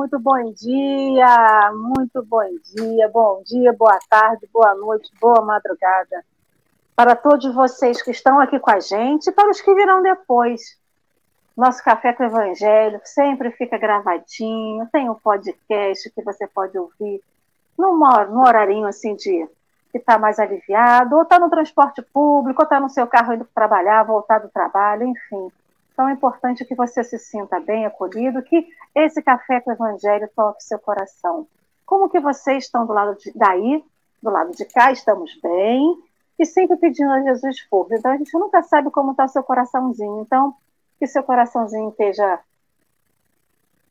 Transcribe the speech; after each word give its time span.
Muito 0.00 0.18
bom 0.18 0.50
dia, 0.52 1.70
muito 1.74 2.24
bom 2.24 2.48
dia, 2.74 3.06
bom 3.12 3.42
dia, 3.44 3.70
boa 3.70 3.98
tarde, 4.08 4.48
boa 4.50 4.74
noite, 4.74 5.12
boa 5.20 5.42
madrugada. 5.42 6.24
Para 6.96 7.14
todos 7.14 7.54
vocês 7.54 8.00
que 8.00 8.10
estão 8.10 8.40
aqui 8.40 8.58
com 8.58 8.70
a 8.70 8.80
gente 8.80 9.28
e 9.28 9.32
para 9.32 9.50
os 9.50 9.60
que 9.60 9.74
virão 9.74 10.02
depois. 10.02 10.78
Nosso 11.54 11.84
Café 11.84 12.14
com 12.14 12.22
o 12.22 12.26
Evangelho 12.26 12.98
sempre 13.04 13.50
fica 13.50 13.76
gravadinho, 13.76 14.88
tem 14.90 15.10
um 15.10 15.16
podcast 15.16 16.08
que 16.08 16.22
você 16.22 16.46
pode 16.46 16.78
ouvir 16.78 17.22
no, 17.76 17.94
no 17.94 18.40
horarinho 18.40 18.86
assim 18.86 19.14
de 19.14 19.46
que 19.92 19.98
está 19.98 20.18
mais 20.18 20.38
aliviado, 20.38 21.14
ou 21.14 21.24
está 21.24 21.38
no 21.38 21.50
transporte 21.50 22.00
público, 22.00 22.62
ou 22.62 22.64
está 22.64 22.80
no 22.80 22.88
seu 22.88 23.06
carro 23.06 23.34
indo 23.34 23.46
trabalhar, 23.54 24.04
voltar 24.04 24.38
do 24.38 24.48
trabalho, 24.48 25.04
enfim 25.04 25.52
então 26.00 26.08
é 26.08 26.12
importante 26.14 26.64
que 26.64 26.74
você 26.74 27.04
se 27.04 27.18
sinta 27.18 27.60
bem 27.60 27.84
acolhido, 27.84 28.42
que 28.42 28.66
esse 28.94 29.20
café 29.20 29.60
com 29.60 29.68
o 29.68 29.74
Evangelho 29.74 30.30
toque 30.34 30.64
seu 30.64 30.78
coração. 30.78 31.46
Como 31.84 32.08
que 32.08 32.18
vocês 32.18 32.64
estão 32.64 32.86
do 32.86 32.92
lado 32.94 33.18
de, 33.18 33.30
daí, 33.34 33.84
do 34.22 34.30
lado 34.30 34.50
de 34.52 34.64
cá, 34.64 34.90
estamos 34.90 35.38
bem, 35.42 36.02
e 36.38 36.46
sempre 36.46 36.78
pedindo 36.78 37.12
a 37.12 37.20
Jesus 37.20 37.60
força. 37.68 37.96
Então 37.96 38.12
a 38.12 38.16
gente 38.16 38.32
nunca 38.32 38.62
sabe 38.62 38.90
como 38.90 39.10
está 39.10 39.26
o 39.26 39.28
seu 39.28 39.42
coraçãozinho. 39.42 40.22
Então, 40.22 40.54
que 40.98 41.06
seu 41.06 41.22
coraçãozinho 41.22 41.90
esteja 41.90 42.40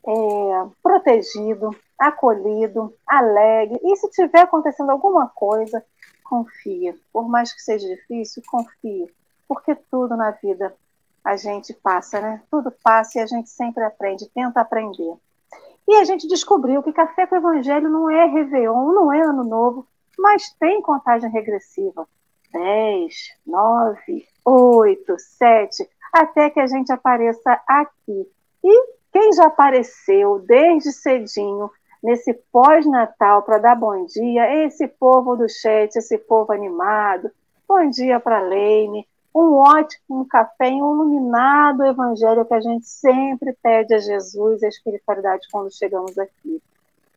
é, 0.07 0.67
protegido, 0.81 1.69
acolhido, 1.95 2.91
alegre. 3.05 3.79
E 3.83 3.95
se 3.97 4.09
tiver 4.09 4.41
acontecendo 4.41 4.89
alguma 4.89 5.27
coisa, 5.27 5.85
confia. 6.23 6.95
Por 7.13 7.29
mais 7.29 7.53
que 7.53 7.61
seja 7.61 7.87
difícil, 7.87 8.41
confie. 8.49 9.13
Porque 9.47 9.75
tudo 9.91 10.17
na 10.17 10.31
vida 10.31 10.75
a 11.23 11.35
gente 11.35 11.73
passa, 11.73 12.19
né? 12.19 12.41
Tudo 12.49 12.71
passa 12.83 13.17
e 13.17 13.21
a 13.21 13.25
gente 13.25 13.49
sempre 13.49 13.83
aprende, 13.83 14.29
tenta 14.29 14.61
aprender. 14.61 15.13
E 15.87 15.95
a 15.95 16.03
gente 16.03 16.27
descobriu 16.27 16.83
que 16.83 16.93
café 16.93 17.25
com 17.25 17.35
evangelho 17.35 17.89
não 17.89 18.09
é 18.09 18.25
Réveillon, 18.25 18.91
não 18.93 19.11
é 19.11 19.21
Ano 19.21 19.43
Novo, 19.43 19.87
mas 20.17 20.53
tem 20.59 20.81
contagem 20.81 21.29
regressiva. 21.29 22.07
10, 22.51 23.13
9, 23.45 24.27
8, 24.45 25.15
7, 25.17 25.89
até 26.13 26.49
que 26.49 26.59
a 26.59 26.67
gente 26.67 26.91
apareça 26.91 27.59
aqui. 27.67 28.27
E 28.63 28.87
quem 29.11 29.33
já 29.33 29.45
apareceu 29.45 30.39
desde 30.39 30.91
cedinho 30.91 31.69
nesse 32.03 32.33
pós-natal 32.51 33.43
para 33.43 33.57
dar 33.57 33.75
bom 33.75 34.05
dia 34.05 34.45
é 34.45 34.65
esse 34.65 34.87
povo 34.87 35.35
do 35.35 35.49
chat, 35.49 35.95
esse 35.95 36.17
povo 36.17 36.51
animado. 36.51 37.31
Bom 37.67 37.89
dia 37.89 38.19
para 38.19 38.39
Leine, 38.39 39.07
um 39.33 39.53
ótimo 39.55 40.25
café 40.27 40.69
e 40.69 40.81
um 40.81 40.93
iluminado 40.93 41.85
evangelho 41.85 42.45
que 42.45 42.53
a 42.53 42.61
gente 42.61 42.87
sempre 42.87 43.55
pede 43.61 43.93
a 43.93 43.99
Jesus 43.99 44.61
e 44.61 44.65
a 44.65 44.69
espiritualidade 44.69 45.47
quando 45.51 45.71
chegamos 45.71 46.17
aqui. 46.17 46.61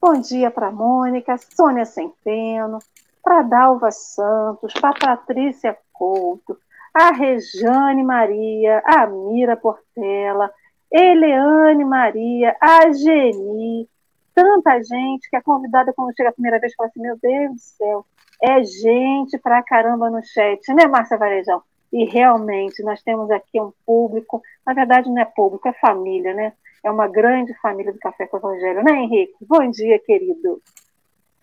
Bom 0.00 0.14
dia 0.20 0.50
para 0.50 0.70
Mônica, 0.70 1.36
Sônia 1.38 1.84
Centeno, 1.84 2.78
para 3.22 3.42
Dalva 3.42 3.90
Santos, 3.90 4.74
para 4.74 4.98
Patrícia 4.98 5.76
Couto, 5.92 6.58
a 6.92 7.12
Rejane 7.12 8.02
Maria, 8.02 8.82
a 8.84 9.06
Mira 9.06 9.56
Portela, 9.56 10.52
Eleane 10.90 11.84
Maria, 11.84 12.54
a 12.60 12.92
Geni, 12.92 13.88
tanta 14.34 14.82
gente 14.82 15.30
que 15.30 15.36
é 15.36 15.40
convidada 15.40 15.92
quando 15.94 16.14
chega 16.14 16.28
a 16.28 16.32
primeira 16.32 16.58
vez 16.58 16.74
fala 16.74 16.88
assim, 16.88 17.00
meu 17.00 17.16
Deus 17.22 17.52
do 17.52 17.58
céu, 17.60 18.06
é 18.42 18.62
gente 18.62 19.38
pra 19.38 19.62
caramba 19.62 20.10
no 20.10 20.22
chat, 20.22 20.74
né, 20.74 20.86
Márcia 20.86 21.16
Varejão? 21.16 21.62
E 21.92 22.04
realmente 22.06 22.82
nós 22.82 23.02
temos 23.02 23.30
aqui 23.30 23.60
um 23.60 23.72
público, 23.84 24.42
na 24.64 24.72
verdade 24.72 25.10
não 25.10 25.20
é 25.20 25.24
público, 25.26 25.68
é 25.68 25.72
família, 25.74 26.32
né? 26.32 26.54
É 26.82 26.90
uma 26.90 27.06
grande 27.06 27.54
família 27.60 27.92
do 27.92 27.98
Café 27.98 28.26
com 28.26 28.38
o 28.38 28.40
Evangelho, 28.40 28.82
né, 28.82 28.92
Henrique? 29.02 29.34
Bom 29.42 29.70
dia, 29.70 29.98
querido. 29.98 30.60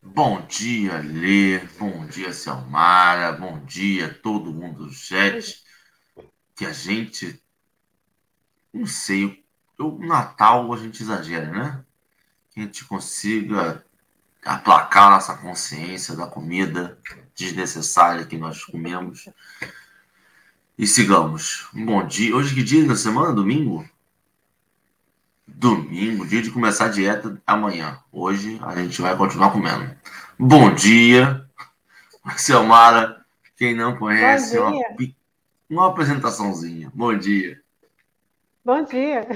Bom 0.01 0.41
dia, 0.41 0.97
Lê. 0.99 1.59
Bom 1.77 2.05
dia, 2.07 2.33
Selmara. 2.33 3.33
Bom 3.33 3.59
dia, 3.59 4.13
todo 4.13 4.53
mundo 4.53 4.85
do 4.85 4.91
chat. 4.91 5.63
Que 6.55 6.65
a 6.65 6.73
gente. 6.73 7.41
Não 8.73 8.85
sei. 8.85 9.43
O 9.77 9.91
Natal 10.05 10.73
a 10.73 10.77
gente 10.77 11.03
exagera, 11.03 11.51
né? 11.51 11.85
Que 12.51 12.61
a 12.61 12.63
gente 12.63 12.85
consiga 12.85 13.85
aplacar 14.43 15.11
nossa 15.11 15.37
consciência 15.37 16.15
da 16.15 16.27
comida 16.27 16.97
desnecessária 17.35 18.25
que 18.25 18.37
nós 18.37 18.63
comemos 18.63 19.29
e 20.79 20.87
sigamos. 20.87 21.69
Bom 21.73 22.07
dia. 22.07 22.33
Hoje 22.33 22.55
que 22.55 22.63
dia 22.63 22.87
da 22.87 22.95
semana? 22.95 23.33
Domingo? 23.33 23.83
Domingo, 25.45 26.25
dia 26.25 26.41
de 26.41 26.49
começar 26.51 26.85
a 26.85 26.89
dieta 26.89 27.37
amanhã. 27.45 27.99
Hoje 28.09 28.57
a 28.63 28.73
gente 28.77 29.01
vai 29.01 29.17
continuar 29.17 29.51
comendo. 29.51 29.93
Bom 30.39 30.73
dia, 30.73 31.45
Selmara. 32.37 33.25
Quem 33.57 33.75
não 33.75 33.97
conhece, 33.97 34.57
uma, 34.57 34.71
uma 35.69 35.87
apresentaçãozinha. 35.89 36.89
Bom 36.95 37.13
dia. 37.17 37.61
Bom 38.63 38.81
dia. 38.83 39.27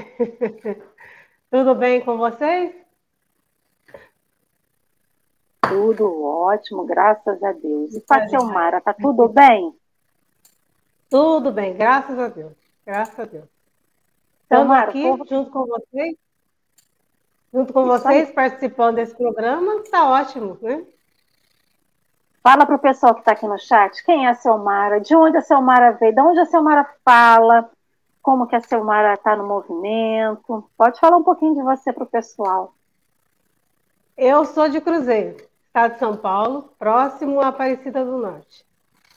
Tudo 1.52 1.76
bem 1.76 2.00
com 2.00 2.18
vocês? 2.18 2.74
Tudo 5.68 6.24
ótimo, 6.24 6.86
graças 6.86 7.44
a 7.44 7.52
Deus. 7.52 7.94
E 7.96 8.00
para 8.00 8.24
a 8.24 8.30
Selmara, 8.30 8.80
tá 8.80 8.94
tudo 8.94 9.28
bem? 9.28 9.74
Tudo 11.14 11.52
bem, 11.52 11.76
graças 11.76 12.18
a 12.18 12.28
Deus. 12.28 12.54
Graças 12.84 13.20
a 13.20 13.26
Deus. 13.26 13.46
Estamos 14.42 14.76
aqui 14.76 15.04
junto 15.30 15.52
com 15.52 15.68
vocês, 15.68 16.16
junto 17.54 17.72
com 17.72 17.86
vocês, 17.86 18.32
participando 18.32 18.96
desse 18.96 19.16
programa. 19.16 19.76
Está 19.76 20.10
ótimo, 20.10 20.58
né? 20.60 20.84
Fala 22.42 22.66
para 22.66 22.78
o 22.78 22.80
pessoal 22.80 23.14
que 23.14 23.20
está 23.20 23.34
aqui 23.34 23.46
no 23.46 23.60
chat, 23.60 24.04
quem 24.04 24.26
é 24.26 24.30
a 24.30 24.34
Selmara, 24.34 25.00
de 25.00 25.16
onde 25.16 25.38
a 25.38 25.42
Selmara 25.42 25.92
veio, 25.92 26.16
de 26.16 26.20
onde 26.20 26.40
a 26.40 26.46
Selmara 26.46 26.84
fala, 27.06 27.70
como 28.20 28.48
que 28.48 28.56
a 28.56 28.62
Selmara 28.62 29.14
está 29.14 29.36
no 29.36 29.46
movimento. 29.46 30.68
Pode 30.76 31.00
falar 31.00 31.18
um 31.18 31.24
pouquinho 31.24 31.54
de 31.54 31.62
você 31.62 31.94
para 31.94 32.06
o 32.06 32.08
pessoal. 32.08 32.74
Eu 34.18 34.46
sou 34.46 34.68
de 34.68 34.82
Cruzeiro, 34.82 35.38
estado 35.68 35.94
de 35.94 36.00
São 36.00 36.18
Paulo, 36.18 36.74
próximo 36.80 37.40
à 37.40 37.50
Aparecida 37.50 38.04
do 38.04 38.18
Norte. 38.18 38.66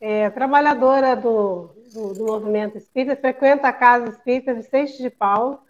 É, 0.01 0.29
trabalhadora 0.31 1.17
do 1.17 1.71
do, 1.97 2.13
do 2.13 2.27
movimento 2.27 2.77
espírita, 2.77 3.17
frequento 3.17 3.67
a 3.67 3.73
Casa 3.73 4.11
Espírita 4.11 4.55
Vicente 4.55 4.99
de 4.99 5.09
Paulo, 5.09 5.61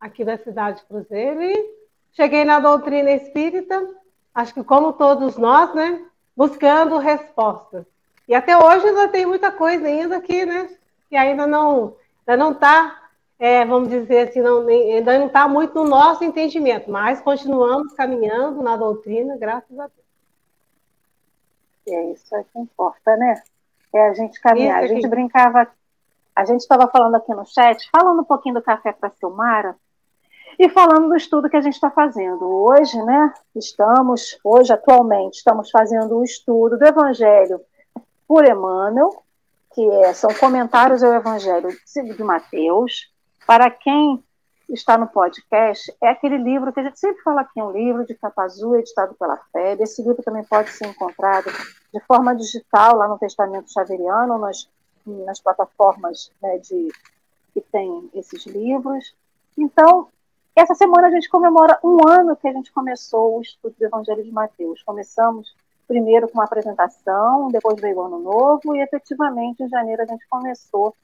aqui 0.00 0.24
da 0.24 0.38
cidade 0.38 0.80
de 0.80 0.86
Cruzeiro, 0.86 1.42
e 1.42 1.70
cheguei 2.12 2.44
na 2.44 2.60
doutrina 2.60 3.10
espírita, 3.10 3.88
acho 4.34 4.54
que 4.54 4.62
como 4.62 4.92
todos 4.92 5.36
nós, 5.36 5.74
né, 5.74 6.04
buscando 6.36 6.98
respostas. 6.98 7.84
E 8.28 8.34
até 8.34 8.56
hoje 8.56 8.86
ainda 8.86 9.08
tem 9.08 9.26
muita 9.26 9.50
coisa 9.50 9.86
ainda 9.86 10.20
que, 10.20 10.46
né, 10.46 10.70
que 11.08 11.16
ainda 11.16 11.46
não 11.46 11.96
ainda 12.26 12.44
não 12.44 12.52
está, 12.52 13.08
é, 13.38 13.64
vamos 13.64 13.88
dizer 13.88 14.28
assim, 14.28 14.40
não, 14.40 14.66
ainda 14.68 15.18
não 15.18 15.26
está 15.26 15.48
muito 15.48 15.74
no 15.74 15.84
nosso 15.84 16.22
entendimento, 16.22 16.90
mas 16.90 17.20
continuamos 17.20 17.92
caminhando 17.94 18.62
na 18.62 18.76
doutrina, 18.76 19.36
graças 19.36 19.76
a 19.78 19.88
Deus. 19.88 20.02
É 21.88 22.12
isso 22.12 22.28
que 22.52 22.58
importa, 22.60 23.16
né? 23.16 23.42
É 23.94 24.08
a 24.08 24.14
gente 24.14 24.40
caminhar. 24.40 24.82
A 24.82 24.86
gente 24.86 25.06
brincava, 25.06 25.68
a 26.34 26.44
gente 26.44 26.60
estava 26.60 26.88
falando 26.88 27.16
aqui 27.16 27.32
no 27.34 27.44
chat, 27.46 27.88
falando 27.90 28.22
um 28.22 28.24
pouquinho 28.24 28.54
do 28.54 28.62
café 28.62 28.92
para 28.92 29.10
Silmara 29.10 29.76
e 30.58 30.68
falando 30.68 31.08
do 31.08 31.16
estudo 31.16 31.48
que 31.48 31.56
a 31.56 31.60
gente 31.60 31.74
está 31.74 31.90
fazendo. 31.90 32.44
Hoje, 32.44 33.00
né, 33.02 33.32
estamos, 33.54 34.38
hoje 34.44 34.72
atualmente, 34.72 35.34
estamos 35.34 35.70
fazendo 35.70 36.18
o 36.18 36.24
estudo 36.24 36.78
do 36.78 36.86
Evangelho 36.86 37.60
por 38.26 38.46
Emmanuel, 38.46 39.22
que 39.74 39.86
é, 39.86 40.12
são 40.12 40.32
comentários 40.34 41.02
ao 41.02 41.12
Evangelho 41.12 41.68
de 42.16 42.24
Mateus. 42.24 43.10
Para 43.46 43.70
quem 43.70 44.22
está 44.68 44.96
no 44.96 45.06
podcast, 45.06 45.94
é 46.00 46.08
aquele 46.08 46.38
livro 46.38 46.72
que 46.72 46.80
a 46.80 46.82
gente 46.84 46.98
sempre 46.98 47.22
fala 47.22 47.42
aqui, 47.42 47.60
um 47.60 47.72
livro 47.72 48.06
de 48.06 48.14
capa 48.14 48.44
azul, 48.44 48.76
editado 48.76 49.14
pela 49.14 49.36
FEB. 49.52 49.82
Esse 49.82 50.02
livro 50.02 50.22
também 50.22 50.44
pode 50.44 50.70
ser 50.70 50.86
encontrado 50.86 51.50
de 51.92 52.00
forma 52.00 52.34
digital 52.34 52.96
lá 52.96 53.08
no 53.08 53.18
Testamento 53.18 53.72
Xaveriano, 53.72 54.38
nas, 54.38 54.68
nas 55.06 55.40
plataformas 55.40 56.30
né, 56.40 56.58
de, 56.58 56.88
que 57.52 57.60
tem 57.60 58.10
esses 58.14 58.46
livros. 58.46 59.14
Então, 59.56 60.08
essa 60.54 60.74
semana 60.74 61.08
a 61.08 61.10
gente 61.10 61.28
comemora 61.28 61.78
um 61.82 62.06
ano 62.08 62.36
que 62.36 62.48
a 62.48 62.52
gente 62.52 62.72
começou 62.72 63.38
o 63.38 63.42
estudo 63.42 63.74
do 63.78 63.84
Evangelho 63.84 64.22
de 64.22 64.30
Mateus. 64.30 64.82
Começamos 64.82 65.54
primeiro 65.86 66.28
com 66.28 66.34
uma 66.34 66.44
apresentação, 66.44 67.48
depois 67.50 67.80
veio 67.80 67.96
o 67.96 68.02
Ano 68.02 68.18
Novo, 68.18 68.74
e 68.74 68.80
efetivamente 68.80 69.62
em 69.62 69.68
janeiro 69.68 70.02
a 70.02 70.06
gente 70.06 70.26
começou 70.28 70.94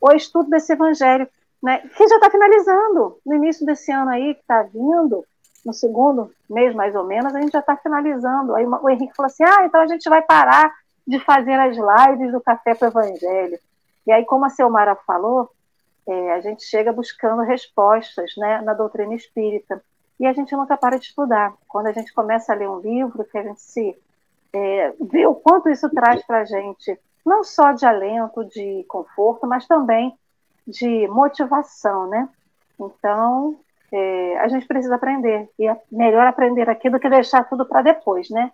o 0.00 0.10
estudo 0.12 0.50
desse 0.50 0.72
Evangelho 0.72 1.28
né, 1.62 1.78
que 1.78 2.08
já 2.08 2.16
está 2.16 2.30
finalizando. 2.30 3.18
No 3.24 3.34
início 3.34 3.64
desse 3.64 3.92
ano 3.92 4.10
aí, 4.10 4.34
que 4.34 4.40
está 4.40 4.62
vindo, 4.62 5.24
no 5.64 5.72
segundo 5.72 6.30
mês 6.50 6.74
mais 6.74 6.94
ou 6.94 7.04
menos, 7.04 7.34
a 7.34 7.40
gente 7.40 7.52
já 7.52 7.60
está 7.60 7.76
finalizando. 7.76 8.54
Aí 8.54 8.66
o 8.66 8.90
Henrique 8.90 9.14
falou 9.14 9.28
assim: 9.28 9.44
ah, 9.44 9.64
então 9.64 9.80
a 9.80 9.86
gente 9.86 10.08
vai 10.08 10.22
parar 10.22 10.72
de 11.06 11.18
fazer 11.20 11.54
as 11.54 11.76
lives 11.76 12.32
do 12.32 12.40
Café 12.40 12.74
para 12.74 12.88
o 12.88 12.90
Evangelho. 12.90 13.58
E 14.06 14.12
aí, 14.12 14.24
como 14.24 14.44
a 14.44 14.50
Selmara 14.50 14.96
falou, 15.06 15.50
é, 16.06 16.32
a 16.32 16.40
gente 16.40 16.64
chega 16.64 16.92
buscando 16.92 17.42
respostas 17.42 18.32
né, 18.36 18.60
na 18.62 18.74
doutrina 18.74 19.14
espírita. 19.14 19.82
e 20.18 20.26
a 20.26 20.32
gente 20.32 20.54
nunca 20.56 20.76
para 20.76 20.98
de 20.98 21.06
estudar. 21.06 21.54
Quando 21.68 21.86
a 21.86 21.92
gente 21.92 22.12
começa 22.12 22.52
a 22.52 22.56
ler 22.56 22.68
um 22.68 22.80
livro, 22.80 23.24
que 23.24 23.38
a 23.38 23.42
gente 23.42 23.60
se 23.60 23.96
é, 24.52 24.92
vê 25.00 25.26
o 25.26 25.34
quanto 25.34 25.68
isso 25.68 25.88
traz 25.90 26.24
para 26.26 26.40
a 26.40 26.44
gente, 26.44 26.98
não 27.24 27.44
só 27.44 27.72
de 27.72 27.86
alento, 27.86 28.44
de 28.44 28.84
conforto, 28.88 29.46
mas 29.46 29.66
também 29.66 30.16
de 30.66 31.06
motivação, 31.08 32.08
né? 32.08 32.28
Então, 32.78 33.58
é, 33.92 34.38
a 34.38 34.48
gente 34.48 34.66
precisa 34.66 34.94
aprender. 34.94 35.48
E 35.58 35.68
é 35.68 35.80
melhor 35.90 36.26
aprender 36.26 36.68
aqui 36.68 36.88
do 36.88 36.98
que 36.98 37.08
deixar 37.08 37.44
tudo 37.48 37.66
para 37.66 37.82
depois, 37.82 38.30
né? 38.30 38.50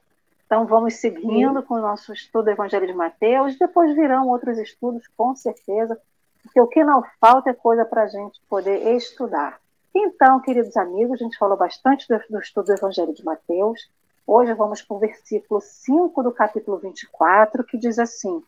Então, 0.47 0.67
vamos 0.67 0.95
seguindo 0.95 1.61
Sim. 1.61 1.67
com 1.67 1.75
o 1.75 1.81
nosso 1.81 2.13
estudo 2.13 2.47
do 2.47 2.51
Evangelho 2.51 2.87
de 2.87 2.95
Mateus. 2.95 3.59
Depois 3.59 3.95
virão 3.95 4.29
outros 4.29 4.59
estudos, 4.59 5.07
com 5.17 5.37
certeza, 5.37 6.01
porque 6.43 6.61
o 6.61 6.67
que 6.67 6.83
não 6.83 7.03
falta 7.21 7.51
é 7.51 7.55
coisa 7.55 7.85
para 7.85 8.05
a 8.05 8.07
gente 8.07 8.41
poder 8.49 8.97
estudar. 8.97 9.61
Então, 9.95 10.41
queridos 10.41 10.77
amigos, 10.77 11.21
a 11.21 11.25
gente 11.25 11.39
falou 11.39 11.57
bastante 11.57 12.07
do, 12.09 12.19
do 12.31 12.41
estudo 12.41 12.67
do 12.67 12.75
Evangelho 12.75 13.13
de 13.13 13.25
Mateus. 13.25 13.91
Hoje 14.27 14.53
vamos 14.55 14.83
para 14.83 14.97
o 14.97 15.01
versículo 15.01 15.61
5 15.61 16.23
do 16.23 16.33
capítulo 16.33 16.79
24, 16.79 17.65
que 17.65 17.79
diz 17.79 17.99
assim: 17.99 18.43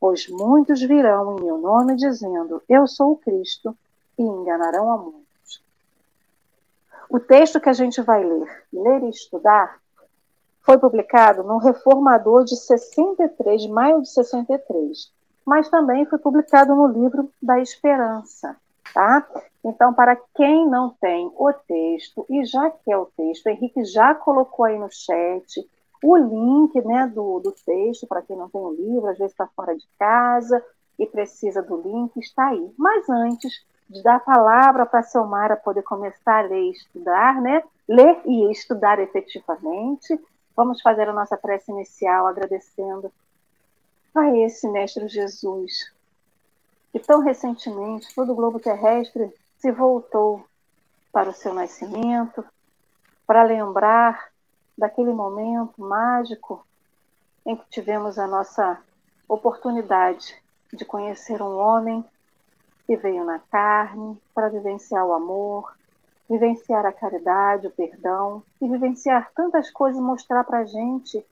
Pois 0.00 0.26
muitos 0.28 0.80
virão 0.80 1.36
em 1.36 1.44
meu 1.44 1.58
nome 1.58 1.94
dizendo, 1.94 2.62
Eu 2.66 2.86
sou 2.86 3.12
o 3.12 3.16
Cristo, 3.16 3.76
e 4.18 4.22
enganarão 4.22 4.90
a 4.92 4.96
muitos. 4.98 5.62
O 7.08 7.18
texto 7.18 7.60
que 7.60 7.68
a 7.68 7.72
gente 7.72 8.00
vai 8.02 8.24
ler, 8.24 8.64
ler 8.72 9.02
e 9.02 9.10
estudar, 9.10 9.78
foi 10.62 10.78
publicado 10.78 11.42
no 11.42 11.58
Reformador 11.58 12.44
de 12.44 12.56
63, 12.56 13.62
de 13.62 13.68
maio 13.68 14.02
de 14.02 14.10
63, 14.10 15.10
mas 15.44 15.68
também 15.68 16.04
foi 16.04 16.18
publicado 16.18 16.74
no 16.74 16.86
livro 16.86 17.30
da 17.42 17.58
Esperança, 17.60 18.56
tá? 18.92 19.26
Então, 19.64 19.92
para 19.92 20.16
quem 20.34 20.68
não 20.68 20.90
tem 21.00 21.32
o 21.36 21.52
texto 21.52 22.24
e 22.28 22.44
já 22.44 22.70
quer 22.70 22.96
o 22.96 23.06
texto, 23.16 23.46
o 23.46 23.48
Henrique 23.48 23.84
já 23.84 24.14
colocou 24.14 24.64
aí 24.64 24.78
no 24.78 24.90
chat 24.90 25.66
o 26.02 26.16
link 26.16 26.80
né, 26.82 27.06
do, 27.06 27.40
do 27.40 27.52
texto, 27.52 28.06
para 28.06 28.22
quem 28.22 28.36
não 28.36 28.48
tem 28.48 28.60
o 28.60 28.72
livro, 28.72 29.08
às 29.08 29.18
vezes 29.18 29.32
está 29.32 29.46
fora 29.48 29.76
de 29.76 29.86
casa 29.98 30.64
e 30.98 31.06
precisa 31.06 31.62
do 31.62 31.80
link, 31.80 32.16
está 32.18 32.48
aí. 32.48 32.72
Mas 32.78 33.08
antes 33.08 33.64
de 33.88 34.02
dar 34.02 34.16
a 34.16 34.20
palavra 34.20 34.86
para 34.86 35.00
a 35.00 35.02
Selmara 35.02 35.56
poder 35.56 35.82
começar 35.82 36.44
a 36.44 36.48
ler 36.48 36.62
e 36.62 36.70
estudar, 36.70 37.40
né? 37.40 37.62
Ler 37.88 38.20
e 38.24 38.50
estudar 38.50 38.98
efetivamente, 39.00 40.18
vamos 40.56 40.80
fazer 40.80 41.08
a 41.08 41.12
nossa 41.12 41.36
prece 41.36 41.72
inicial 41.72 42.26
agradecendo 42.26 43.12
a 44.14 44.36
esse 44.36 44.68
Mestre 44.68 45.08
Jesus, 45.08 45.92
que 46.92 46.98
tão 46.98 47.20
recentemente 47.20 48.14
todo 48.14 48.32
o 48.32 48.34
globo 48.34 48.58
terrestre 48.58 49.32
se 49.58 49.70
voltou 49.72 50.44
para 51.12 51.30
o 51.30 51.34
seu 51.34 51.52
nascimento, 51.52 52.44
para 53.26 53.42
lembrar 53.42 54.30
daquele 54.76 55.12
momento 55.12 55.80
mágico 55.80 56.64
em 57.44 57.56
que 57.56 57.68
tivemos 57.68 58.18
a 58.18 58.26
nossa 58.26 58.78
oportunidade 59.28 60.36
de 60.72 60.84
conhecer 60.84 61.42
um 61.42 61.56
homem 61.56 62.04
que 62.86 62.96
veio 62.96 63.24
na 63.24 63.38
carne 63.38 64.20
para 64.34 64.48
vivenciar 64.48 65.04
o 65.06 65.12
amor, 65.12 65.76
vivenciar 66.28 66.86
a 66.86 66.92
caridade, 66.92 67.66
o 67.66 67.70
perdão 67.70 68.42
e 68.60 68.68
vivenciar 68.68 69.30
tantas 69.34 69.70
coisas 69.70 70.00
e 70.00 70.04
mostrar 70.04 70.44
para 70.44 70.58
a 70.58 70.64
gente 70.64 71.24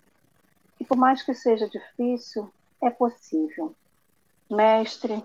que, 0.76 0.84
por 0.84 0.96
mais 0.96 1.22
que 1.22 1.34
seja 1.34 1.68
difícil, 1.68 2.50
é 2.80 2.90
possível. 2.90 3.74
Mestre, 4.50 5.24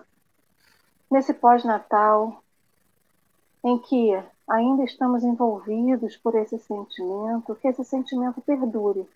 nesse 1.10 1.34
pós-natal, 1.34 2.42
em 3.64 3.78
que 3.78 4.22
ainda 4.48 4.84
estamos 4.84 5.24
envolvidos 5.24 6.18
por 6.18 6.36
esse 6.36 6.60
sentimento, 6.60 7.56
que 7.56 7.68
esse 7.68 7.84
sentimento 7.84 8.42
perdure, 8.42 9.08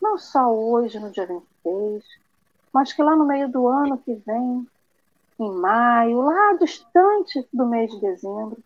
não 0.00 0.18
só 0.18 0.52
hoje, 0.52 0.98
no 0.98 1.10
dia 1.10 1.26
26, 1.26 2.04
mas 2.72 2.92
que 2.92 3.02
lá 3.02 3.16
no 3.16 3.26
meio 3.26 3.48
do 3.48 3.66
ano 3.66 3.98
que 3.98 4.14
vem, 4.14 4.66
em 5.38 5.50
maio, 5.50 6.20
lá 6.20 6.54
distante 6.54 7.46
do 7.52 7.66
mês 7.66 7.90
de 7.90 8.00
dezembro, 8.00 8.58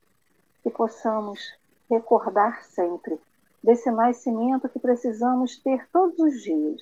que 0.63 0.71
possamos 0.71 1.53
recordar 1.89 2.65
sempre 2.65 3.19
desse 3.63 3.91
nascimento 3.91 4.69
que 4.69 4.79
precisamos 4.79 5.57
ter 5.57 5.89
todos 5.93 6.19
os 6.19 6.43
dias, 6.43 6.81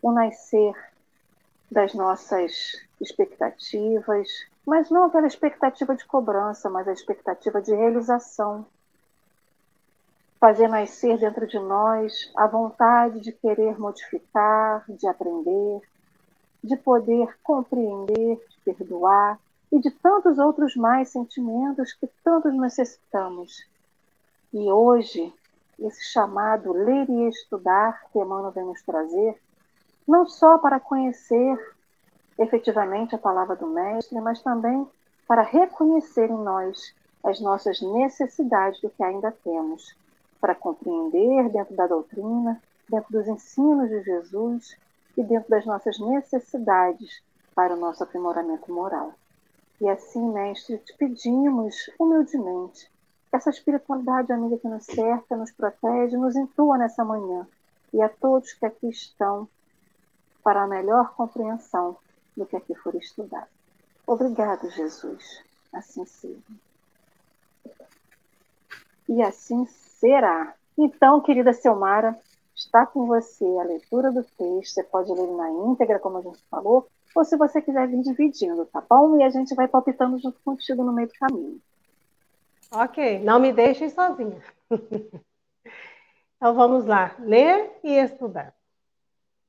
o 0.00 0.12
nascer 0.12 0.74
das 1.70 1.94
nossas 1.94 2.84
expectativas, 3.00 4.28
mas 4.66 4.90
não 4.90 5.04
aquela 5.04 5.26
expectativa 5.26 5.94
de 5.94 6.04
cobrança, 6.04 6.70
mas 6.70 6.86
a 6.86 6.92
expectativa 6.92 7.60
de 7.60 7.74
realização. 7.74 8.64
Fazer 10.38 10.68
nascer 10.68 11.18
dentro 11.18 11.46
de 11.46 11.58
nós 11.58 12.30
a 12.36 12.46
vontade 12.46 13.20
de 13.20 13.32
querer 13.32 13.78
modificar, 13.78 14.84
de 14.88 15.06
aprender, 15.06 15.80
de 16.62 16.76
poder 16.76 17.36
compreender, 17.42 18.40
de 18.48 18.74
perdoar 18.74 19.38
e 19.70 19.78
de 19.78 19.90
tantos 19.90 20.38
outros 20.38 20.76
mais 20.76 21.08
sentimentos 21.08 21.92
que 21.92 22.08
tantos 22.22 22.54
necessitamos. 22.54 23.66
E 24.52 24.70
hoje, 24.70 25.32
esse 25.78 26.04
chamado 26.04 26.72
ler 26.72 27.08
e 27.08 27.28
estudar 27.28 28.04
que 28.12 28.18
Emmanuel 28.18 28.52
vem 28.52 28.64
nos 28.64 28.82
trazer, 28.82 29.40
não 30.06 30.26
só 30.26 30.58
para 30.58 30.78
conhecer 30.78 31.58
efetivamente 32.38 33.14
a 33.14 33.18
palavra 33.18 33.56
do 33.56 33.66
Mestre, 33.66 34.20
mas 34.20 34.42
também 34.42 34.86
para 35.26 35.42
reconhecer 35.42 36.30
em 36.30 36.38
nós 36.38 36.94
as 37.24 37.40
nossas 37.40 37.80
necessidades 37.80 38.80
do 38.80 38.90
que 38.90 39.02
ainda 39.02 39.30
temos, 39.44 39.94
para 40.40 40.54
compreender 40.54 41.48
dentro 41.50 41.74
da 41.76 41.86
doutrina, 41.86 42.60
dentro 42.88 43.12
dos 43.12 43.28
ensinos 43.28 43.88
de 43.88 44.02
Jesus 44.02 44.76
e 45.16 45.22
dentro 45.22 45.48
das 45.48 45.64
nossas 45.64 45.98
necessidades 46.00 47.22
para 47.54 47.74
o 47.74 47.78
nosso 47.78 48.02
aprimoramento 48.02 48.72
moral. 48.72 49.12
E 49.80 49.88
assim, 49.88 50.32
Mestre, 50.32 50.78
te 50.78 50.96
pedimos 50.96 51.90
humildemente 51.98 52.90
essa 53.32 53.50
espiritualidade 53.50 54.32
amiga 54.32 54.58
que 54.58 54.68
nos 54.68 54.84
cerca, 54.84 55.36
nos 55.36 55.50
protege, 55.50 56.16
nos 56.16 56.36
intua 56.36 56.76
nessa 56.76 57.04
manhã 57.04 57.46
e 57.92 58.02
a 58.02 58.08
todos 58.08 58.52
que 58.52 58.66
aqui 58.66 58.88
estão 58.88 59.48
para 60.42 60.62
a 60.62 60.66
melhor 60.66 61.14
compreensão 61.14 61.96
do 62.36 62.46
que 62.46 62.56
aqui 62.56 62.74
for 62.76 62.94
estudado. 62.94 63.48
Obrigado, 64.06 64.70
Jesus. 64.70 65.42
Assim 65.72 66.04
seja. 66.04 66.40
E 69.08 69.22
assim 69.22 69.66
será. 69.66 70.54
Então, 70.76 71.20
querida 71.20 71.52
Selmara, 71.52 72.18
está 72.54 72.86
com 72.86 73.06
você 73.06 73.44
a 73.44 73.64
leitura 73.64 74.10
do 74.10 74.22
texto. 74.22 74.74
Você 74.74 74.82
pode 74.82 75.12
ler 75.12 75.26
na 75.28 75.50
íntegra, 75.50 75.98
como 75.98 76.18
a 76.18 76.22
gente 76.22 76.42
falou, 76.50 76.88
ou 77.14 77.24
se 77.24 77.36
você 77.36 77.60
quiser 77.60 77.88
vir 77.88 78.02
dividindo, 78.02 78.64
tá 78.66 78.80
bom? 78.80 79.18
E 79.18 79.22
a 79.22 79.30
gente 79.30 79.54
vai 79.54 79.68
palpitando 79.68 80.18
junto 80.18 80.40
contigo 80.44 80.82
no 80.82 80.92
meio 80.92 81.08
do 81.08 81.14
caminho. 81.14 81.60
Ok, 82.70 83.20
não 83.20 83.38
me 83.38 83.52
deixem 83.52 83.90
sozinha. 83.90 84.42
então 86.36 86.54
vamos 86.54 86.86
lá, 86.86 87.14
ler 87.18 87.78
e 87.84 87.92
estudar. 87.98 88.54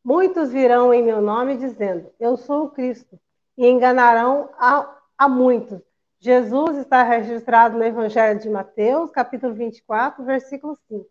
Muitos 0.04 0.52
virão 0.52 0.94
em 0.94 1.02
meu 1.02 1.22
nome 1.22 1.58
dizendo: 1.58 2.12
Eu 2.20 2.36
sou 2.36 2.66
o 2.66 2.70
Cristo, 2.70 3.20
e 3.58 3.68
enganarão 3.68 4.50
a, 4.58 4.98
a 5.18 5.30
muitos. 5.30 5.82
Jesus 6.20 6.78
está 6.78 7.04
registrado 7.04 7.78
no 7.78 7.84
Evangelho 7.84 8.40
de 8.40 8.50
Mateus, 8.50 9.12
capítulo 9.12 9.54
24, 9.54 10.24
versículo 10.24 10.78
5. 10.88 11.06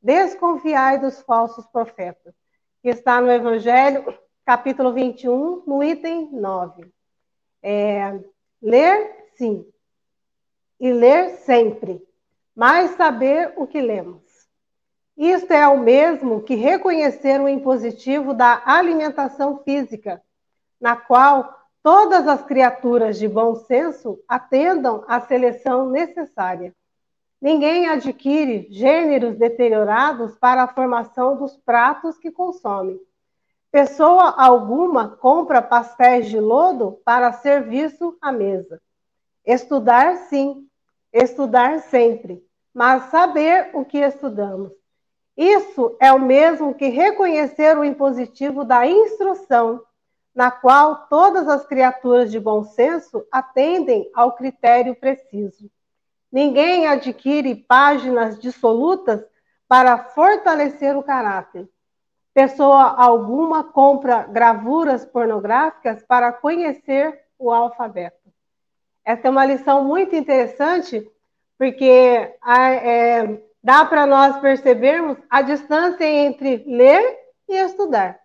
Desconfiai 0.00 0.98
dos 0.98 1.20
falsos 1.22 1.66
profetas, 1.66 2.34
que 2.82 2.88
está 2.88 3.20
no 3.20 3.30
Evangelho, 3.30 4.16
capítulo 4.44 4.92
21, 4.92 5.64
no 5.66 5.82
item 5.82 6.30
9. 6.32 6.90
É, 7.62 8.18
ler, 8.62 9.28
sim, 9.36 9.66
e 10.80 10.92
ler 10.92 11.30
sempre, 11.38 12.02
mas 12.54 12.92
saber 12.92 13.52
o 13.56 13.66
que 13.66 13.80
lemos. 13.80 14.22
Isto 15.18 15.52
é 15.52 15.66
o 15.66 15.76
mesmo 15.76 16.42
que 16.42 16.54
reconhecer 16.54 17.40
o 17.40 17.48
impositivo 17.48 18.32
da 18.32 18.62
alimentação 18.64 19.58
física, 19.64 20.22
na 20.80 20.94
qual 20.94 21.58
todas 21.82 22.28
as 22.28 22.40
criaturas 22.42 23.18
de 23.18 23.26
bom 23.26 23.56
senso 23.56 24.22
atendam 24.28 25.04
à 25.08 25.20
seleção 25.20 25.90
necessária. 25.90 26.72
Ninguém 27.42 27.88
adquire 27.88 28.68
gêneros 28.70 29.36
deteriorados 29.36 30.36
para 30.36 30.62
a 30.62 30.68
formação 30.68 31.36
dos 31.36 31.56
pratos 31.56 32.16
que 32.16 32.30
consome. 32.30 32.96
Pessoa 33.72 34.36
alguma 34.40 35.08
compra 35.08 35.60
pastéis 35.60 36.28
de 36.28 36.38
lodo 36.38 37.00
para 37.04 37.32
serviço 37.32 38.16
à 38.22 38.30
mesa. 38.30 38.80
Estudar, 39.44 40.14
sim, 40.28 40.68
estudar 41.12 41.80
sempre, 41.80 42.40
mas 42.72 43.10
saber 43.10 43.70
o 43.74 43.84
que 43.84 43.98
estudamos 43.98 44.77
isso 45.38 45.96
é 46.00 46.12
o 46.12 46.18
mesmo 46.18 46.74
que 46.74 46.88
reconhecer 46.88 47.78
o 47.78 47.84
impositivo 47.84 48.64
da 48.64 48.84
instrução, 48.84 49.80
na 50.34 50.50
qual 50.50 51.06
todas 51.06 51.48
as 51.48 51.64
criaturas 51.64 52.28
de 52.32 52.40
bom 52.40 52.64
senso 52.64 53.24
atendem 53.30 54.10
ao 54.12 54.32
critério 54.32 54.96
preciso. 54.96 55.70
Ninguém 56.30 56.88
adquire 56.88 57.54
páginas 57.54 58.36
dissolutas 58.40 59.24
para 59.68 59.96
fortalecer 59.96 60.96
o 60.96 61.04
caráter. 61.04 61.68
Pessoa 62.34 62.94
alguma 62.96 63.62
compra 63.62 64.24
gravuras 64.24 65.04
pornográficas 65.04 66.02
para 66.02 66.32
conhecer 66.32 67.16
o 67.38 67.52
alfabeto. 67.52 68.28
Essa 69.04 69.28
é 69.28 69.30
uma 69.30 69.46
lição 69.46 69.84
muito 69.84 70.16
interessante, 70.16 71.08
porque 71.56 71.86
é, 72.44 73.40
dá 73.62 73.84
para 73.84 74.06
nós 74.06 74.38
percebermos 74.38 75.18
a 75.28 75.42
distância 75.42 76.04
entre 76.04 76.64
ler 76.66 77.18
e 77.48 77.56
estudar. 77.56 78.18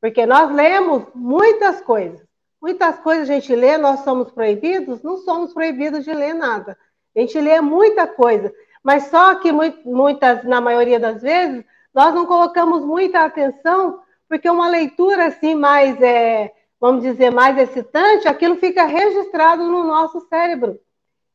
Porque 0.00 0.26
nós 0.26 0.52
lemos 0.52 1.04
muitas 1.14 1.80
coisas. 1.80 2.22
Muitas 2.60 2.98
coisas 2.98 3.28
a 3.28 3.34
gente 3.34 3.54
lê, 3.54 3.76
nós 3.76 4.00
somos 4.00 4.30
proibidos? 4.30 5.02
Não 5.02 5.18
somos 5.18 5.52
proibidos 5.52 6.04
de 6.04 6.12
ler 6.12 6.34
nada. 6.34 6.78
A 7.14 7.20
gente 7.20 7.38
lê 7.38 7.60
muita 7.60 8.06
coisa, 8.06 8.52
mas 8.82 9.04
só 9.04 9.34
que 9.36 9.50
muitas, 9.84 10.44
na 10.44 10.60
maioria 10.60 10.98
das 10.98 11.22
vezes, 11.22 11.64
nós 11.94 12.14
não 12.14 12.26
colocamos 12.26 12.84
muita 12.84 13.24
atenção, 13.24 14.00
porque 14.28 14.50
uma 14.50 14.68
leitura 14.68 15.26
assim 15.26 15.54
mais, 15.54 16.00
é, 16.02 16.52
vamos 16.80 17.02
dizer, 17.02 17.30
mais 17.30 17.56
excitante, 17.56 18.26
aquilo 18.26 18.56
fica 18.56 18.84
registrado 18.84 19.62
no 19.64 19.84
nosso 19.84 20.20
cérebro. 20.28 20.78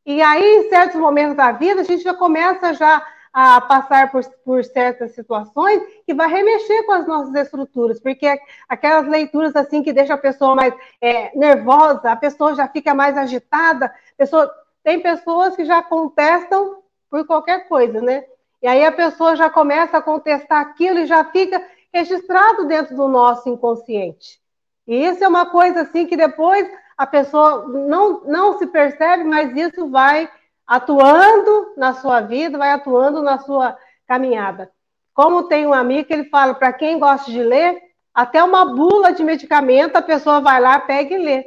E 0.09 0.23
aí, 0.23 0.55
em 0.55 0.69
certos 0.69 0.99
momentos 0.99 1.37
da 1.37 1.51
vida, 1.51 1.81
a 1.81 1.83
gente 1.83 2.01
já 2.01 2.15
começa 2.15 2.73
já 2.73 3.05
a 3.31 3.61
passar 3.61 4.11
por, 4.11 4.25
por 4.43 4.65
certas 4.65 5.11
situações 5.11 5.83
que 6.03 6.15
vai 6.15 6.27
remexer 6.27 6.83
com 6.87 6.93
as 6.93 7.05
nossas 7.05 7.35
estruturas, 7.35 7.99
porque 7.99 8.39
aquelas 8.67 9.07
leituras 9.07 9.55
assim 9.55 9.83
que 9.83 9.93
deixa 9.93 10.15
a 10.15 10.17
pessoa 10.17 10.55
mais 10.55 10.73
é, 10.99 11.37
nervosa, 11.37 12.11
a 12.11 12.15
pessoa 12.15 12.55
já 12.55 12.67
fica 12.67 12.91
mais 12.95 13.15
agitada, 13.15 13.93
pessoa 14.17 14.51
tem 14.83 14.99
pessoas 14.99 15.55
que 15.55 15.63
já 15.63 15.83
contestam 15.83 16.81
por 17.07 17.27
qualquer 17.27 17.67
coisa, 17.67 18.01
né? 18.01 18.25
E 18.63 18.67
aí 18.67 18.83
a 18.83 18.91
pessoa 18.91 19.35
já 19.35 19.47
começa 19.47 19.99
a 19.99 20.01
contestar 20.01 20.59
aquilo 20.59 20.97
e 20.97 21.05
já 21.05 21.23
fica 21.25 21.63
registrado 21.93 22.65
dentro 22.65 22.95
do 22.95 23.07
nosso 23.07 23.47
inconsciente. 23.47 24.41
E 24.87 25.05
isso 25.05 25.23
é 25.23 25.27
uma 25.27 25.45
coisa 25.45 25.81
assim 25.81 26.07
que 26.07 26.17
depois 26.17 26.67
a 26.99 27.07
pessoa 27.07 27.65
não, 27.67 28.21
não 28.25 28.57
se 28.59 28.67
percebe, 28.67 29.23
mas 29.23 29.55
isso 29.55 29.89
vai 29.89 30.29
atuando 30.67 31.73
na 31.77 31.93
sua 31.93 32.19
vida, 32.19 32.57
vai 32.57 32.71
atuando 32.71 33.21
na 33.21 33.39
sua 33.39 33.77
caminhada. 34.05 34.69
Como 35.13 35.43
tem 35.43 35.65
um 35.65 35.73
amigo 35.73 36.07
que 36.07 36.13
ele 36.13 36.25
fala, 36.25 36.53
para 36.53 36.73
quem 36.73 36.99
gosta 36.99 37.31
de 37.31 37.41
ler, 37.41 37.81
até 38.13 38.43
uma 38.43 38.65
bula 38.65 39.13
de 39.13 39.23
medicamento 39.23 39.95
a 39.95 40.01
pessoa 40.01 40.41
vai 40.41 40.59
lá, 40.59 40.77
pega 40.79 41.15
e 41.15 41.17
lê. 41.17 41.45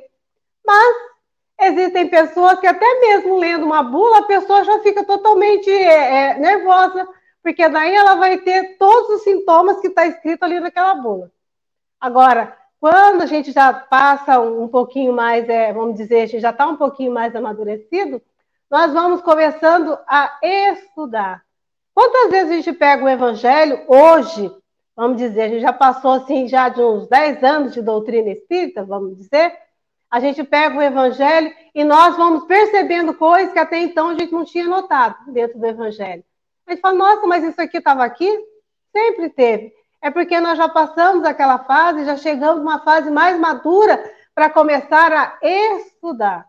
Mas 0.67 1.13
Existem 1.61 2.09
pessoas 2.09 2.59
que 2.59 2.67
até 2.67 3.01
mesmo 3.01 3.39
lendo 3.39 3.65
uma 3.65 3.85
bula, 3.85 4.19
a 4.19 4.23
pessoa 4.23 4.65
já 4.65 4.81
fica 4.81 5.05
totalmente 5.05 5.71
é, 5.71 6.31
é, 6.31 6.39
nervosa, 6.39 7.07
porque 7.41 7.69
daí 7.69 7.95
ela 7.95 8.17
vai 8.17 8.39
ter 8.39 8.77
todos 8.79 9.17
os 9.17 9.23
sintomas 9.23 9.79
que 9.81 9.87
está 9.87 10.05
escrito 10.05 10.43
ali 10.43 10.59
naquela 10.59 10.95
bula. 10.95 11.31
Agora, 12.01 12.57
quando 12.83 13.23
a 13.23 13.27
gente 13.27 13.53
já 13.53 13.73
passa 13.73 14.41
um 14.41 14.67
pouquinho 14.67 15.13
mais, 15.13 15.49
é, 15.49 15.73
vamos 15.73 15.95
dizer, 15.95 16.23
a 16.23 16.27
gente 16.27 16.41
já 16.41 16.51
está 16.51 16.67
um 16.67 16.75
pouquinho 16.75 17.13
mais 17.13 17.33
amadurecido, 17.37 18.21
nós 18.69 18.93
vamos 18.93 19.23
começando 19.23 19.97
a 20.05 20.37
estudar. 20.43 21.45
Quantas 21.95 22.33
vezes 22.33 22.51
a 22.51 22.55
gente 22.57 22.73
pega 22.73 23.05
o 23.05 23.09
evangelho 23.09 23.85
hoje, 23.87 24.53
vamos 24.97 25.17
dizer, 25.17 25.43
a 25.43 25.49
gente 25.49 25.61
já 25.61 25.73
passou 25.73 26.11
assim 26.11 26.49
já 26.49 26.69
de 26.69 26.83
uns 26.83 27.07
10 27.07 27.45
anos 27.45 27.73
de 27.73 27.81
doutrina 27.81 28.31
espírita, 28.31 28.85
vamos 28.85 29.17
dizer, 29.17 29.57
a 30.11 30.19
gente 30.19 30.43
pega 30.43 30.77
o 30.77 30.83
evangelho 30.83 31.55
e 31.73 31.85
nós 31.85 32.17
vamos 32.17 32.47
percebendo 32.47 33.15
coisas 33.15 33.53
que 33.53 33.61
até 33.61 33.79
então 33.79 34.09
a 34.09 34.15
gente 34.15 34.33
não 34.33 34.45
tinha 34.45 34.67
notado 34.67 35.31
dentro 35.31 35.57
do 35.57 35.65
evangelho. 35.65 36.25
A 36.67 36.73
gente 36.73 36.81
fala, 36.81 36.99
nossa, 36.99 37.29
mas 37.29 37.45
isso 37.45 37.61
aqui 37.63 37.79
estava 37.79 38.03
aqui? 38.03 38.29
Sempre 38.91 39.31
teve. 39.31 39.73
É 40.03 40.11
porque 40.11 40.41
nós 40.41 40.59
já 40.59 40.69
passamos 40.69 41.25
aquela 41.25 41.61
fase, 41.61 42.05
já 42.05 42.17
chegamos 42.17 42.59
numa 42.59 42.81
fase 42.81 43.09
mais 43.09 43.39
madura 43.39 44.03
para 44.35 44.51
começar 44.51 45.13
a 45.13 45.39
estudar. 45.41 46.45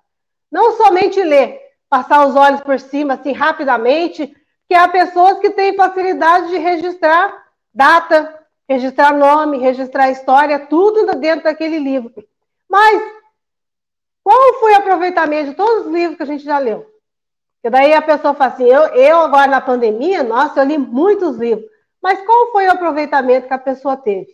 Não 0.51 0.75
somente 0.75 1.21
ler, 1.21 1.61
passar 1.87 2.25
os 2.25 2.35
olhos 2.35 2.61
por 2.61 2.79
cima 2.79 3.13
assim 3.13 3.31
rapidamente, 3.31 4.35
que 4.67 4.73
há 4.73 4.87
pessoas 4.87 5.37
que 5.37 5.51
têm 5.51 5.75
facilidade 5.75 6.47
de 6.47 6.57
registrar 6.57 7.43
data, 7.71 8.43
registrar 8.67 9.13
nome, 9.13 9.59
registrar 9.59 10.09
história, 10.09 10.65
tudo 10.65 11.05
dentro 11.19 11.43
daquele 11.43 11.77
livro. 11.77 12.11
Mas 12.67 13.03
qual 14.23 14.53
foi 14.59 14.73
o 14.73 14.77
aproveitamento 14.77 15.51
de 15.51 15.55
todos 15.55 15.85
os 15.85 15.93
livros 15.93 16.17
que 16.17 16.23
a 16.23 16.27
gente 16.27 16.43
já 16.43 16.57
leu? 16.57 16.91
Porque 17.61 17.69
daí 17.69 17.93
a 17.93 18.01
pessoa 18.01 18.33
fala 18.33 18.51
assim, 18.51 18.65
eu, 18.65 18.81
eu 18.95 19.19
agora 19.19 19.47
na 19.47 19.61
pandemia, 19.61 20.23
nossa, 20.23 20.61
eu 20.61 20.65
li 20.65 20.77
muitos 20.77 21.37
livros. 21.37 21.72
Mas 22.03 22.19
qual 22.25 22.51
foi 22.51 22.67
o 22.67 22.71
aproveitamento 22.71 23.47
que 23.47 23.53
a 23.53 23.57
pessoa 23.57 23.95
teve? 23.95 24.27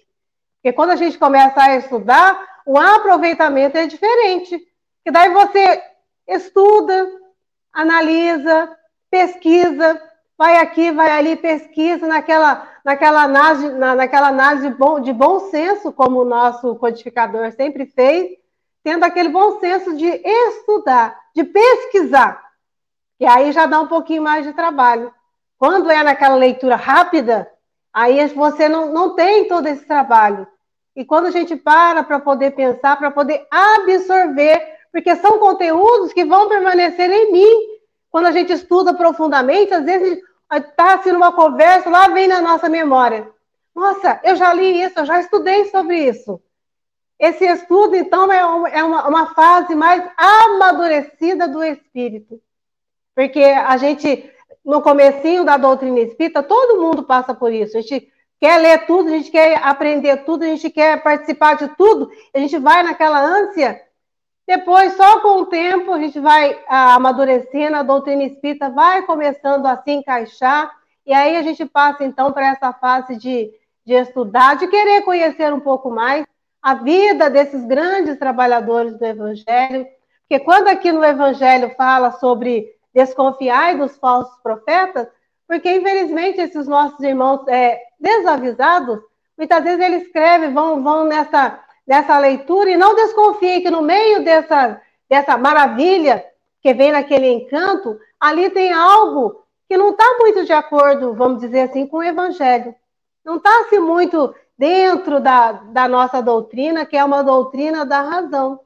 Porque 0.56 0.74
quando 0.74 0.90
a 0.90 0.96
gente 0.96 1.20
começa 1.20 1.62
a 1.62 1.76
estudar, 1.76 2.62
o 2.66 2.80
aproveitamento 2.80 3.78
é 3.78 3.86
diferente. 3.86 4.60
Que 5.04 5.12
daí 5.12 5.32
você 5.32 5.80
estuda, 6.28 7.08
analisa, 7.72 8.76
pesquisa, 9.12 10.02
vai 10.36 10.58
aqui, 10.58 10.92
vai 10.92 11.12
ali, 11.12 11.36
pesquisa 11.36 12.08
naquela, 12.08 12.68
naquela 12.84 13.22
análise, 13.22 13.70
na, 13.70 13.94
naquela 13.94 14.30
análise 14.30 14.68
de 14.68 14.76
bom, 14.76 15.00
de 15.00 15.14
bom 15.14 15.40
senso, 15.52 15.92
como 15.92 16.22
o 16.22 16.26
nosso 16.26 16.76
codificador 16.76 17.52
sempre 17.52 17.86
fez, 17.86 18.36
tendo 18.84 19.04
aquele 19.04 19.30
bom 19.30 19.60
senso 19.60 19.96
de 19.96 20.08
estudar, 20.08 21.20
de 21.36 21.44
pesquisar. 21.44 22.44
E 23.20 23.28
aí 23.28 23.52
já 23.52 23.68
dá 23.68 23.80
um 23.80 23.88
pouquinho 23.88 24.24
mais 24.24 24.44
de 24.44 24.54
trabalho. 24.54 25.14
Quando 25.60 25.92
é 25.92 26.02
naquela 26.02 26.36
leitura 26.36 26.76
rápida, 26.76 27.48
aí 28.00 28.26
você 28.28 28.70
não, 28.70 28.94
não 28.94 29.14
tem 29.14 29.48
todo 29.48 29.68
esse 29.68 29.86
trabalho. 29.86 30.48
E 30.96 31.04
quando 31.04 31.26
a 31.26 31.32
gente 31.32 31.56
para 31.56 32.02
para 32.02 32.20
poder 32.20 32.52
pensar, 32.52 32.98
para 32.98 33.12
poder 33.12 33.46
absorver, 33.52 34.78
porque 34.92 35.16
são 35.18 35.38
conteúdos 35.38 36.14
que 36.14 36.24
vão 36.24 36.48
permanecer 36.48 37.12
em 37.12 37.32
mim. 37.32 37.80
Quando 38.10 38.28
a 38.28 38.32
gente 38.32 38.54
estuda 38.54 38.94
profundamente, 38.94 39.74
às 39.74 39.84
vezes 39.84 40.18
está 40.52 40.96
assim 40.96 41.12
numa 41.12 41.34
conversa, 41.34 41.90
lá 41.90 42.08
vem 42.08 42.28
na 42.28 42.42
nossa 42.42 42.70
memória. 42.70 43.30
Nossa, 43.76 44.20
eu 44.24 44.36
já 44.36 44.54
li 44.54 44.82
isso, 44.82 44.98
eu 45.00 45.06
já 45.06 45.20
estudei 45.20 45.66
sobre 45.66 45.98
isso. 45.98 46.42
Esse 47.20 47.46
estudo, 47.46 47.96
então, 47.98 48.32
é, 48.32 48.40
é 48.78 48.84
uma, 48.84 49.08
uma 49.10 49.34
fase 49.34 49.76
mais 49.76 50.10
amadurecida 50.18 51.50
do 51.50 51.62
espírito. 51.62 52.42
Porque 53.14 53.44
a 53.44 53.76
gente, 53.76 54.32
no 54.64 54.82
comecinho 54.82 55.44
da 55.44 55.58
doutrina 55.58 56.00
espírita, 56.00 56.44
todo 56.44 56.82
mundo 56.82 57.04
passa 57.04 57.34
por 57.34 57.52
isso. 57.52 57.78
A 57.78 57.82
gente 57.82 58.08
quer 58.40 58.58
ler 58.58 58.86
tudo, 58.86 59.10
a 59.10 59.12
gente 59.12 59.32
quer 59.32 59.58
aprender 59.64 60.18
tudo, 60.26 60.44
a 60.44 60.48
gente 60.48 60.70
quer 60.70 61.02
participar 61.02 61.56
de 61.56 61.68
tudo, 61.76 62.10
a 62.34 62.40
gente 62.40 62.58
vai 62.58 62.84
naquela 62.84 63.22
ânsia. 63.22 63.82
Depois, 64.48 64.94
só 64.94 65.20
com 65.20 65.42
o 65.42 65.46
tempo, 65.46 65.94
a 65.94 66.00
gente 66.00 66.20
vai 66.20 66.60
amadurecendo, 66.68 67.78
a 67.78 67.84
doutrina 67.84 68.24
espírita 68.24 68.70
vai 68.70 69.04
começando 69.04 69.66
a 69.68 69.78
se 69.78 69.92
encaixar, 69.92 70.72
e 71.06 71.14
aí 71.14 71.38
a 71.38 71.44
gente 71.44 71.66
passa, 71.66 72.04
então, 72.04 72.32
para 72.32 72.48
essa 72.48 72.74
fase 72.74 73.16
de, 73.16 73.52
de 73.86 73.94
estudar, 73.94 74.58
de 74.58 74.68
querer 74.68 75.04
conhecer 75.04 75.54
um 75.54 75.60
pouco 75.60 75.92
mais, 75.92 76.26
a 76.62 76.74
vida 76.74 77.30
desses 77.30 77.64
grandes 77.66 78.18
trabalhadores 78.18 78.98
do 78.98 79.06
Evangelho, 79.06 79.88
porque 80.28 80.44
quando 80.44 80.68
aqui 80.68 80.92
no 80.92 81.04
Evangelho 81.04 81.74
fala 81.76 82.12
sobre 82.12 82.68
desconfiar 82.94 83.78
dos 83.78 83.98
falsos 83.98 84.36
profetas, 84.42 85.08
porque 85.48 85.72
infelizmente 85.72 86.40
esses 86.40 86.68
nossos 86.68 87.00
irmãos 87.00 87.48
é, 87.48 87.80
desavisados, 88.00 89.00
muitas 89.38 89.64
vezes 89.64 89.80
eles 89.80 90.04
escrevem, 90.04 90.54
vão, 90.54 90.84
vão 90.84 91.06
nessa, 91.06 91.60
nessa 91.88 92.18
leitura 92.20 92.70
e 92.70 92.78
não 92.78 92.96
desconfiem 92.96 93.62
que 93.62 93.72
no 93.72 93.82
meio 93.82 94.24
dessa, 94.24 94.82
dessa 95.10 95.38
maravilha 95.38 96.26
que 96.62 96.74
vem 96.74 96.92
naquele 96.92 97.28
encanto, 97.28 98.00
ali 98.20 98.50
tem 98.50 98.74
algo 98.74 99.44
que 99.68 99.78
não 99.78 99.92
está 99.92 100.18
muito 100.20 100.46
de 100.46 100.52
acordo, 100.52 101.14
vamos 101.14 101.40
dizer 101.40 101.62
assim, 101.62 101.88
com 101.88 101.98
o 101.98 102.04
Evangelho. 102.04 102.76
Não 103.24 103.38
está 103.38 103.62
assim 103.62 103.80
muito 103.80 104.34
dentro 104.58 105.20
da, 105.20 105.52
da 105.52 105.88
nossa 105.88 106.22
doutrina, 106.22 106.86
que 106.86 106.98
é 106.98 107.04
uma 107.04 107.24
doutrina 107.24 107.86
da 107.86 108.02
razão. 108.02 108.60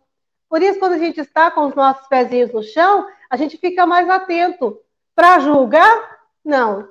Por 0.53 0.61
isso, 0.61 0.77
quando 0.77 0.93
a 0.93 0.99
gente 0.99 1.19
está 1.19 1.49
com 1.49 1.65
os 1.65 1.73
nossos 1.73 2.07
pezinhos 2.07 2.53
no 2.53 2.61
chão, 2.61 3.07
a 3.27 3.35
gente 3.35 3.57
fica 3.57 3.87
mais 3.87 4.07
atento. 4.07 4.79
Para 5.15 5.39
julgar, 5.39 6.19
não. 6.45 6.89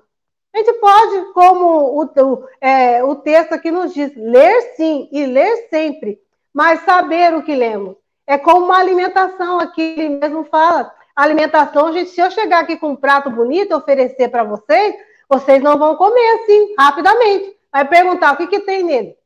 A 0.52 0.58
gente 0.58 0.72
pode, 0.80 1.32
como 1.32 1.64
o, 1.64 2.02
o, 2.02 2.48
é, 2.60 3.04
o 3.04 3.14
texto 3.14 3.52
aqui 3.52 3.70
nos 3.70 3.94
diz, 3.94 4.12
ler 4.16 4.74
sim 4.74 5.08
e 5.12 5.24
ler 5.26 5.68
sempre, 5.70 6.20
mas 6.52 6.80
saber 6.80 7.36
o 7.36 7.44
que 7.44 7.54
lemos. 7.54 7.94
É 8.26 8.36
como 8.36 8.66
uma 8.66 8.80
alimentação, 8.80 9.60
aqui 9.60 9.94
ele 9.96 10.08
mesmo 10.08 10.42
fala. 10.46 10.92
Alimentação, 11.14 11.92
gente, 11.92 12.10
se 12.10 12.20
eu 12.20 12.32
chegar 12.32 12.64
aqui 12.64 12.76
com 12.76 12.88
um 12.88 12.96
prato 12.96 13.30
bonito 13.30 13.70
e 13.70 13.74
oferecer 13.76 14.28
para 14.28 14.42
vocês, 14.42 14.96
vocês 15.28 15.62
não 15.62 15.78
vão 15.78 15.94
comer 15.94 16.42
assim, 16.42 16.74
rapidamente. 16.76 17.56
Vai 17.70 17.86
perguntar 17.86 18.32
o 18.32 18.36
que, 18.38 18.48
que 18.48 18.58
tem 18.58 18.82
nele. 18.82 19.16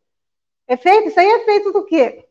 É 0.69 0.77
feito? 0.77 1.09
Isso 1.09 1.19
aí 1.19 1.27
é 1.27 1.39
feito 1.47 1.73
do 1.73 1.87
quê? 1.87 2.26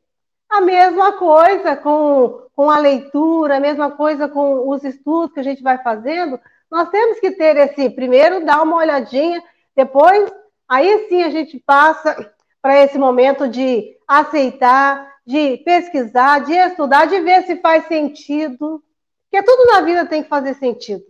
A 0.55 0.61
mesma 0.61 1.11
coisa 1.11 1.75
com, 1.75 2.47
com 2.55 2.69
a 2.69 2.79
leitura, 2.79 3.57
a 3.57 3.59
mesma 3.59 3.91
coisa 3.91 4.29
com 4.29 4.69
os 4.69 4.85
estudos 4.85 5.33
que 5.33 5.41
a 5.41 5.43
gente 5.43 5.61
vai 5.61 5.77
fazendo. 5.83 6.39
Nós 6.71 6.87
temos 6.87 7.19
que 7.19 7.31
ter 7.31 7.57
esse, 7.57 7.89
primeiro, 7.89 8.45
dar 8.45 8.61
uma 8.63 8.77
olhadinha, 8.77 9.43
depois, 9.75 10.31
aí 10.65 11.09
sim 11.09 11.23
a 11.23 11.29
gente 11.29 11.59
passa 11.59 12.33
para 12.61 12.81
esse 12.81 12.97
momento 12.97 13.49
de 13.49 13.97
aceitar, 14.07 15.15
de 15.25 15.57
pesquisar, 15.57 16.45
de 16.45 16.53
estudar, 16.53 17.05
de 17.05 17.19
ver 17.19 17.43
se 17.43 17.57
faz 17.57 17.85
sentido. 17.87 18.81
Porque 19.29 19.45
tudo 19.45 19.73
na 19.73 19.81
vida 19.81 20.05
tem 20.05 20.23
que 20.23 20.29
fazer 20.29 20.53
sentido. 20.53 21.03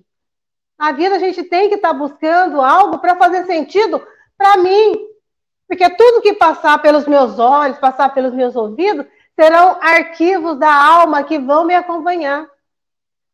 Na 0.75 0.91
vida 0.91 1.17
a 1.17 1.19
gente 1.19 1.43
tem 1.43 1.69
que 1.69 1.75
estar 1.75 1.89
tá 1.89 1.93
buscando 1.93 2.61
algo 2.61 2.97
para 2.97 3.15
fazer 3.15 3.45
sentido 3.45 4.01
para 4.35 4.57
mim. 4.57 5.07
Porque 5.67 5.87
tudo 5.87 6.21
que 6.21 6.33
passar 6.33 6.81
pelos 6.81 7.05
meus 7.05 7.37
olhos, 7.37 7.77
passar 7.77 8.11
pelos 8.11 8.33
meus 8.33 8.55
ouvidos, 8.55 9.05
serão 9.35 9.77
arquivos 9.81 10.57
da 10.57 10.73
alma 10.73 11.23
que 11.23 11.37
vão 11.37 11.65
me 11.65 11.75
acompanhar. 11.75 12.47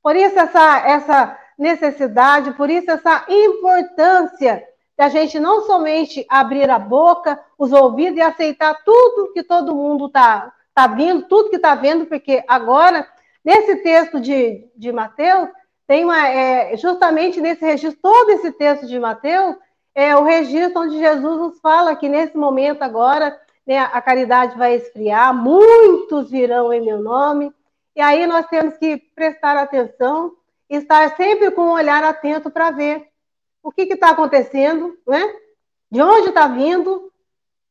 Por 0.01 0.15
isso 0.15 0.37
essa, 0.39 0.79
essa 0.87 1.39
necessidade, 1.57 2.51
por 2.53 2.69
isso 2.69 2.89
essa 2.89 3.25
importância 3.29 4.63
da 4.97 5.09
gente 5.09 5.39
não 5.39 5.61
somente 5.61 6.25
abrir 6.29 6.69
a 6.69 6.77
boca, 6.77 7.39
os 7.57 7.71
ouvidos 7.71 8.17
e 8.17 8.21
aceitar 8.21 8.83
tudo 8.83 9.31
que 9.33 9.43
todo 9.43 9.75
mundo 9.75 10.07
está 10.07 10.51
tá 10.73 10.87
vindo, 10.87 11.23
tudo 11.23 11.49
que 11.49 11.55
está 11.55 11.75
vendo, 11.75 12.05
porque 12.05 12.43
agora, 12.47 13.07
nesse 13.43 13.77
texto 13.77 14.19
de, 14.19 14.67
de 14.75 14.91
Mateus, 14.91 15.49
tem 15.87 16.03
uma, 16.03 16.27
é, 16.27 16.77
justamente 16.77 17.41
nesse 17.41 17.65
registro, 17.65 17.99
todo 18.01 18.29
esse 18.31 18.51
texto 18.51 18.87
de 18.87 18.99
Mateus, 18.99 19.55
é 19.93 20.15
o 20.15 20.23
registro 20.23 20.81
onde 20.81 20.99
Jesus 20.99 21.37
nos 21.37 21.59
fala 21.59 21.95
que 21.95 22.07
nesse 22.07 22.37
momento 22.37 22.81
agora 22.81 23.37
né, 23.65 23.79
a 23.79 24.01
caridade 24.01 24.57
vai 24.57 24.75
esfriar, 24.75 25.33
muitos 25.33 26.29
virão 26.29 26.73
em 26.73 26.81
meu 26.81 27.01
nome, 27.01 27.53
e 27.95 28.01
aí 28.01 28.25
nós 28.25 28.47
temos 28.47 28.77
que 28.77 28.97
prestar 28.97 29.57
atenção, 29.57 30.33
estar 30.69 31.15
sempre 31.15 31.51
com 31.51 31.63
um 31.63 31.73
olhar 31.73 32.03
atento 32.03 32.49
para 32.49 32.71
ver 32.71 33.07
o 33.61 33.71
que 33.71 33.83
está 33.83 34.11
acontecendo, 34.11 34.97
né? 35.05 35.35
de 35.91 36.01
onde 36.01 36.29
está 36.29 36.47
vindo, 36.47 37.11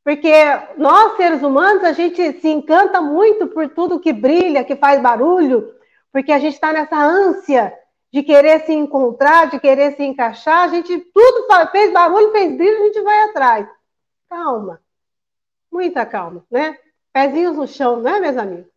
porque 0.05 0.33
nós, 0.77 1.17
seres 1.17 1.43
humanos, 1.43 1.83
a 1.85 1.93
gente 1.93 2.41
se 2.41 2.49
encanta 2.49 3.01
muito 3.01 3.47
por 3.49 3.69
tudo 3.71 4.01
que 4.01 4.13
brilha, 4.13 4.65
que 4.65 4.77
faz 4.77 5.01
barulho, 5.01 5.75
porque 6.13 6.31
a 6.31 6.39
gente 6.39 6.55
está 6.55 6.73
nessa 6.73 6.97
ânsia 6.97 7.73
de 8.13 8.23
querer 8.23 8.67
se 8.67 8.73
encontrar, 8.73 9.49
de 9.49 9.59
querer 9.59 9.97
se 9.97 10.03
encaixar, 10.03 10.65
a 10.65 10.69
gente 10.69 10.99
tudo 10.99 11.71
fez 11.71 11.93
barulho, 11.93 12.33
fez 12.33 12.57
brilho, 12.57 12.83
a 12.83 12.87
gente 12.87 13.01
vai 13.03 13.23
atrás. 13.23 13.69
Calma, 14.29 14.81
muita 15.71 16.05
calma, 16.07 16.45
né? 16.51 16.79
Pezinhos 17.13 17.57
no 17.57 17.67
chão, 17.67 18.01
né, 18.01 18.21
meus 18.21 18.37
amigos? 18.37 18.71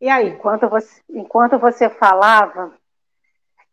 E 0.00 0.08
aí? 0.08 0.28
Enquanto 0.28 0.68
você, 0.68 1.02
enquanto 1.10 1.58
você 1.58 1.90
falava, 1.90 2.76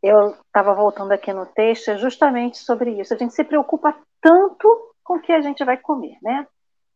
eu 0.02 0.32
estava 0.32 0.74
voltando 0.74 1.12
aqui 1.12 1.32
no 1.34 1.46
texto, 1.46 1.90
é 1.90 1.98
justamente 1.98 2.58
sobre 2.58 3.00
isso. 3.00 3.14
A 3.14 3.18
gente 3.18 3.34
se 3.34 3.44
preocupa 3.44 3.96
tanto 4.22 4.94
com 5.04 5.16
o 5.16 5.22
que 5.22 5.32
a 5.32 5.42
gente 5.42 5.64
vai 5.64 5.78
comer, 5.78 6.18
né? 6.22 6.48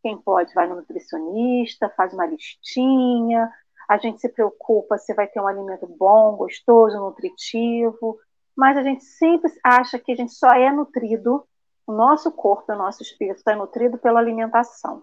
Quem 0.01 0.17
pode 0.17 0.53
vai 0.53 0.67
no 0.67 0.75
nutricionista, 0.75 1.89
faz 1.95 2.13
uma 2.13 2.25
listinha, 2.25 3.51
a 3.87 3.97
gente 3.97 4.21
se 4.21 4.29
preocupa 4.29 4.97
se 4.97 5.13
vai 5.13 5.27
ter 5.27 5.41
um 5.41 5.47
alimento 5.47 5.87
bom, 5.87 6.35
gostoso, 6.35 6.99
nutritivo, 6.99 8.17
mas 8.55 8.77
a 8.77 8.83
gente 8.83 9.03
sempre 9.03 9.51
acha 9.63 9.97
que 9.97 10.11
a 10.11 10.15
gente 10.15 10.33
só 10.33 10.49
é 10.51 10.71
nutrido 10.71 11.43
o 11.89 11.91
nosso 11.91 12.31
corpo, 12.31 12.71
o 12.71 12.75
nosso 12.75 13.01
espírito 13.01 13.37
está 13.37 13.55
nutrido 13.55 13.97
pela 13.97 14.19
alimentação. 14.19 15.01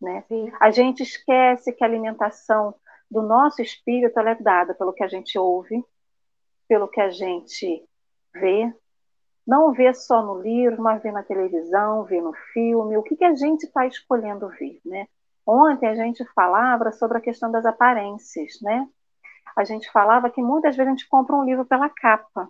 Né? 0.00 0.24
A 0.60 0.70
gente 0.70 1.02
esquece 1.02 1.72
que 1.72 1.82
a 1.82 1.86
alimentação 1.88 2.76
do 3.10 3.22
nosso 3.22 3.60
espírito 3.60 4.16
é 4.20 4.34
dada 4.36 4.72
pelo 4.72 4.92
que 4.92 5.02
a 5.02 5.08
gente 5.08 5.36
ouve, 5.36 5.84
pelo 6.68 6.86
que 6.86 7.00
a 7.00 7.10
gente 7.10 7.84
vê. 8.32 8.72
Não 9.44 9.72
vê 9.72 9.92
só 9.92 10.22
no 10.22 10.40
livro, 10.40 10.80
mas 10.80 11.02
vê 11.02 11.10
na 11.10 11.24
televisão, 11.24 12.04
vê 12.04 12.20
no 12.20 12.32
filme, 12.52 12.96
o 12.96 13.02
que, 13.02 13.16
que 13.16 13.24
a 13.24 13.34
gente 13.34 13.64
está 13.64 13.84
escolhendo 13.84 14.48
ver. 14.50 14.80
Né? 14.84 15.08
Ontem 15.44 15.88
a 15.88 15.94
gente 15.96 16.24
falava 16.36 16.92
sobre 16.92 17.18
a 17.18 17.20
questão 17.20 17.50
das 17.50 17.66
aparências. 17.66 18.60
Né? 18.62 18.88
A 19.56 19.64
gente 19.64 19.90
falava 19.90 20.30
que 20.30 20.40
muitas 20.40 20.76
vezes 20.76 20.86
a 20.86 20.96
gente 20.96 21.08
compra 21.08 21.34
um 21.34 21.42
livro 21.42 21.64
pela 21.64 21.88
capa. 21.88 22.48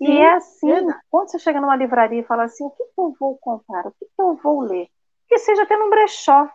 E 0.00 0.06
Sim, 0.06 0.16
é 0.16 0.32
assim, 0.32 0.72
é. 0.72 1.00
quando 1.10 1.30
você 1.30 1.38
chega 1.38 1.60
numa 1.60 1.76
livraria 1.76 2.20
e 2.20 2.24
fala 2.24 2.44
assim, 2.44 2.64
o 2.64 2.70
que, 2.70 2.84
que 2.84 2.98
eu 3.00 3.14
vou 3.20 3.36
comprar, 3.36 3.86
o 3.86 3.92
que, 3.92 4.06
que 4.06 4.22
eu 4.22 4.34
vou 4.36 4.60
ler? 4.60 4.88
Que 5.28 5.38
seja 5.38 5.62
até 5.62 5.76
num 5.76 5.90
brechó. 5.90 6.48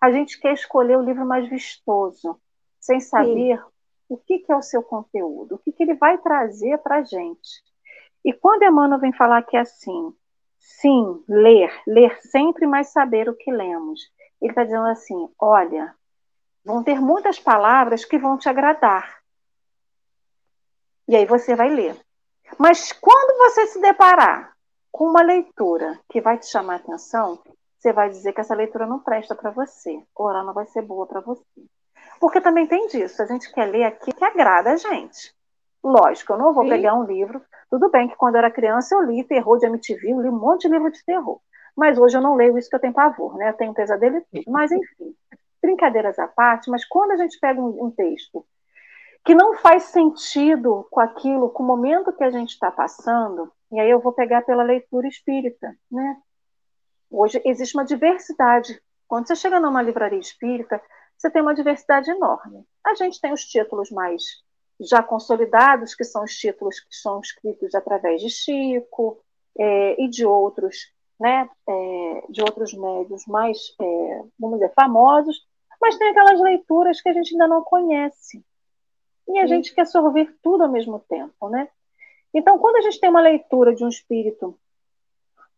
A 0.00 0.10
gente 0.10 0.40
quer 0.40 0.54
escolher 0.54 0.96
o 0.98 1.02
livro 1.02 1.24
mais 1.24 1.48
vistoso, 1.48 2.40
sem 2.80 2.98
saber 2.98 3.58
Sim. 3.58 3.64
o 4.08 4.16
que, 4.16 4.40
que 4.40 4.50
é 4.50 4.56
o 4.56 4.62
seu 4.62 4.82
conteúdo, 4.82 5.54
o 5.54 5.58
que, 5.58 5.72
que 5.72 5.82
ele 5.84 5.94
vai 5.94 6.18
trazer 6.18 6.78
para 6.78 6.96
a 6.96 7.02
gente. 7.02 7.62
E 8.24 8.32
quando 8.32 8.64
Emmanuel 8.64 9.00
vem 9.00 9.12
falar 9.12 9.42
que 9.42 9.56
é 9.56 9.60
assim, 9.60 10.14
sim, 10.58 11.22
ler, 11.28 11.72
ler 11.86 12.20
sempre, 12.22 12.66
mas 12.66 12.88
saber 12.88 13.28
o 13.28 13.36
que 13.36 13.52
lemos. 13.52 14.00
Ele 14.40 14.50
está 14.52 14.64
dizendo 14.64 14.86
assim: 14.86 15.28
olha, 15.38 15.94
vão 16.64 16.82
ter 16.82 17.00
muitas 17.00 17.38
palavras 17.38 18.04
que 18.04 18.18
vão 18.18 18.36
te 18.36 18.48
agradar. 18.48 19.20
E 21.06 21.16
aí 21.16 21.26
você 21.26 21.54
vai 21.54 21.68
ler. 21.68 21.96
Mas 22.58 22.92
quando 22.92 23.36
você 23.38 23.66
se 23.66 23.80
deparar 23.80 24.52
com 24.92 25.04
uma 25.04 25.22
leitura 25.22 25.98
que 26.08 26.20
vai 26.20 26.38
te 26.38 26.46
chamar 26.46 26.74
a 26.74 26.76
atenção, 26.76 27.38
você 27.78 27.92
vai 27.92 28.10
dizer 28.10 28.32
que 28.32 28.40
essa 28.40 28.54
leitura 28.54 28.86
não 28.86 28.98
presta 28.98 29.34
para 29.34 29.50
você, 29.50 30.02
ou 30.14 30.28
ela 30.28 30.44
não 30.44 30.52
vai 30.52 30.66
ser 30.66 30.82
boa 30.82 31.06
para 31.06 31.20
você. 31.20 31.42
Porque 32.20 32.40
também 32.40 32.66
tem 32.66 32.86
disso, 32.88 33.22
a 33.22 33.26
gente 33.26 33.50
quer 33.52 33.66
ler 33.66 33.84
aqui 33.84 34.12
que 34.12 34.24
agrada 34.24 34.72
a 34.72 34.76
gente. 34.76 35.34
Lógico, 35.82 36.34
eu 36.34 36.38
não 36.38 36.52
vou 36.52 36.64
Sim. 36.64 36.70
pegar 36.70 36.94
um 36.94 37.04
livro. 37.04 37.40
Tudo 37.70 37.88
bem 37.88 38.08
que 38.08 38.16
quando 38.16 38.34
eu 38.34 38.40
era 38.40 38.50
criança 38.50 38.94
eu 38.94 39.02
li 39.02 39.24
terror 39.24 39.58
de 39.58 39.66
MTV, 39.66 40.12
eu 40.12 40.20
li 40.20 40.28
um 40.28 40.38
monte 40.38 40.62
de 40.62 40.74
livro 40.74 40.90
de 40.90 41.02
terror. 41.04 41.40
Mas 41.74 41.98
hoje 41.98 42.18
eu 42.18 42.20
não 42.20 42.34
leio 42.34 42.58
isso 42.58 42.68
que 42.68 42.76
eu 42.76 42.80
tenho 42.80 42.92
pavor, 42.92 43.36
né? 43.38 43.48
Eu 43.48 43.54
tenho 43.54 43.72
pesadelo 43.72 44.18
e 44.18 44.20
tudo. 44.20 44.52
Mas 44.52 44.70
enfim, 44.70 45.14
brincadeiras 45.62 46.18
à 46.18 46.28
parte, 46.28 46.70
mas 46.70 46.84
quando 46.84 47.12
a 47.12 47.16
gente 47.16 47.38
pega 47.40 47.60
um, 47.60 47.86
um 47.86 47.90
texto 47.90 48.44
que 49.24 49.34
não 49.34 49.56
faz 49.58 49.84
sentido 49.84 50.86
com 50.90 51.00
aquilo, 51.00 51.50
com 51.50 51.62
o 51.62 51.66
momento 51.66 52.12
que 52.12 52.24
a 52.24 52.30
gente 52.30 52.50
está 52.50 52.70
passando, 52.70 53.52
e 53.70 53.78
aí 53.78 53.90
eu 53.90 54.00
vou 54.00 54.12
pegar 54.12 54.42
pela 54.42 54.62
leitura 54.62 55.06
espírita, 55.06 55.76
né? 55.90 56.16
Hoje 57.10 57.40
existe 57.44 57.76
uma 57.76 57.84
diversidade. 57.84 58.80
Quando 59.06 59.26
você 59.26 59.36
chega 59.36 59.60
numa 59.60 59.82
livraria 59.82 60.18
espírita, 60.18 60.80
você 61.16 61.30
tem 61.30 61.42
uma 61.42 61.54
diversidade 61.54 62.10
enorme. 62.10 62.64
A 62.84 62.94
gente 62.94 63.20
tem 63.20 63.32
os 63.32 63.44
títulos 63.44 63.90
mais 63.90 64.22
já 64.80 65.02
consolidados, 65.02 65.94
que 65.94 66.04
são 66.04 66.24
os 66.24 66.34
títulos 66.34 66.80
que 66.80 66.94
são 66.94 67.20
escritos 67.20 67.74
através 67.74 68.22
de 68.22 68.30
Chico 68.30 69.22
é, 69.58 70.02
e 70.02 70.08
de 70.08 70.24
outros, 70.24 70.92
né, 71.18 71.48
é, 71.68 72.24
de 72.30 72.40
outros 72.40 72.72
médios 72.72 73.26
mais, 73.26 73.58
é, 73.80 74.22
vamos 74.38 74.58
dizer, 74.58 74.72
famosos, 74.72 75.36
mas 75.80 75.98
tem 75.98 76.08
aquelas 76.08 76.40
leituras 76.40 77.00
que 77.00 77.08
a 77.08 77.12
gente 77.12 77.32
ainda 77.34 77.48
não 77.48 77.62
conhece 77.62 78.42
e 79.34 79.38
a 79.38 79.42
Sim. 79.42 79.48
gente 79.48 79.74
quer 79.74 79.86
sorver 79.86 80.34
tudo 80.42 80.64
ao 80.64 80.70
mesmo 80.70 80.98
tempo, 81.08 81.48
né? 81.48 81.68
Então, 82.32 82.58
quando 82.58 82.76
a 82.76 82.80
gente 82.82 83.00
tem 83.00 83.10
uma 83.10 83.20
leitura 83.20 83.74
de 83.74 83.84
um 83.84 83.88
espírito 83.88 84.56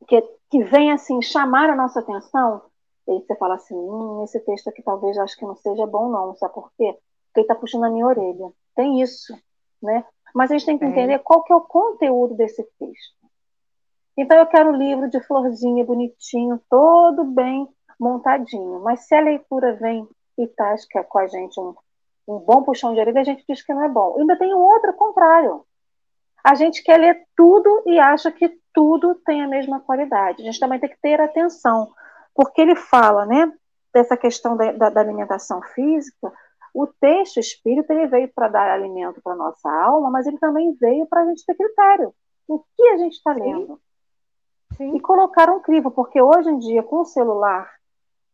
que, 0.09 0.21
que 0.51 0.65
vem 0.65 0.91
assim 0.91 1.21
chamar 1.21 1.71
a 1.71 1.77
nossa 1.77 2.01
atenção, 2.01 2.63
aí 3.09 3.21
você 3.21 3.35
fala 3.37 3.55
assim, 3.55 3.75
hum, 3.75 4.25
esse 4.25 4.41
texto 4.41 4.69
aqui 4.69 4.83
talvez 4.83 5.19
acho 5.19 5.37
que 5.37 5.45
não 5.45 5.57
seja 5.57 5.87
bom 5.87 6.09
não, 6.09 6.35
sabe 6.37 6.55
por 6.55 6.71
quê? 6.77 6.97
Porque 7.27 7.41
ele 7.41 7.43
está 7.43 7.55
puxando 7.55 7.85
a 7.85 7.91
minha 7.91 8.07
orelha. 8.07 8.53
Tem 8.75 9.01
isso, 9.01 9.37
né? 9.83 10.05
Mas 10.35 10.51
a 10.51 10.55
gente 10.55 10.67
tem 10.67 10.79
que 10.79 10.85
entender 10.85 11.19
qual 11.19 11.43
que 11.43 11.53
é 11.53 11.57
o 11.57 11.61
conteúdo 11.61 12.35
desse 12.35 12.63
texto. 12.79 13.23
Então 14.17 14.39
eu 14.39 14.47
quero 14.47 14.71
um 14.71 14.77
livro 14.77 15.09
de 15.09 15.21
florzinha, 15.21 15.85
bonitinho, 15.85 16.61
todo 16.71 17.25
bem 17.25 17.69
montadinho. 17.99 18.81
Mas 18.81 19.01
se 19.07 19.15
a 19.15 19.21
leitura 19.21 19.75
vem 19.75 20.09
e 20.39 20.47
tasca 20.47 21.05
com 21.05 21.19
a 21.19 21.27
gente 21.27 21.59
um, 21.61 21.75
um 22.27 22.39
bom 22.39 22.63
puxão 22.63 22.95
de 22.95 23.01
orelha, 23.01 23.21
a 23.21 23.25
gente 23.25 23.45
diz 23.49 23.63
que 23.63 23.75
não 23.75 23.83
é 23.83 23.89
bom. 23.89 24.17
Ainda 24.19 24.37
tem 24.37 24.55
um 24.55 24.61
outro 24.61 24.93
contrário. 24.95 25.65
A 26.43 26.55
gente 26.55 26.83
quer 26.83 26.99
ler 26.99 27.27
tudo 27.37 27.83
e 27.87 27.99
acha 27.99 28.31
que 28.31 28.59
tudo 28.73 29.15
tem 29.25 29.43
a 29.43 29.49
mesma 29.49 29.81
qualidade. 29.81 30.43
A 30.43 30.45
gente 30.45 30.59
também 30.59 30.79
tem 30.79 30.91
que 30.91 31.01
ter 31.01 31.21
atenção, 31.21 31.93
porque 32.35 32.61
ele 32.61 32.75
fala, 32.75 33.27
né, 33.27 33.53
dessa 33.93 34.17
questão 34.17 34.57
da, 34.57 34.73
da, 34.73 34.91
da 34.91 35.01
alimentação 35.01 35.61
física. 35.75 36.33
O 36.75 36.87
texto 36.87 37.39
espírita 37.39 37.93
ele 37.93 38.07
veio 38.07 38.33
para 38.35 38.49
dar 38.49 38.71
alimento 38.71 39.21
para 39.23 39.37
nossa 39.37 39.71
alma, 39.71 40.11
mas 40.11 40.27
ele 40.27 40.39
também 40.39 40.73
veio 40.81 41.07
para 41.07 41.23
a 41.23 41.27
gente 41.27 41.45
ter 41.45 41.55
critério. 41.55 42.15
O 42.49 42.61
que 42.77 42.83
a 42.89 42.97
gente 42.97 43.15
está 43.15 43.33
lendo? 43.33 43.81
Sim. 44.77 44.97
E 44.97 45.01
colocar 45.01 45.51
um 45.51 45.61
crivo, 45.61 45.91
porque 45.91 46.21
hoje 46.21 46.49
em 46.49 46.59
dia, 46.59 46.83
com 46.83 47.01
o 47.01 47.05
celular, 47.05 47.71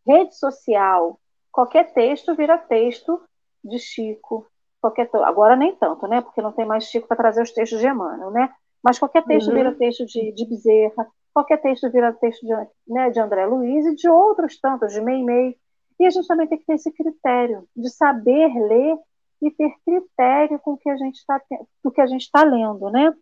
rede 0.06 0.36
social, 0.36 1.18
qualquer 1.50 1.92
texto 1.92 2.34
vira 2.36 2.56
texto 2.56 3.20
de 3.64 3.78
Chico, 3.78 4.46
qualquer 4.80 5.08
agora 5.24 5.56
nem 5.56 5.74
tanto, 5.74 6.06
né? 6.06 6.20
Porque 6.20 6.42
não 6.42 6.52
tem 6.52 6.64
mais 6.64 6.84
Chico 6.84 7.08
para 7.08 7.16
trazer 7.16 7.42
os 7.42 7.52
textos 7.52 7.80
de 7.80 7.86
Emmanuel, 7.86 8.30
né? 8.30 8.52
Mas 8.82 8.98
qualquer 8.98 9.24
texto 9.24 9.48
uhum. 9.48 9.54
vira 9.54 9.74
texto 9.74 10.06
de, 10.06 10.32
de 10.32 10.44
Bezerra, 10.46 11.06
qualquer 11.34 11.60
texto 11.60 11.90
vira 11.90 12.12
texto 12.12 12.46
de, 12.46 12.52
né, 12.86 13.10
de 13.10 13.20
André 13.20 13.46
Luiz 13.46 13.86
e 13.86 13.94
de 13.94 14.08
outros 14.08 14.58
tantos, 14.60 14.92
de 14.92 15.00
Meimei. 15.00 15.56
E 15.98 16.06
a 16.06 16.10
gente 16.10 16.28
também 16.28 16.46
tem 16.46 16.58
que 16.58 16.64
ter 16.64 16.74
esse 16.74 16.92
critério 16.92 17.64
de 17.76 17.90
saber 17.90 18.48
ler 18.54 18.96
e 19.42 19.50
ter 19.50 19.72
critério 19.84 20.58
com 20.60 20.76
que 20.76 20.88
a 20.88 20.96
gente 20.96 21.16
está 21.16 21.40
do 21.82 21.90
que 21.90 22.00
a 22.00 22.06
gente 22.06 22.22
está 22.22 22.42
lendo, 22.44 22.90
né? 22.90 23.12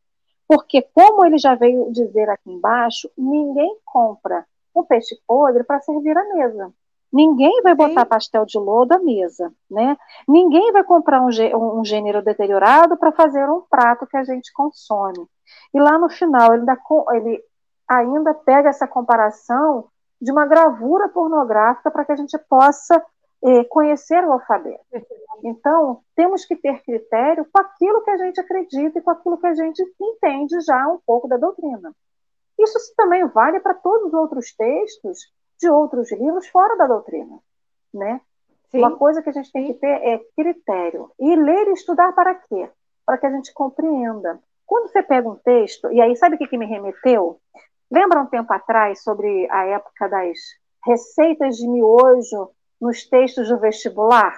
Porque 0.46 0.82
como 0.94 1.24
ele 1.26 1.38
já 1.38 1.54
veio 1.54 1.90
dizer 1.90 2.28
aqui 2.28 2.50
embaixo, 2.50 3.10
ninguém 3.16 3.78
compra 3.84 4.46
um 4.74 4.84
peixe 4.84 5.18
podre 5.26 5.64
para 5.64 5.80
servir 5.80 6.16
à 6.16 6.24
mesa. 6.34 6.72
Ninguém 7.12 7.62
vai 7.62 7.74
botar 7.74 8.02
Sim. 8.02 8.08
pastel 8.08 8.44
de 8.44 8.58
lodo 8.58 8.94
à 8.94 8.98
mesa, 8.98 9.52
né? 9.70 9.96
Ninguém 10.28 10.72
vai 10.72 10.84
comprar 10.84 11.22
um, 11.22 11.28
um 11.78 11.84
gênero 11.84 12.22
deteriorado 12.22 12.96
para 12.96 13.12
fazer 13.12 13.48
um 13.48 13.62
prato 13.62 14.06
que 14.06 14.16
a 14.16 14.24
gente 14.24 14.52
consome. 14.52 15.26
E 15.72 15.80
lá 15.80 15.98
no 15.98 16.08
final 16.08 16.52
ele 16.52 16.62
ainda, 16.62 16.78
ele 17.14 17.44
ainda 17.88 18.34
pega 18.34 18.68
essa 18.68 18.86
comparação 18.86 19.88
de 20.20 20.32
uma 20.32 20.46
gravura 20.46 21.08
pornográfica 21.08 21.90
para 21.90 22.04
que 22.04 22.12
a 22.12 22.16
gente 22.16 22.36
possa 22.48 23.02
eh, 23.44 23.64
conhecer 23.64 24.24
o 24.24 24.32
alfabeto. 24.32 24.84
Então, 25.44 26.00
temos 26.14 26.44
que 26.44 26.56
ter 26.56 26.82
critério 26.82 27.46
com 27.52 27.60
aquilo 27.60 28.02
que 28.02 28.10
a 28.10 28.16
gente 28.16 28.40
acredita 28.40 28.98
e 28.98 29.02
com 29.02 29.10
aquilo 29.10 29.38
que 29.38 29.46
a 29.46 29.54
gente 29.54 29.82
entende 30.00 30.60
já 30.60 30.88
um 30.88 30.98
pouco 31.06 31.28
da 31.28 31.36
doutrina. 31.36 31.92
Isso 32.58 32.78
também 32.96 33.26
vale 33.28 33.60
para 33.60 33.74
todos 33.74 34.08
os 34.08 34.14
outros 34.14 34.54
textos 34.56 35.30
de 35.58 35.70
outros 35.70 36.10
livros 36.12 36.46
fora 36.48 36.76
da 36.76 36.86
doutrina, 36.86 37.38
né? 37.92 38.20
Sim. 38.70 38.78
Uma 38.78 38.96
coisa 38.96 39.22
que 39.22 39.30
a 39.30 39.32
gente 39.32 39.52
tem 39.52 39.66
que 39.66 39.74
ter 39.74 39.86
é 39.86 40.20
critério. 40.36 41.10
E 41.18 41.36
ler 41.36 41.68
e 41.68 41.72
estudar 41.72 42.12
para 42.12 42.34
quê? 42.34 42.68
Para 43.04 43.18
que 43.18 43.26
a 43.26 43.30
gente 43.30 43.52
compreenda. 43.52 44.40
Quando 44.66 44.88
você 44.88 45.02
pega 45.02 45.28
um 45.28 45.36
texto, 45.36 45.90
e 45.92 46.00
aí 46.00 46.16
sabe 46.16 46.34
o 46.34 46.38
que, 46.38 46.48
que 46.48 46.58
me 46.58 46.66
remeteu? 46.66 47.40
Lembra 47.90 48.20
um 48.20 48.26
tempo 48.26 48.52
atrás 48.52 49.02
sobre 49.02 49.48
a 49.50 49.64
época 49.66 50.08
das 50.08 50.38
receitas 50.84 51.56
de 51.56 51.68
miojo 51.68 52.50
nos 52.80 53.08
textos 53.08 53.48
do 53.48 53.58
vestibular, 53.58 54.36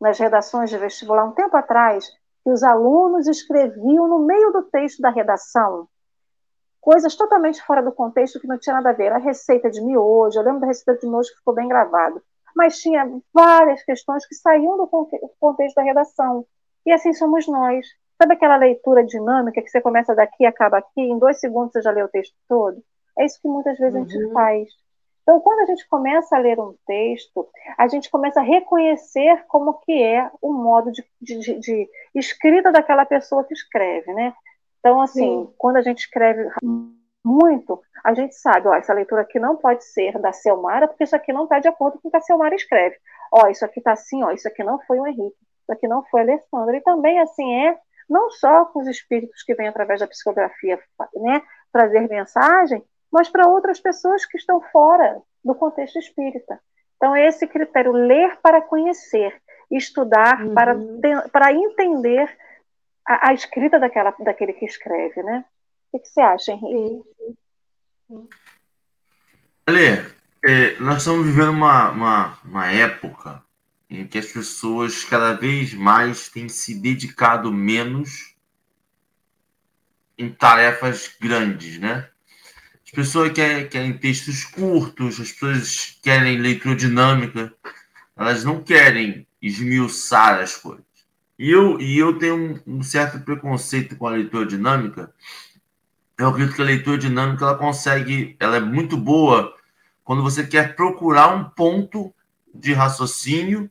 nas 0.00 0.18
redações 0.18 0.70
de 0.70 0.78
vestibular? 0.78 1.24
Um 1.24 1.32
tempo 1.32 1.56
atrás, 1.56 2.08
que 2.44 2.50
os 2.50 2.62
alunos 2.62 3.26
escreviam 3.26 4.06
no 4.06 4.20
meio 4.20 4.52
do 4.52 4.62
texto 4.62 5.00
da 5.00 5.10
redação 5.10 5.88
coisas 6.84 7.16
totalmente 7.16 7.62
fora 7.62 7.82
do 7.82 7.90
contexto 7.90 8.38
que 8.38 8.46
não 8.46 8.58
tinha 8.58 8.74
nada 8.74 8.90
a 8.90 8.92
ver. 8.92 9.10
A 9.10 9.16
receita 9.16 9.70
de 9.70 9.80
miojo, 9.80 10.38
eu 10.38 10.44
lembro 10.44 10.60
da 10.60 10.66
receita 10.66 11.00
de 11.00 11.08
miojo 11.08 11.30
que 11.30 11.38
ficou 11.38 11.54
bem 11.54 11.66
gravado, 11.66 12.20
mas 12.54 12.78
tinha 12.78 13.10
várias 13.32 13.82
questões 13.82 14.26
que 14.26 14.34
saíam 14.34 14.76
do 14.76 14.86
contexto 15.40 15.76
da 15.76 15.82
redação. 15.82 16.44
E 16.84 16.92
assim 16.92 17.14
somos 17.14 17.48
nós. 17.48 17.86
Sabe 18.20 18.34
aquela 18.34 18.56
leitura 18.56 19.02
dinâmica 19.02 19.62
que 19.62 19.70
você 19.70 19.80
começa 19.80 20.14
daqui 20.14 20.44
e 20.44 20.46
acaba 20.46 20.76
aqui, 20.76 21.00
em 21.00 21.18
dois 21.18 21.40
segundos 21.40 21.72
você 21.72 21.80
já 21.80 21.90
lê 21.90 22.02
o 22.02 22.08
texto 22.08 22.34
todo? 22.46 22.76
É 23.18 23.24
isso 23.24 23.40
que 23.40 23.48
muitas 23.48 23.78
vezes 23.78 23.94
uhum. 23.94 24.02
a 24.02 24.04
gente 24.04 24.24
uhum. 24.26 24.32
faz. 24.34 24.68
Então, 25.22 25.40
quando 25.40 25.60
a 25.60 25.66
gente 25.66 25.88
começa 25.88 26.36
a 26.36 26.38
ler 26.38 26.60
um 26.60 26.74
texto, 26.86 27.48
a 27.78 27.88
gente 27.88 28.10
começa 28.10 28.40
a 28.40 28.42
reconhecer 28.42 29.42
como 29.48 29.80
que 29.80 30.02
é 30.02 30.30
o 30.42 30.52
modo 30.52 30.92
de, 30.92 31.02
de, 31.18 31.58
de 31.58 31.88
escrita 32.14 32.70
daquela 32.70 33.06
pessoa 33.06 33.42
que 33.42 33.54
escreve, 33.54 34.12
né? 34.12 34.34
Então, 34.84 35.00
assim, 35.00 35.46
Sim. 35.46 35.54
quando 35.56 35.78
a 35.78 35.80
gente 35.80 36.00
escreve 36.00 36.46
muito, 37.24 37.80
a 38.04 38.12
gente 38.12 38.34
sabe, 38.34 38.68
ó, 38.68 38.74
essa 38.74 38.92
leitura 38.92 39.22
aqui 39.22 39.38
não 39.38 39.56
pode 39.56 39.82
ser 39.82 40.18
da 40.18 40.30
Selmara, 40.30 40.86
porque 40.86 41.04
isso 41.04 41.16
aqui 41.16 41.32
não 41.32 41.44
está 41.44 41.58
de 41.58 41.68
acordo 41.68 41.98
com 41.98 42.08
o 42.08 42.10
que 42.10 42.16
a 42.18 42.20
Selmara 42.20 42.54
escreve. 42.54 42.94
Ó, 43.32 43.48
isso 43.48 43.64
aqui 43.64 43.80
está 43.80 43.92
assim, 43.92 44.22
ó, 44.22 44.30
isso 44.30 44.46
aqui 44.46 44.62
não 44.62 44.78
foi 44.82 45.00
o 45.00 45.06
Henrique, 45.06 45.38
isso 45.62 45.72
aqui 45.72 45.88
não 45.88 46.04
foi 46.04 46.20
a 46.20 46.24
Alessandra. 46.24 46.76
E 46.76 46.82
também, 46.82 47.18
assim, 47.18 47.66
é 47.66 47.78
não 48.10 48.28
só 48.28 48.66
com 48.66 48.80
os 48.80 48.86
espíritos 48.86 49.42
que 49.42 49.54
vêm 49.54 49.68
através 49.68 50.00
da 50.00 50.06
psicografia, 50.06 50.78
né, 51.14 51.40
trazer 51.72 52.06
mensagem, 52.06 52.84
mas 53.10 53.30
para 53.30 53.48
outras 53.48 53.80
pessoas 53.80 54.26
que 54.26 54.36
estão 54.36 54.60
fora 54.60 55.18
do 55.42 55.54
contexto 55.54 55.98
espírita. 55.98 56.60
Então, 56.98 57.16
é 57.16 57.26
esse 57.26 57.46
critério, 57.46 57.92
ler 57.92 58.36
para 58.42 58.60
conhecer, 58.60 59.34
estudar 59.70 60.44
uhum. 60.44 60.52
para, 60.52 60.76
para 61.32 61.54
entender 61.54 62.36
a, 63.06 63.28
a, 63.28 63.34
escrita 63.34 63.78
daquela, 63.78 64.14
daquele 64.18 64.52
que 64.52 64.64
escreve, 64.64 65.22
né? 65.22 65.44
O 65.92 65.98
que, 65.98 66.08
você 66.08 66.20
acha, 66.20 66.52
Henrique? 66.52 67.04
Ale, 69.66 70.14
é, 70.44 70.76
nós 70.80 70.98
estamos 70.98 71.26
vivendo 71.26 71.50
uma, 71.50 71.90
uma, 71.90 72.38
uma 72.44 72.66
época 72.66 73.42
em 73.88 74.06
que 74.06 74.18
as 74.18 74.26
pessoas 74.26 75.04
cada 75.04 75.34
vez 75.34 75.72
mais 75.74 76.28
têm 76.28 76.48
se 76.48 76.74
dedicado 76.74 77.52
menos 77.52 78.34
em 80.18 80.30
tarefas 80.30 81.14
grandes, 81.20 81.78
né? 81.78 82.08
As 82.84 82.90
pessoas 82.90 83.32
querem, 83.32 83.68
querem 83.68 83.98
textos 83.98 84.44
curtos, 84.44 85.20
as 85.20 85.32
pessoas 85.32 85.98
querem 86.02 86.40
leitura 86.40 86.76
dinâmica, 86.76 87.52
elas 88.16 88.44
não 88.44 88.62
querem 88.62 89.26
esmiuçar 89.40 90.40
as 90.40 90.56
coisas. 90.56 90.83
E 91.38 91.50
eu, 91.50 91.80
e 91.80 91.98
eu 91.98 92.18
tenho 92.18 92.62
um, 92.66 92.78
um 92.78 92.82
certo 92.82 93.18
preconceito 93.20 93.96
com 93.96 94.06
a 94.06 94.12
leitura 94.12 94.46
dinâmica. 94.46 95.12
Eu 96.16 96.28
acredito 96.28 96.54
que 96.54 96.62
a 96.62 96.66
leitura 96.66 96.98
dinâmica 96.98 97.44
ela 97.44 97.58
consegue, 97.58 98.36
ela 98.38 98.56
é 98.56 98.60
muito 98.60 98.96
boa 98.96 99.54
quando 100.04 100.22
você 100.22 100.46
quer 100.46 100.76
procurar 100.76 101.34
um 101.34 101.44
ponto 101.44 102.14
de 102.54 102.72
raciocínio 102.72 103.68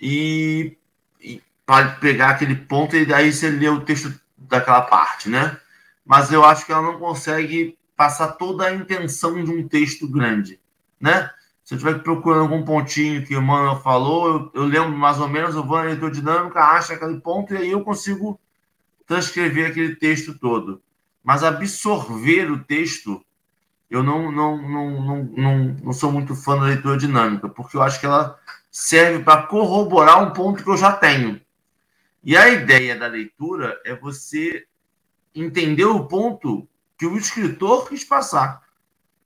e, 0.00 0.76
e 1.20 1.42
para 1.66 1.96
pegar 1.96 2.30
aquele 2.30 2.54
ponto 2.54 2.94
e 2.94 3.04
daí 3.04 3.32
você 3.32 3.50
lê 3.50 3.68
o 3.68 3.80
texto 3.80 4.14
daquela 4.36 4.82
parte, 4.82 5.28
né? 5.28 5.58
Mas 6.04 6.32
eu 6.32 6.44
acho 6.44 6.64
que 6.64 6.72
ela 6.72 6.82
não 6.82 6.98
consegue 6.98 7.76
passar 7.96 8.28
toda 8.32 8.66
a 8.66 8.74
intenção 8.74 9.42
de 9.42 9.50
um 9.50 9.66
texto 9.66 10.06
grande, 10.06 10.60
né? 11.00 11.30
Se 11.68 11.74
eu 11.74 11.76
estiver 11.76 12.02
procurando 12.02 12.44
algum 12.44 12.64
pontinho 12.64 13.26
que 13.26 13.36
o 13.36 13.42
Manuel 13.42 13.78
falou, 13.82 14.50
eu, 14.54 14.62
eu 14.62 14.64
lembro 14.64 14.88
mais 14.88 15.20
ou 15.20 15.28
menos, 15.28 15.54
eu 15.54 15.62
vou 15.62 15.76
na 15.76 15.84
leitura 15.84 16.10
dinâmica, 16.10 16.64
acho 16.64 16.94
aquele 16.94 17.20
ponto 17.20 17.52
e 17.52 17.58
aí 17.58 17.70
eu 17.70 17.84
consigo 17.84 18.40
transcrever 19.06 19.70
aquele 19.70 19.94
texto 19.94 20.38
todo. 20.38 20.80
Mas 21.22 21.44
absorver 21.44 22.50
o 22.50 22.64
texto, 22.64 23.22
eu 23.90 24.02
não, 24.02 24.32
não, 24.32 24.56
não, 24.56 24.90
não, 25.02 25.24
não, 25.24 25.76
não 25.84 25.92
sou 25.92 26.10
muito 26.10 26.34
fã 26.34 26.56
da 26.56 26.62
leitura 26.62 26.96
dinâmica, 26.96 27.50
porque 27.50 27.76
eu 27.76 27.82
acho 27.82 28.00
que 28.00 28.06
ela 28.06 28.40
serve 28.70 29.22
para 29.22 29.42
corroborar 29.42 30.22
um 30.22 30.30
ponto 30.30 30.64
que 30.64 30.70
eu 30.70 30.76
já 30.78 30.92
tenho. 30.94 31.38
E 32.24 32.34
a 32.34 32.48
ideia 32.48 32.96
da 32.96 33.08
leitura 33.08 33.78
é 33.84 33.94
você 33.94 34.64
entender 35.34 35.84
o 35.84 36.06
ponto 36.06 36.66
que 36.96 37.04
o 37.04 37.18
escritor 37.18 37.86
quis 37.90 38.04
passar, 38.04 38.62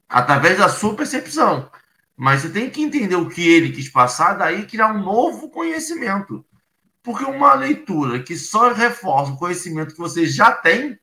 através 0.09 0.59
da 0.59 0.68
sua 0.68 0.96
percepção. 0.96 1.70
Mas 2.16 2.42
você 2.42 2.51
tem 2.51 2.70
que 2.70 2.83
entender 2.83 3.16
o 3.16 3.29
que 3.29 3.46
ele 3.48 3.72
quis 3.72 3.88
passar, 3.88 4.35
daí 4.35 4.66
criar 4.66 4.92
um 4.92 5.03
novo 5.03 5.51
conhecimento. 5.51 6.44
Porque 7.03 7.25
uma 7.25 7.55
leitura 7.55 8.22
que 8.22 8.37
só 8.37 8.72
reforça 8.72 9.33
o 9.33 9.37
conhecimento 9.37 9.94
que 9.94 10.01
você 10.01 10.27
já 10.27 10.53
tem 10.53 10.98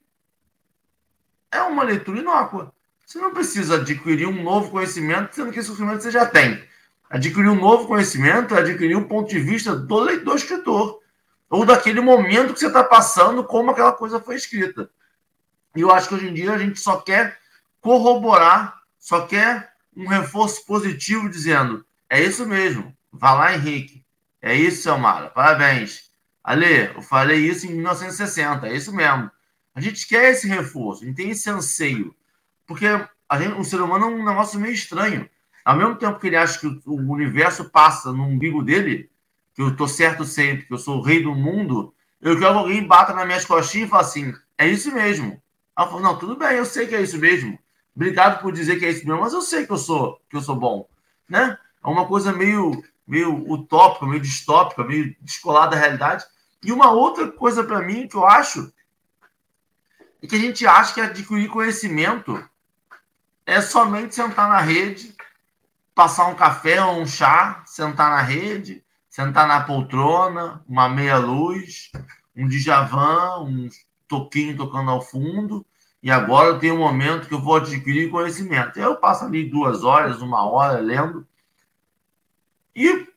é 1.52 1.62
uma 1.62 1.84
leitura 1.84 2.19
inócua. 2.19 2.74
Você 3.06 3.17
não 3.17 3.34
precisa 3.34 3.76
adquirir 3.76 4.28
um 4.28 4.43
novo 4.43 4.69
conhecimento, 4.69 5.34
sendo 5.34 5.52
que 5.52 5.60
esse 5.60 5.67
conhecimento 5.69 6.04
você 6.04 6.12
já 6.12 6.26
tem. 6.26 6.63
Adquirir 7.10 7.50
um 7.50 7.60
novo 7.60 7.88
conhecimento 7.88 8.54
é 8.54 8.60
adquirir 8.60 8.95
um 8.95 9.08
ponto 9.08 9.30
de 9.30 9.39
vista 9.39 9.76
do 9.76 10.00
leitor 10.00 10.36
escritor. 10.36 11.00
Ou 11.50 11.65
daquele 11.65 12.00
momento 12.02 12.54
que 12.54 12.60
você 12.60 12.67
está 12.67 12.84
passando, 12.84 13.43
como 13.43 13.72
aquela 13.72 13.91
coisa 13.91 14.19
foi 14.19 14.36
escrita. 14.36 14.89
E 15.76 15.82
eu 15.82 15.91
acho 15.91 16.08
que 16.08 16.15
hoje 16.15 16.28
em 16.28 16.34
dia 16.34 16.54
a 16.54 16.58
gente 16.58 16.80
só 16.80 16.98
quer 16.98 17.39
corroborar, 17.82 18.80
só 19.00 19.26
quer 19.26 19.69
um 19.95 20.08
reforço 20.08 20.65
positivo 20.65 21.30
dizendo: 21.30 21.86
é 22.10 22.21
isso 22.21 22.45
mesmo, 22.47 22.95
vá 23.12 23.34
lá, 23.34 23.54
Henrique. 23.54 24.04
É 24.41 24.56
isso, 24.56 24.84
Selmara, 24.84 25.30
parabéns. 25.30 26.10
Ale, 26.43 26.91
eu 26.95 27.02
falei 27.02 27.39
isso 27.39 27.67
em 27.67 27.73
1960, 27.73 28.67
é 28.67 28.75
isso 28.75 28.93
mesmo. 28.93 29.30
A 29.75 29.82
gente 29.82 30.08
quer 30.08 30.32
esse 30.32 30.47
reforço, 30.47 31.04
a 31.04 31.06
gente 31.06 31.15
tem 31.15 31.30
esse 31.30 31.49
anseio. 31.49 32.15
Porque 32.65 32.86
a 33.28 33.39
gente, 33.39 33.60
o 33.60 33.63
ser 33.63 33.82
humano 33.82 34.06
é 34.06 34.08
um 34.08 34.25
negócio 34.25 34.60
meio 34.60 34.73
estranho. 34.73 35.30
Ao 35.63 35.75
mesmo 35.75 35.95
tempo 35.95 36.19
que 36.19 36.28
ele 36.28 36.38
acha 36.38 36.60
que 36.60 36.82
o 36.86 37.12
universo 37.12 37.69
passa 37.69 38.12
no 38.12 38.23
umbigo 38.23 38.63
dele, 38.63 39.10
que 39.54 39.62
eu 39.62 39.75
tô 39.75 39.88
certo 39.88 40.23
sempre, 40.23 40.65
que 40.65 40.73
eu 40.73 40.78
sou 40.78 40.97
o 40.97 41.02
rei 41.02 41.21
do 41.21 41.36
mundo, 41.36 41.93
eu 42.21 42.39
quero 42.39 42.54
que 42.54 42.60
alguém 42.60 42.88
bata 42.88 43.13
nas 43.13 43.25
minhas 43.25 43.45
costinhas 43.45 43.88
e 43.88 43.91
fale 43.91 44.04
assim: 44.04 44.34
é 44.58 44.67
isso 44.67 44.91
mesmo. 44.93 45.41
Aí 45.75 45.86
eu 45.86 45.89
falo, 45.89 46.02
não, 46.02 46.17
tudo 46.17 46.36
bem, 46.36 46.58
eu 46.58 46.65
sei 46.65 46.88
que 46.88 46.95
é 46.95 47.02
isso 47.02 47.17
mesmo. 47.17 47.60
Obrigado 47.95 48.41
por 48.41 48.54
dizer 48.54 48.80
que 48.80 48.86
é 48.86 48.89
isso 48.89 49.06
mesmo, 49.06 49.21
mas 49.21 49.34
eu 49.34 49.41
sei 49.41 49.65
que 49.65 49.71
eu 49.71 49.78
sou 49.78 50.21
que 50.30 50.36
eu 50.36 50.41
sou 50.41 50.56
bom, 50.56 50.88
né? 51.28 51.58
É 51.84 51.88
uma 51.88 52.06
coisa 52.08 52.32
meio 52.32 52.84
meio 53.06 53.52
utópica, 53.52 54.06
meio 54.06 54.21
distópica, 54.21 54.84
meio 54.84 55.15
descolada 55.19 55.71
da 55.71 55.82
realidade. 55.82 56.25
E 56.63 56.71
uma 56.71 56.91
outra 56.91 57.32
coisa 57.32 57.63
para 57.63 57.82
mim 57.82 58.08
que 58.08 58.15
eu 58.15 58.25
acho 58.25 58.71
é 60.21 60.28
que 60.28 60.36
a 60.36 60.39
gente 60.39 60.67
acha 60.67 60.93
que 60.93 61.02
adquirir 61.02 61.49
conhecimento 61.49 62.43
é 63.45 63.62
somente 63.62 64.13
sentar 64.13 64.47
na 64.47 64.60
rede, 64.60 65.15
passar 65.95 66.28
um 66.28 66.36
café 66.36 66.84
ou 66.84 67.02
um 67.02 67.08
chá, 67.08 67.63
sentar 67.65 68.12
na 68.12 68.21
rede, 68.21 68.84
sentar 69.10 69.47
na 69.47 69.62
poltrona, 69.62 70.63
uma 70.67 70.88
meia 70.88 71.17
luz, 71.17 71.91
um 72.36 72.47
Djavan, 72.47 73.39
um 73.39 73.69
toquinho 74.08 74.56
tocando 74.56 74.91
ao 74.91 75.02
fundo 75.02 75.65
e 76.02 76.10
agora 76.10 76.50
eu 76.50 76.60
tenho 76.60 76.76
um 76.76 76.80
momento 76.80 77.28
que 77.28 77.34
eu 77.34 77.42
vou 77.42 77.58
adquirir 77.58 78.10
conhecimento. 78.10 78.80
Eu 78.80 78.96
passo 78.96 79.26
ali 79.26 79.50
duas 79.50 79.84
horas, 79.84 80.22
uma 80.22 80.50
hora 80.50 80.80
lendo. 80.80 81.28
E, 82.74 83.08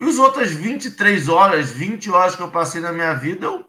e 0.00 0.04
as 0.04 0.18
outras 0.18 0.50
23 0.50 1.28
horas, 1.28 1.70
20 1.70 2.10
horas 2.10 2.34
que 2.34 2.42
eu 2.42 2.50
passei 2.50 2.80
na 2.80 2.92
minha 2.92 3.14
vida, 3.14 3.46
eu 3.46 3.64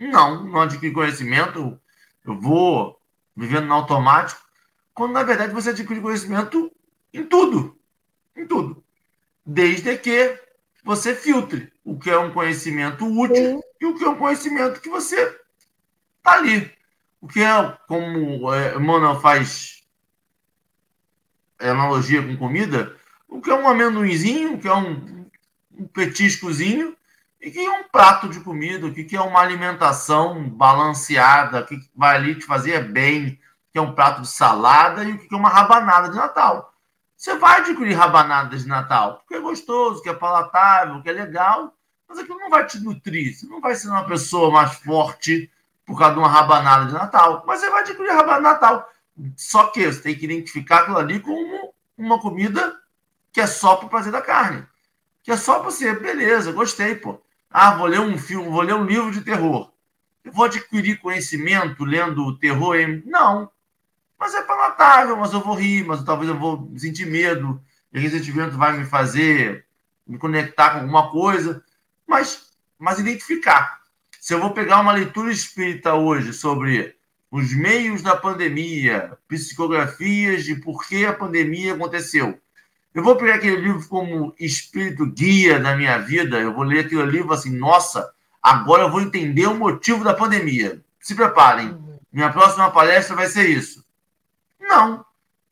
não, 0.00 0.44
não 0.44 0.62
adquiri 0.62 0.92
conhecimento, 0.92 1.78
eu 2.24 2.38
vou 2.40 3.00
vivendo 3.36 3.66
no 3.66 3.74
automático, 3.74 4.40
quando 4.92 5.12
na 5.12 5.22
verdade 5.22 5.54
você 5.54 5.70
adquire 5.70 6.00
conhecimento 6.00 6.70
em 7.14 7.24
tudo, 7.24 7.78
em 8.36 8.46
tudo, 8.46 8.82
desde 9.46 9.96
que 9.96 10.38
você 10.82 11.14
filtre 11.14 11.72
o 11.84 11.96
que 11.96 12.10
é 12.10 12.18
um 12.18 12.32
conhecimento 12.32 13.06
útil 13.06 13.36
Sim. 13.36 13.60
e 13.80 13.86
o 13.86 13.96
que 13.96 14.04
é 14.04 14.08
um 14.08 14.18
conhecimento 14.18 14.80
que 14.80 14.88
você 14.88 15.38
está 16.18 16.32
ali. 16.32 16.70
O 17.22 17.28
que 17.28 17.40
é, 17.40 17.78
como 17.86 18.52
é, 18.52 18.76
Manuel 18.78 19.20
faz 19.20 19.84
analogia 21.60 22.20
com 22.20 22.36
comida, 22.36 22.96
o 23.28 23.40
que 23.40 23.48
é 23.48 23.54
um 23.54 23.68
amendoinzinho, 23.68 24.54
o 24.54 24.58
que 24.58 24.66
é 24.66 24.74
um, 24.74 25.30
um 25.78 25.86
petiscozinho, 25.86 26.96
e 27.40 27.48
que 27.48 27.60
é 27.60 27.70
um 27.70 27.84
prato 27.84 28.28
de 28.28 28.40
comida, 28.40 28.88
o 28.88 28.92
que 28.92 29.16
é 29.16 29.20
uma 29.20 29.40
alimentação 29.40 30.48
balanceada, 30.50 31.60
o 31.60 31.64
que 31.64 31.80
vai 31.94 32.16
ali 32.16 32.34
te 32.34 32.44
fazer 32.44 32.90
bem, 32.90 33.38
que 33.70 33.78
é 33.78 33.80
um 33.80 33.94
prato 33.94 34.22
de 34.22 34.28
salada 34.28 35.04
e 35.04 35.12
o 35.12 35.18
que 35.18 35.32
é 35.32 35.38
uma 35.38 35.48
rabanada 35.48 36.08
de 36.08 36.16
Natal. 36.16 36.74
Você 37.16 37.38
vai 37.38 37.60
adquirir 37.60 37.94
rabanadas 37.94 38.62
de 38.62 38.68
Natal, 38.68 39.18
porque 39.18 39.34
é 39.34 39.40
gostoso, 39.40 40.02
que 40.02 40.08
é 40.08 40.12
palatável, 40.12 41.00
que 41.00 41.08
é 41.08 41.12
legal, 41.12 41.72
mas 42.08 42.18
aquilo 42.18 42.40
não 42.40 42.50
vai 42.50 42.66
te 42.66 42.80
nutrir. 42.80 43.32
Você 43.32 43.46
não 43.46 43.60
vai 43.60 43.76
ser 43.76 43.88
uma 43.90 44.04
pessoa 44.04 44.50
mais 44.50 44.74
forte 44.74 45.48
por 45.84 45.98
causa 45.98 46.14
de 46.14 46.20
uma 46.20 46.28
rabanada 46.28 46.86
de 46.86 46.92
Natal, 46.92 47.42
mas 47.46 47.60
você 47.60 47.70
vai 47.70 47.82
adquirir 47.82 48.10
rabanada 48.10 48.36
de 48.38 48.42
Natal. 48.44 48.88
Só 49.36 49.66
que 49.66 49.84
você 49.84 50.00
tem 50.00 50.14
que 50.14 50.24
identificar 50.24 50.80
aquilo 50.80 50.98
ali 50.98 51.20
como 51.20 51.74
uma 51.96 52.20
comida 52.20 52.76
que 53.32 53.40
é 53.40 53.46
só 53.46 53.76
para 53.76 53.88
prazer 53.88 54.12
da 54.12 54.22
carne. 54.22 54.66
Que 55.22 55.30
é 55.30 55.36
só 55.36 55.60
para 55.60 55.70
você, 55.70 55.94
beleza, 55.94 56.52
gostei, 56.52 56.94
pô. 56.94 57.20
Ah, 57.50 57.74
vou 57.74 57.86
ler 57.86 58.00
um 58.00 58.18
filme, 58.18 58.48
vou 58.48 58.62
ler 58.62 58.74
um 58.74 58.84
livro 58.84 59.10
de 59.10 59.20
terror. 59.20 59.70
Eu 60.24 60.32
vou 60.32 60.44
adquirir 60.44 61.00
conhecimento 61.00 61.84
lendo 61.84 62.36
terror? 62.38 62.76
Não. 63.04 63.50
Mas 64.18 64.34
é 64.34 64.42
palatável, 64.42 65.16
mas 65.16 65.32
eu 65.32 65.40
vou 65.40 65.54
rir, 65.54 65.84
mas 65.84 66.02
talvez 66.04 66.30
eu 66.30 66.38
vou 66.38 66.70
sentir 66.76 67.06
medo. 67.06 67.60
Esse 67.92 68.18
sentimento 68.18 68.56
vai 68.56 68.72
me 68.76 68.84
fazer 68.84 69.66
me 70.06 70.18
conectar 70.18 70.70
com 70.70 70.78
alguma 70.80 71.10
coisa. 71.10 71.62
Mas, 72.06 72.50
mas 72.78 72.98
identificar. 72.98 73.81
Se 74.22 74.34
eu 74.34 74.40
vou 74.40 74.52
pegar 74.52 74.78
uma 74.78 74.92
leitura 74.92 75.32
espírita 75.32 75.94
hoje 75.94 76.32
sobre 76.32 76.94
os 77.28 77.52
meios 77.52 78.02
da 78.02 78.14
pandemia, 78.14 79.18
psicografias 79.26 80.44
de 80.44 80.54
por 80.54 80.86
que 80.86 81.04
a 81.04 81.12
pandemia 81.12 81.74
aconteceu. 81.74 82.40
Eu 82.94 83.02
vou 83.02 83.16
pegar 83.16 83.34
aquele 83.34 83.56
livro 83.56 83.84
como 83.88 84.32
espírito 84.38 85.06
guia 85.06 85.58
da 85.58 85.74
minha 85.74 85.98
vida, 85.98 86.38
eu 86.38 86.54
vou 86.54 86.62
ler 86.62 86.86
aquele 86.86 87.02
livro 87.02 87.32
assim, 87.32 87.50
nossa, 87.50 88.12
agora 88.40 88.84
eu 88.84 88.92
vou 88.92 89.00
entender 89.00 89.48
o 89.48 89.56
motivo 89.56 90.04
da 90.04 90.14
pandemia. 90.14 90.80
Se 91.00 91.16
preparem, 91.16 91.76
minha 92.12 92.30
próxima 92.30 92.70
palestra 92.70 93.16
vai 93.16 93.26
ser 93.26 93.48
isso. 93.48 93.84
Não. 94.60 95.04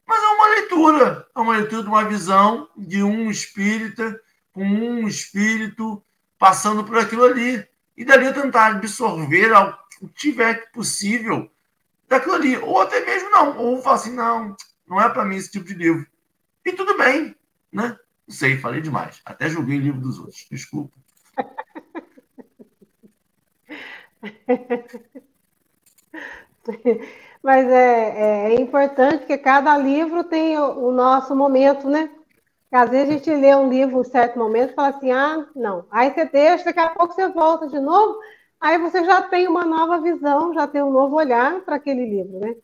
Mas 0.07 0.23
é 0.23 0.29
uma 0.29 0.49
leitura. 0.49 1.27
É 1.35 1.41
uma 1.41 1.57
leitura 1.57 1.83
de 1.83 1.89
uma 1.89 2.05
visão 2.05 2.69
de 2.77 3.03
um 3.03 3.33
espírita, 3.33 4.17
com 4.53 4.65
um 4.65 5.09
espírito 5.09 6.01
passando 6.39 6.85
por 6.85 6.97
aquilo 6.99 7.25
ali. 7.25 7.69
E 8.01 8.05
dali 8.05 8.25
eu 8.25 8.33
tentar 8.33 8.69
absorver 8.69 9.53
o 9.53 10.09
que 10.09 10.15
tiver 10.15 10.73
possível 10.73 11.51
daquilo 12.09 12.35
ali. 12.35 12.57
Ou 12.57 12.81
até 12.81 13.05
mesmo 13.05 13.29
não. 13.29 13.59
Ou 13.59 13.83
falar 13.83 13.97
assim, 13.97 14.15
não, 14.15 14.57
não 14.89 14.99
é 14.99 15.07
para 15.11 15.23
mim 15.23 15.37
esse 15.37 15.51
tipo 15.51 15.67
de 15.67 15.75
livro. 15.75 16.07
E 16.65 16.73
tudo 16.73 16.97
bem, 16.97 17.37
né? 17.71 17.99
Não 18.27 18.35
sei, 18.35 18.57
falei 18.57 18.81
demais. 18.81 19.21
Até 19.23 19.51
julguei 19.51 19.77
o 19.77 19.83
livro 19.83 20.01
dos 20.01 20.19
outros. 20.19 20.47
Desculpa. 20.51 20.97
Mas 27.43 27.67
é, 27.67 27.69
é, 27.69 28.55
é, 28.55 28.61
importante 28.63 29.27
que 29.27 29.37
cada 29.37 29.77
livro 29.77 30.25
o, 30.59 30.89
o, 30.89 30.91
nosso 30.91 31.37
momento, 31.37 31.87
né? 31.87 32.09
Às 32.73 32.91
vezes 32.91 33.09
a 33.09 33.13
gente 33.13 33.31
lê 33.35 33.55
um 33.55 33.69
livro 33.69 33.97
em 33.97 34.01
um 34.01 34.05
certo 34.05 34.39
momento 34.39 34.71
e 34.71 34.75
fala 34.75 34.89
assim, 34.89 35.11
ah, 35.11 35.47
não. 35.57 35.87
Aí 35.91 36.13
você 36.13 36.25
deixa, 36.25 36.65
daqui 36.65 36.79
a 36.79 36.91
pouco 36.91 37.15
você 37.15 37.29
volta 37.29 37.67
de 37.67 37.81
novo, 37.81 38.19
aí 38.61 38.79
você 38.79 39.05
já 39.05 39.23
tem 39.23 39.49
uma 39.49 39.65
nova 39.65 40.01
visão, 40.01 40.55
já 40.55 40.67
tem 40.67 40.83
um 40.83 40.91
novo 40.91 41.17
olhar 41.17 41.61
para 41.63 41.77
aquele 41.77 42.07
livro, 42.07 42.39
né? 42.39 42.55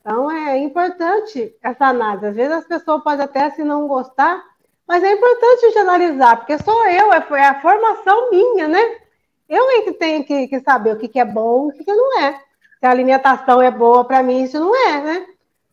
Então 0.00 0.30
é 0.30 0.58
importante 0.58 1.54
essa 1.62 1.86
análise. 1.86 2.26
Às 2.26 2.34
vezes 2.34 2.52
as 2.52 2.64
pessoas 2.64 3.02
podem 3.02 3.24
até 3.24 3.50
se 3.50 3.62
não 3.62 3.86
gostar, 3.86 4.42
mas 4.88 5.04
é 5.04 5.12
importante 5.12 5.64
a 5.64 5.68
gente 5.68 5.78
analisar, 5.78 6.36
porque 6.36 6.58
sou 6.58 6.86
eu, 6.88 7.12
é, 7.12 7.26
é 7.32 7.46
a 7.46 7.60
formação 7.60 8.30
minha, 8.30 8.66
né? 8.66 8.80
Eu 9.48 9.68
é 9.70 9.82
que 9.82 9.92
tenho 9.92 10.24
que, 10.24 10.48
que 10.48 10.60
saber 10.60 10.94
o 10.94 10.98
que, 10.98 11.08
que 11.08 11.20
é 11.20 11.24
bom 11.24 11.66
o 11.68 11.72
que, 11.72 11.84
que 11.84 11.92
não 11.92 12.20
é 12.20 12.40
se 12.80 12.86
a 12.86 12.90
alimentação 12.90 13.60
é 13.60 13.70
boa 13.70 14.04
para 14.04 14.22
mim, 14.22 14.42
isso 14.42 14.58
não 14.58 14.74
é, 14.74 15.00
né? 15.02 15.26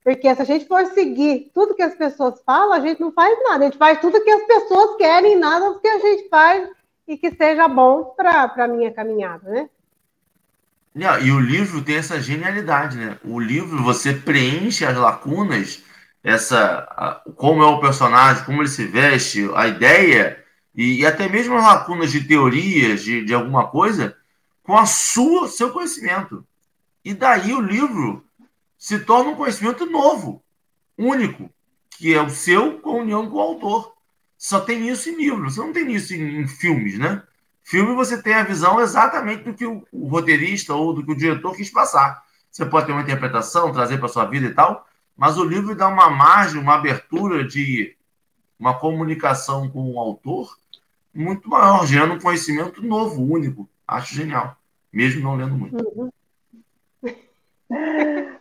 Porque 0.08 0.34
se 0.34 0.42
a 0.42 0.46
gente 0.46 0.66
for 0.66 0.86
seguir 0.86 1.52
tudo 1.54 1.76
que 1.76 1.84
as 1.84 1.94
pessoas 1.94 2.42
falam, 2.46 2.72
a 2.72 2.80
gente 2.80 3.02
não 3.02 3.12
faz 3.12 3.38
nada. 3.44 3.66
A 3.66 3.68
gente 3.68 3.78
faz 3.78 4.00
tudo 4.00 4.24
que 4.24 4.30
as 4.30 4.44
pessoas 4.44 4.96
querem, 4.96 5.38
nada 5.38 5.70
do 5.70 5.82
que 5.82 5.88
a 5.90 6.00
gente 6.00 6.30
faz 6.30 6.70
e 7.06 7.18
que 7.18 7.30
seja 7.32 7.68
bom 7.68 8.16
para 8.16 8.54
a 8.56 8.68
minha 8.70 8.90
caminhada, 8.94 9.50
né? 9.50 9.70
E 10.96 11.30
o 11.30 11.42
livro 11.42 11.82
tem 11.82 11.98
essa 11.98 12.22
genialidade, 12.22 12.96
né? 12.96 13.18
O 13.22 13.38
livro 13.38 13.84
você 13.84 14.14
preenche 14.14 14.86
as 14.86 14.96
lacunas, 14.96 15.84
essa 16.24 17.22
como 17.36 17.62
é 17.62 17.66
o 17.66 17.82
personagem, 17.82 18.46
como 18.46 18.62
ele 18.62 18.70
se 18.70 18.86
veste, 18.86 19.50
a 19.56 19.68
ideia 19.68 20.42
e, 20.74 21.02
e 21.02 21.06
até 21.06 21.28
mesmo 21.28 21.58
as 21.58 21.66
lacunas 21.66 22.14
de 22.14 22.26
teorias 22.26 23.04
de, 23.04 23.26
de 23.26 23.34
alguma 23.34 23.68
coisa 23.68 24.16
com 24.64 24.78
a 24.78 24.86
sua 24.86 25.50
seu 25.50 25.70
conhecimento. 25.72 26.48
E 27.04 27.14
daí 27.14 27.54
o 27.54 27.60
livro 27.60 28.26
se 28.78 29.00
torna 29.00 29.32
um 29.32 29.36
conhecimento 29.36 29.86
novo, 29.86 30.44
único, 30.98 31.50
que 31.90 32.14
é 32.14 32.22
o 32.22 32.30
seu 32.30 32.80
com 32.80 33.02
união 33.02 33.30
com 33.30 33.38
o 33.38 33.42
autor. 33.42 33.94
Só 34.38 34.60
tem 34.60 34.88
isso 34.88 35.10
em 35.10 35.16
livro, 35.16 35.50
você 35.50 35.60
não 35.60 35.74
tem 35.74 35.92
isso 35.92 36.14
em, 36.14 36.42
em 36.42 36.48
filmes, 36.48 36.98
né? 36.98 37.24
Filme 37.64 37.96
você 37.96 38.22
tem 38.22 38.34
a 38.34 38.44
visão 38.44 38.80
exatamente 38.80 39.44
do 39.44 39.54
que 39.54 39.66
o, 39.66 39.86
o, 39.92 40.08
roteirista 40.08 40.74
ou 40.74 40.94
do 40.94 41.04
que 41.04 41.12
o 41.12 41.18
diretor 41.18 41.56
quis 41.56 41.70
passar. 41.70 42.24
Você 42.50 42.66
pode 42.66 42.86
ter 42.86 42.94
uma 42.94 43.02
interpretação, 43.02 43.74
trazer 43.74 43.98
para 43.98 44.08
sua 44.08 44.26
vida 44.26 44.46
e 44.48 44.54
tal, 44.54 44.88
mas 45.18 45.38
o 45.38 45.44
livro 45.44 45.76
dá 45.76 45.88
uma 45.88 46.10
margem, 46.10 46.62
uma 46.62 46.76
abertura 46.76 47.44
de 47.44 47.96
uma 48.60 48.74
comunicação 48.74 49.70
com 49.70 49.92
o 49.92 50.00
autor 50.00 50.56
muito 51.14 51.50
maior, 51.50 51.86
gerando 51.86 52.14
um 52.14 52.20
conhecimento 52.20 52.82
novo, 52.82 53.22
único. 53.22 53.68
Acho 53.88 54.16
genial, 54.16 54.56
mesmo 54.94 55.22
não 55.22 55.36
lendo 55.36 55.56
muito. 55.56 55.76
Uhum. 55.76 56.10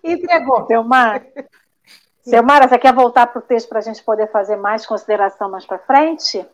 Entregou. 0.03 0.67
Selmar, 0.67 1.25
Selmara, 2.23 2.69
você 2.69 2.77
quer 2.77 2.93
voltar 2.93 3.29
para 3.29 3.39
o 3.39 3.43
texto 3.43 3.69
para 3.69 3.79
a 3.79 3.83
gente 3.83 4.03
poder 4.03 4.31
fazer 4.33 4.57
mais 4.57 4.85
consideração 4.85 5.49
mais 5.49 5.65
para 5.65 5.79
frente? 5.79 6.45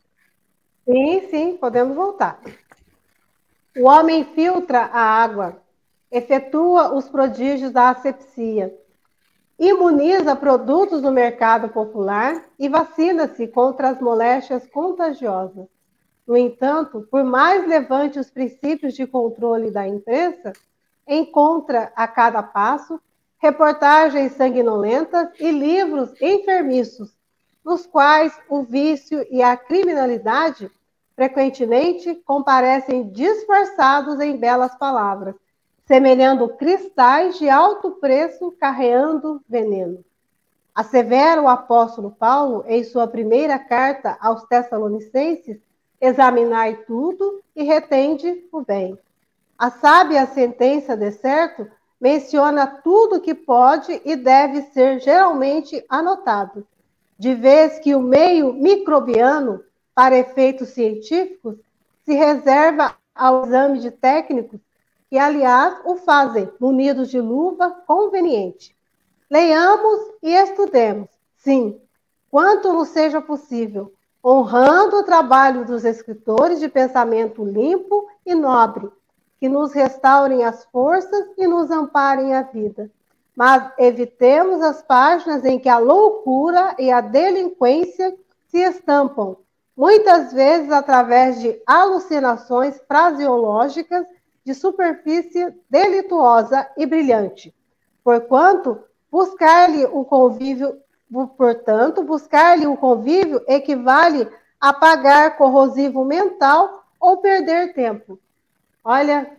Sim, 0.85 1.29
sim, 1.31 1.57
podemos 1.57 1.97
voltar. 1.97 2.39
O 3.79 3.89
homem 3.89 4.23
filtra 4.23 4.81
a 4.81 5.01
água, 5.01 5.63
efetua 6.11 6.95
os 6.95 7.09
prodígios 7.09 7.73
da 7.73 7.89
asepsia, 7.89 8.79
imuniza 9.59 10.37
produtos 10.37 11.01
no 11.01 11.11
mercado 11.11 11.71
popular 11.71 12.45
e 12.59 12.69
vacina-se 12.69 13.49
contra 13.49 13.89
as 13.89 14.01
moléstias 14.01 14.67
contagiosas. 14.67 15.67
No 16.27 16.37
entanto, 16.37 17.09
por 17.11 17.25
mais 17.25 17.67
levante 17.67 18.19
os 18.19 18.31
princípios 18.31 18.93
de 18.93 19.07
controle 19.07 19.71
da 19.71 19.89
imprensa, 19.89 20.53
encontra 21.07 21.93
a 21.97 22.07
cada 22.07 22.43
passo 22.43 23.01
reportagens 23.39 24.33
sanguinolentas 24.33 25.29
e 25.41 25.51
livros 25.51 26.13
enfermiços, 26.21 27.13
nos 27.65 27.85
quais 27.87 28.33
o 28.49 28.63
vício 28.63 29.27
e 29.31 29.43
a 29.43 29.57
criminalidade 29.57 30.71
frequentemente 31.17 32.15
comparecem 32.25 33.09
disfarçados 33.11 34.21
em 34.21 34.37
belas 34.37 34.77
palavras, 34.77 35.35
semelhando 35.85 36.49
cristais 36.51 37.39
de 37.39 37.49
alto 37.49 37.93
preço 37.93 38.53
carreando 38.53 39.43
veneno. 39.49 40.05
Assevera 40.75 41.43
o 41.43 41.49
apóstolo 41.49 42.13
Paulo 42.13 42.65
em 42.67 42.83
sua 42.85 43.07
primeira 43.07 43.59
carta 43.59 44.17
aos 44.21 44.45
Tessalonicenses: 44.45 45.59
examinai 46.01 46.77
tudo 46.87 47.43
e 47.55 47.63
retende 47.63 48.49
o 48.51 48.63
bem. 48.63 48.99
A 49.63 49.71
sábia 49.71 50.27
sentença 50.27 50.97
de 50.97 51.13
certo 51.13 51.71
menciona 52.01 52.67
tudo 52.67 53.21
que 53.21 53.33
pode 53.33 54.03
e 54.05 54.17
deve 54.17 54.63
ser 54.73 54.99
geralmente 54.99 55.85
anotado, 55.89 56.67
de 57.17 57.33
vez 57.33 57.79
que 57.79 57.95
o 57.95 58.01
meio 58.01 58.53
microbiano, 58.55 59.63
para 59.95 60.19
efeitos 60.19 60.71
científicos, 60.71 61.55
se 62.05 62.13
reserva 62.13 62.97
ao 63.15 63.45
exame 63.45 63.79
de 63.79 63.93
técnicos 63.93 64.59
que, 65.09 65.17
aliás, 65.17 65.79
o 65.85 65.95
fazem 65.95 66.51
munidos 66.59 67.09
de 67.09 67.21
luva 67.21 67.71
conveniente. 67.87 68.77
Leiamos 69.31 70.01
e 70.21 70.35
estudemos, 70.35 71.09
sim, 71.37 71.81
quanto 72.29 72.73
nos 72.73 72.89
seja 72.89 73.21
possível, 73.21 73.93
honrando 74.25 74.97
o 74.97 75.05
trabalho 75.05 75.65
dos 75.65 75.85
escritores 75.85 76.59
de 76.59 76.69
pensamento 76.69 77.45
limpo 77.45 78.09
e 78.27 78.35
nobre, 78.35 78.91
que 79.43 79.49
nos 79.49 79.73
restaurem 79.73 80.45
as 80.45 80.65
forças 80.67 81.27
e 81.37 81.49
nos 81.49 81.69
amparem 81.69 82.33
a 82.33 82.43
vida. 82.43 82.89
Mas 83.37 83.73
evitemos 83.77 84.63
as 84.63 84.85
páginas 84.85 85.45
em 85.45 85.59
que 85.59 85.69
a 85.69 85.79
loucura 85.79 86.77
e 86.79 86.93
a 86.93 87.01
delinquência 87.01 88.17
se 88.47 88.59
estampam, 88.59 89.37
muitas 89.77 90.33
vezes 90.33 90.71
através 90.71 91.41
de 91.41 91.61
alucinações 91.67 92.81
fraseológicas 92.87 94.07
de 94.45 94.55
superfície 94.55 95.53
delituosa 95.69 96.69
e 96.77 96.87
brilhante. 96.87 97.53
Porquanto, 98.05 98.79
buscar-lhe 99.11 99.87
o 99.87 100.05
convívio, 100.05 100.79
portanto, 101.37 102.05
buscar-lhe 102.05 102.69
o 102.69 102.77
convívio 102.77 103.43
equivale 103.49 104.29
a 104.61 104.73
pagar 104.73 105.37
corrosivo 105.37 106.05
mental 106.05 106.85
ou 107.01 107.17
perder 107.17 107.75
tempo. 107.75 108.21
Olha, 108.85 109.31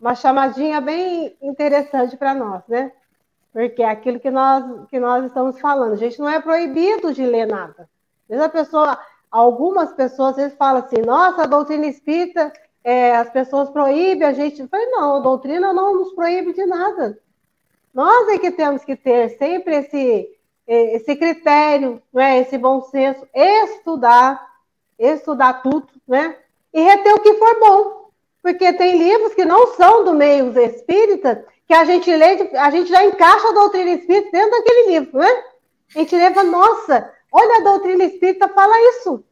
uma 0.00 0.14
chamadinha 0.14 0.80
bem 0.80 1.36
interessante 1.42 2.16
para 2.16 2.34
nós, 2.34 2.62
né? 2.68 2.92
Porque 3.52 3.82
é 3.82 3.90
aquilo 3.90 4.20
que 4.20 4.30
nós, 4.30 4.88
que 4.88 4.98
nós 4.98 5.24
estamos 5.24 5.60
falando. 5.60 5.92
A 5.92 5.96
gente 5.96 6.18
não 6.18 6.28
é 6.28 6.40
proibido 6.40 7.12
de 7.12 7.24
ler 7.24 7.46
nada. 7.46 7.88
Às 8.30 8.40
a 8.40 8.48
pessoa, 8.48 8.98
algumas 9.30 9.92
pessoas 9.92 10.30
às 10.30 10.36
vezes 10.36 10.58
falam 10.58 10.82
assim, 10.82 11.02
nossa, 11.02 11.42
a 11.42 11.46
doutrina 11.46 11.86
espírita, 11.86 12.52
é, 12.84 13.16
as 13.16 13.30
pessoas 13.30 13.68
proíbem 13.70 14.26
a 14.26 14.32
gente. 14.32 14.60
Eu 14.60 14.68
falei, 14.68 14.86
não, 14.86 15.16
a 15.16 15.20
doutrina 15.20 15.72
não 15.72 15.94
nos 15.94 16.12
proíbe 16.12 16.52
de 16.52 16.64
nada. 16.64 17.18
Nós 17.92 18.28
é 18.28 18.38
que 18.38 18.50
temos 18.50 18.84
que 18.84 18.94
ter 18.94 19.30
sempre 19.38 19.76
esse, 19.76 20.28
esse 20.66 21.16
critério, 21.16 22.00
né, 22.12 22.38
esse 22.38 22.56
bom 22.56 22.82
senso, 22.82 23.26
estudar, 23.34 24.40
estudar 24.98 25.62
tudo, 25.62 25.88
né? 26.06 26.36
E 26.72 26.80
reter 26.80 27.14
o 27.14 27.20
que 27.20 27.34
for 27.34 27.58
bom. 27.58 27.97
Porque 28.48 28.72
tem 28.72 28.96
livros 28.96 29.34
que 29.34 29.44
não 29.44 29.74
são 29.74 30.06
do 30.06 30.14
meio 30.14 30.58
espírita, 30.58 31.44
que 31.66 31.74
a 31.74 31.84
gente 31.84 32.10
lê, 32.10 32.48
a 32.56 32.70
gente 32.70 32.88
já 32.88 33.04
encaixa 33.04 33.46
a 33.46 33.52
doutrina 33.52 33.90
espírita 33.90 34.30
dentro 34.32 34.52
daquele 34.52 34.90
livro, 34.90 35.18
né? 35.18 35.28
A 35.94 35.98
gente 35.98 36.16
leva, 36.16 36.42
nossa, 36.44 37.12
olha 37.30 37.58
a 37.58 37.64
doutrina 37.64 38.04
espírita 38.04 38.48
fala 38.48 38.74
isso. 38.96 39.22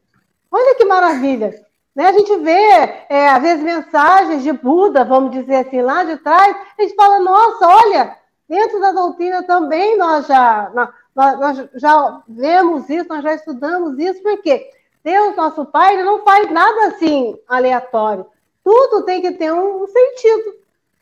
Olha 0.51 0.75
que 0.75 0.85
maravilha. 0.85 1.51
Né? 1.95 2.05
A 2.05 2.11
gente 2.11 2.35
vê, 2.37 3.05
é, 3.09 3.29
às 3.29 3.41
vezes, 3.41 3.63
mensagens 3.63 4.43
de 4.43 4.53
Buda, 4.53 5.03
vamos 5.03 5.31
dizer 5.31 5.65
assim, 5.65 5.81
lá 5.81 6.03
de 6.03 6.17
trás, 6.17 6.55
a 6.77 6.83
gente 6.83 6.93
fala, 6.93 7.19
nossa, 7.19 7.67
olha, 7.67 8.15
dentro 8.47 8.79
da 8.79 8.91
doutrina 8.91 9.41
também 9.41 9.97
nós 9.97 10.27
já, 10.27 10.71
nós, 10.75 11.39
nós 11.39 11.69
já 11.73 12.21
vemos 12.27 12.87
isso, 12.87 13.09
nós 13.09 13.23
já 13.23 13.33
estudamos 13.33 13.97
isso, 13.97 14.21
porque 14.21 14.69
Deus, 15.03 15.35
nosso 15.35 15.65
Pai, 15.65 15.95
ele 15.95 16.03
não 16.03 16.23
faz 16.23 16.51
nada 16.51 16.89
assim 16.89 17.35
aleatório. 17.47 18.27
Tudo 18.67 19.03
tem 19.03 19.21
que 19.21 19.31
ter 19.31 19.49
um 19.53 19.87
sentido, 19.87 20.55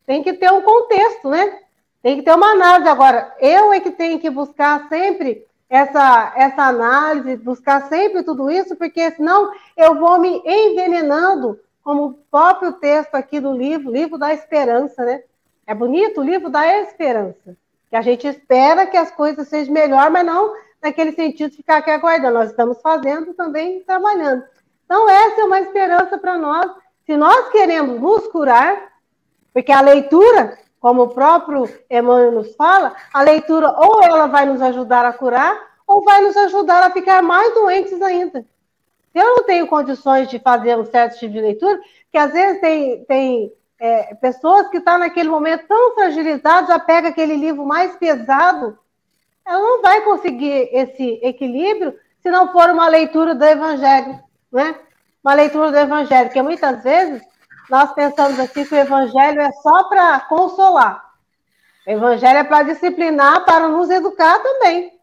tem 0.05 0.21
que 0.21 0.33
ter 0.33 0.51
um 0.51 0.61
contexto, 0.61 1.27
né? 1.31 1.61
Tem 1.99 2.15
que 2.15 2.21
ter 2.21 2.35
uma 2.35 2.51
análise. 2.51 2.87
Agora, 2.87 3.35
eu 3.39 3.73
é 3.73 3.79
que 3.79 3.89
tenho 3.89 4.19
que 4.19 4.29
buscar 4.29 4.87
sempre 4.87 5.47
essa, 5.67 6.31
essa 6.35 6.61
análise, 6.61 7.37
buscar 7.37 7.89
sempre 7.89 8.21
tudo 8.21 8.51
isso, 8.51 8.75
porque 8.75 9.09
senão 9.09 9.51
eu 9.75 9.95
vou 9.95 10.19
me 10.19 10.43
envenenando, 10.45 11.59
como 11.83 12.05
o 12.05 12.13
próprio 12.29 12.73
texto 12.73 13.15
aqui 13.15 13.39
do 13.39 13.51
livro, 13.51 13.91
livro 13.91 14.19
da 14.19 14.31
esperança, 14.31 15.03
né? 15.03 15.23
É 15.65 15.73
bonito 15.73 16.21
o 16.21 16.23
livro 16.23 16.51
da 16.51 16.67
esperança, 16.81 17.57
que 17.89 17.95
a 17.95 18.01
gente 18.01 18.27
espera 18.27 18.85
que 18.85 18.95
as 18.95 19.09
coisas 19.09 19.47
sejam 19.47 19.73
melhor, 19.73 20.11
mas 20.11 20.23
não 20.23 20.53
naquele 20.79 21.13
sentido 21.13 21.55
ficar 21.55 21.77
aqui 21.77 21.89
aguardando. 21.89 22.35
Nós 22.35 22.51
estamos 22.51 22.79
fazendo 22.79 23.33
também 23.33 23.79
trabalhando. 23.79 24.43
Então, 24.85 25.09
essa 25.09 25.41
é 25.41 25.43
uma 25.45 25.61
esperança 25.61 26.15
para 26.19 26.37
nós. 26.37 26.84
Se 27.05 27.15
nós 27.15 27.49
queremos 27.49 27.99
nos 27.99 28.27
curar, 28.27 28.93
porque 29.53 29.71
a 29.71 29.81
leitura 29.81 30.57
como 30.85 31.01
o 31.01 31.09
próprio 31.09 31.67
Emmanuel 31.89 32.31
nos 32.31 32.55
fala, 32.55 32.95
a 33.11 33.23
leitura 33.23 33.71
ou 33.71 34.03
ela 34.03 34.27
vai 34.27 34.45
nos 34.45 34.61
ajudar 34.61 35.03
a 35.03 35.11
curar, 35.11 35.59
ou 35.87 36.03
vai 36.03 36.21
nos 36.21 36.37
ajudar 36.37 36.83
a 36.83 36.91
ficar 36.91 37.23
mais 37.23 37.55
doentes 37.55 37.99
ainda. 38.03 38.45
Eu 39.11 39.37
não 39.37 39.43
tenho 39.45 39.65
condições 39.65 40.27
de 40.27 40.37
fazer 40.37 40.77
um 40.77 40.85
certo 40.85 41.17
tipo 41.17 41.33
de 41.33 41.41
leitura, 41.41 41.79
que 42.11 42.17
às 42.19 42.31
vezes 42.31 42.61
tem, 42.61 43.03
tem 43.05 43.51
é, 43.79 44.13
pessoas 44.13 44.67
que 44.67 44.77
estão 44.77 44.93
tá 44.93 44.99
naquele 44.99 45.27
momento 45.27 45.65
tão 45.67 45.95
fragilizadas, 45.95 46.69
já 46.69 46.77
pega 46.77 47.07
aquele 47.07 47.35
livro 47.35 47.65
mais 47.65 47.95
pesado, 47.95 48.77
ela 49.43 49.59
não 49.59 49.81
vai 49.81 50.01
conseguir 50.01 50.69
esse 50.71 51.19
equilíbrio 51.23 51.97
se 52.21 52.29
não 52.29 52.51
for 52.51 52.69
uma 52.69 52.87
leitura 52.87 53.33
do 53.33 53.43
Evangelho, 53.43 54.19
né? 54.51 54.75
Uma 55.25 55.33
leitura 55.33 55.71
do 55.71 55.77
Evangelho, 55.79 56.29
que 56.29 56.39
muitas 56.39 56.83
vezes 56.83 57.19
nós 57.67 57.91
pensamos 57.93 58.39
assim 58.39 58.63
que 58.63 58.75
o 58.75 58.77
evangelho 58.77 59.41
é 59.41 59.51
só 59.53 59.85
para 59.85 60.19
consolar. 60.19 61.03
O 61.87 61.89
evangelho 61.89 62.37
é 62.37 62.43
para 62.43 62.61
disciplinar, 62.61 63.43
para 63.43 63.67
nos 63.67 63.89
educar 63.89 64.37
também. 64.43 64.93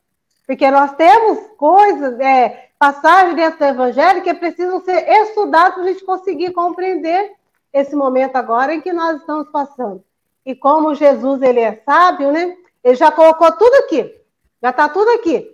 Porque 0.46 0.70
nós 0.70 0.92
temos 0.94 1.40
coisas, 1.56 2.20
é, 2.20 2.68
passagens 2.78 3.34
dentro 3.34 3.58
do 3.58 3.64
evangelho 3.64 4.22
que 4.22 4.32
precisam 4.32 4.80
ser 4.82 5.08
estudadas 5.08 5.74
para 5.74 5.82
a 5.82 5.86
gente 5.88 6.04
conseguir 6.04 6.52
compreender 6.52 7.32
esse 7.72 7.96
momento 7.96 8.36
agora 8.36 8.72
em 8.72 8.80
que 8.80 8.92
nós 8.92 9.16
estamos 9.16 9.48
passando. 9.48 10.04
E 10.46 10.54
como 10.54 10.94
Jesus 10.94 11.42
ele 11.42 11.58
é 11.58 11.82
sábio, 11.84 12.30
né? 12.30 12.56
Ele 12.84 12.94
já 12.94 13.10
colocou 13.10 13.50
tudo 13.56 13.74
aqui. 13.74 14.22
Já 14.62 14.70
está 14.70 14.88
tudo 14.88 15.10
aqui. 15.10 15.50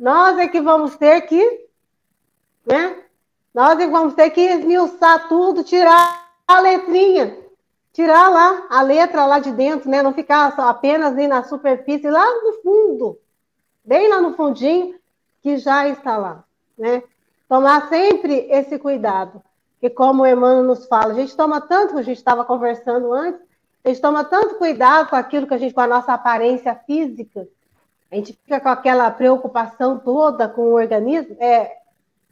Nós 0.00 0.38
é 0.38 0.48
que 0.48 0.62
vamos 0.62 0.96
ter 0.96 1.20
que, 1.22 1.68
né? 2.64 3.04
Nós 3.58 3.76
vamos 3.90 4.14
ter 4.14 4.30
que 4.30 4.40
esmiuçar 4.40 5.28
tudo, 5.28 5.64
tirar 5.64 6.30
a 6.46 6.60
letrinha, 6.60 7.36
tirar 7.92 8.28
lá 8.28 8.68
a 8.70 8.82
letra 8.82 9.26
lá 9.26 9.40
de 9.40 9.50
dentro, 9.50 9.90
né? 9.90 10.00
Não 10.00 10.14
ficar 10.14 10.54
só 10.54 10.68
apenas 10.68 11.12
ali 11.12 11.26
na 11.26 11.42
superfície, 11.42 12.08
lá 12.08 12.24
no 12.40 12.52
fundo, 12.62 13.18
bem 13.84 14.08
lá 14.08 14.20
no 14.20 14.34
fundinho, 14.34 14.94
que 15.42 15.56
já 15.56 15.88
está 15.88 16.16
lá, 16.16 16.44
né? 16.78 17.02
Tomar 17.48 17.88
sempre 17.88 18.46
esse 18.48 18.78
cuidado, 18.78 19.42
que 19.80 19.90
como 19.90 20.22
o 20.22 20.26
Emmanuel 20.28 20.62
nos 20.62 20.86
fala, 20.86 21.10
a 21.10 21.16
gente 21.16 21.36
toma 21.36 21.60
tanto, 21.60 21.98
a 21.98 22.02
gente 22.02 22.18
estava 22.18 22.44
conversando 22.44 23.12
antes, 23.12 23.40
a 23.84 23.88
gente 23.88 24.00
toma 24.00 24.22
tanto 24.22 24.54
cuidado 24.54 25.10
com 25.10 25.16
aquilo 25.16 25.48
que 25.48 25.54
a 25.54 25.58
gente, 25.58 25.74
com 25.74 25.80
a 25.80 25.88
nossa 25.88 26.12
aparência 26.14 26.76
física, 26.86 27.48
a 28.08 28.14
gente 28.14 28.34
fica 28.34 28.60
com 28.60 28.68
aquela 28.68 29.10
preocupação 29.10 29.98
toda 29.98 30.48
com 30.48 30.62
o 30.62 30.74
organismo, 30.74 31.36
é, 31.40 31.76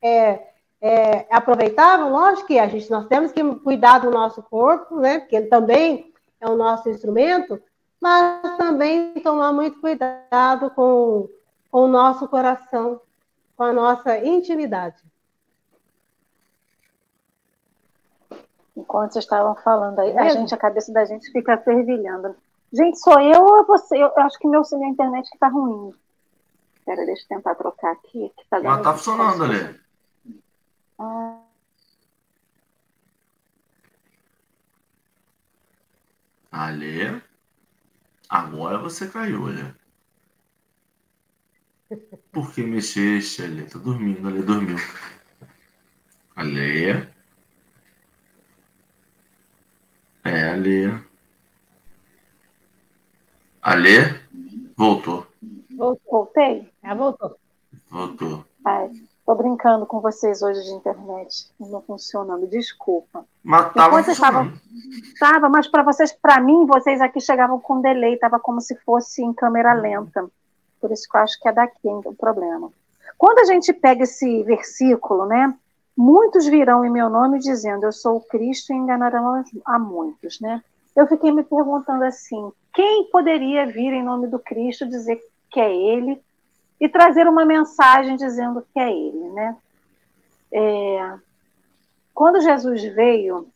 é 0.01 0.56
é, 0.81 1.27
aproveitável, 1.35 2.09
lógico 2.09 2.49
que 2.49 2.59
a 2.59 2.67
gente, 2.67 2.91
nós 2.91 3.07
temos 3.07 3.33
que 3.33 3.43
cuidar 3.61 3.99
do 3.99 4.11
nosso 4.11 4.43
corpo, 4.43 4.97
né? 5.01 5.21
Porque 5.21 5.37
ele 5.37 5.47
também 5.47 6.12
é 6.41 6.49
o 6.49 6.57
nosso 6.57 6.89
instrumento, 6.89 7.61
mas 8.01 8.57
também 8.57 9.15
tomar 9.15 9.53
muito 9.53 9.81
cuidado 9.81 10.71
com, 10.71 11.29
com 11.71 11.85
o 11.85 11.89
nosso 11.89 12.29
coração, 12.29 13.01
com 13.57 13.65
a 13.65 13.73
nossa 13.73 14.19
intimidade. 14.19 15.03
Enquanto 18.77 19.12
vocês 19.12 19.25
estavam 19.25 19.55
falando 19.57 19.99
aí, 20.01 20.17
a 20.19 20.29
gente, 20.29 20.55
a 20.55 20.59
cabeça 20.59 20.93
da 20.93 21.07
gente 21.07 21.33
fica 21.33 21.57
fervilhando. 21.57 22.37
Gente, 22.71 22.99
sou 22.99 23.19
eu 23.21 23.43
ou 23.43 23.65
você? 23.65 23.97
Eu, 23.97 24.12
acho 24.18 24.39
que 24.39 24.47
meu, 24.47 24.61
minha 24.72 24.91
internet 24.91 25.31
que 25.31 25.39
tá 25.39 25.49
ruim. 25.49 25.95
Espera, 26.77 27.07
deixa 27.07 27.22
eu 27.22 27.37
tentar 27.37 27.55
trocar 27.55 27.93
aqui. 27.93 28.31
Que 28.37 28.47
tá 28.51 28.61
Mas 28.61 28.83
tá 28.83 28.93
funcionando 28.93 29.45
ali. 29.45 29.86
Ah. 30.99 31.42
Ale, 36.51 37.22
agora 38.28 38.78
você 38.78 39.09
caiu, 39.09 39.47
Ale. 39.47 39.74
Por 42.32 42.53
que 42.53 42.62
mexeste, 42.62 43.42
Ale? 43.42 43.64
Tá 43.66 43.78
dormindo, 43.78 44.26
Ale 44.28 44.42
dormiu. 44.42 44.76
Ale. 46.34 47.09
É, 50.24 50.51
Ale. 50.51 51.05
Ale, 53.62 54.20
voltou. 54.76 55.26
Voltei? 56.11 56.72
Ah, 56.82 56.94
voltou. 56.94 57.36
Voltou. 57.90 58.44
Ai. 58.64 58.90
Tô 59.27 59.35
brincando 59.35 59.85
com 59.87 60.01
vocês 60.01 60.41
hoje 60.41 60.62
de 60.62 60.70
internet, 60.70 61.51
não 61.59 61.83
funcionando, 61.83 62.47
desculpa. 62.47 63.27
Mas 63.43 63.72
tava 63.74 64.01
funcionando. 64.05 64.61
Tava, 65.18 65.49
mas 65.49 65.66
para 65.66 65.83
vocês, 65.83 66.12
para 66.12 66.41
mim, 66.41 66.64
vocês 66.64 67.01
aqui 67.01 67.20
chegavam 67.20 67.59
com 67.59 67.81
delay, 67.81 68.16
tava 68.18 68.39
como 68.39 68.61
se 68.61 68.77
fosse 68.77 69.24
em 69.24 69.35
câmera 69.35 69.72
lenta. 69.72 70.31
Por 70.81 70.93
isso 70.93 71.09
que 71.11 71.16
eu 71.16 71.20
acho 71.20 71.41
que 71.41 71.49
é 71.49 71.53
daqui 71.53 71.89
o 71.89 72.14
problema. 72.14 72.70
Quando 73.18 73.41
a 73.41 73.45
gente 73.45 73.72
pega 73.72 74.05
esse 74.05 74.45
versículo, 74.45 75.27
né? 75.27 75.53
Muitos 75.97 76.47
virão 76.47 76.85
em 76.85 76.91
meu 76.91 77.11
nome 77.11 77.41
dizendo, 77.41 77.85
eu 77.85 77.93
sou 77.93 78.18
o 78.18 78.20
Cristo 78.20 78.72
e 78.72 78.77
enganarão 78.77 79.43
a 79.64 79.79
muitos, 79.79 80.39
né? 80.41 80.62
Eu 80.95 81.07
fiquei 81.09 81.33
me 81.33 81.43
perguntando 81.43 82.05
assim, 82.05 82.53
quem 82.72 83.11
poderia 83.11 83.66
vir 83.66 83.93
em 83.93 84.05
nome 84.05 84.29
do 84.29 84.39
Cristo 84.39 84.87
dizer 84.87 85.18
que 85.51 85.59
é 85.59 85.74
ele 85.74 86.22
e 86.81 86.89
trazer 86.89 87.27
uma 87.27 87.45
mensagem 87.45 88.16
dizendo 88.16 88.66
que 88.72 88.79
é 88.79 88.91
ele, 88.91 89.31
né? 89.31 89.57
é, 90.53 91.18
quando 92.14 92.41
Jesus 92.41 92.83
veio 92.95 93.49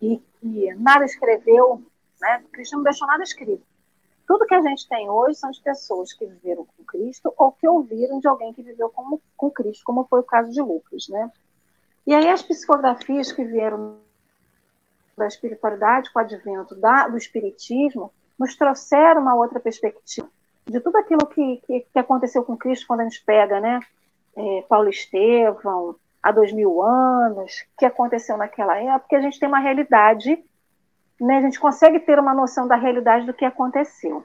e, 0.00 0.22
e 0.42 0.74
nada 0.74 1.04
escreveu, 1.04 1.82
né, 2.20 2.44
Cristo 2.52 2.76
não 2.76 2.82
deixou 2.82 3.06
nada 3.06 3.22
escrito. 3.22 3.62
Tudo 4.26 4.46
que 4.46 4.54
a 4.54 4.62
gente 4.62 4.88
tem 4.88 5.10
hoje 5.10 5.38
são 5.38 5.50
de 5.50 5.60
pessoas 5.60 6.12
que 6.12 6.24
viveram 6.24 6.64
com 6.64 6.84
Cristo 6.84 7.32
ou 7.36 7.52
que 7.52 7.66
ouviram 7.66 8.20
de 8.20 8.28
alguém 8.28 8.52
que 8.52 8.62
viveu 8.62 8.88
com, 8.90 9.18
com 9.36 9.50
Cristo, 9.50 9.84
como 9.84 10.04
foi 10.04 10.20
o 10.20 10.24
caso 10.24 10.52
de 10.52 10.60
Lucas, 10.60 11.08
né? 11.08 11.30
E 12.06 12.14
aí 12.14 12.28
as 12.28 12.42
psicografias 12.42 13.32
que 13.32 13.44
vieram 13.44 13.98
da 15.16 15.26
espiritualidade 15.26 16.12
com 16.12 16.18
o 16.18 16.22
advento 16.22 16.74
da, 16.74 17.08
do 17.08 17.16
espiritismo 17.16 18.12
nos 18.38 18.56
trouxeram 18.56 19.20
uma 19.20 19.34
outra 19.34 19.58
perspectiva 19.58 20.28
de 20.66 20.80
tudo 20.80 20.96
aquilo 20.96 21.26
que, 21.26 21.56
que, 21.66 21.80
que 21.92 21.98
aconteceu 21.98 22.44
com 22.44 22.56
Cristo 22.56 22.86
quando 22.86 23.00
a 23.00 23.04
gente 23.04 23.22
pega, 23.24 23.60
né? 23.60 23.80
É, 24.36 24.64
Paulo 24.68 24.88
Estevão, 24.88 25.96
há 26.22 26.30
dois 26.30 26.52
mil 26.52 26.82
anos, 26.82 27.64
que 27.78 27.84
aconteceu 27.84 28.36
naquela 28.36 28.76
época, 28.78 29.16
a 29.16 29.20
gente 29.20 29.38
tem 29.38 29.48
uma 29.48 29.58
realidade, 29.58 30.42
né? 31.20 31.38
A 31.38 31.42
gente 31.42 31.58
consegue 31.58 32.00
ter 32.00 32.18
uma 32.18 32.34
noção 32.34 32.66
da 32.68 32.76
realidade 32.76 33.26
do 33.26 33.34
que 33.34 33.44
aconteceu. 33.44 34.24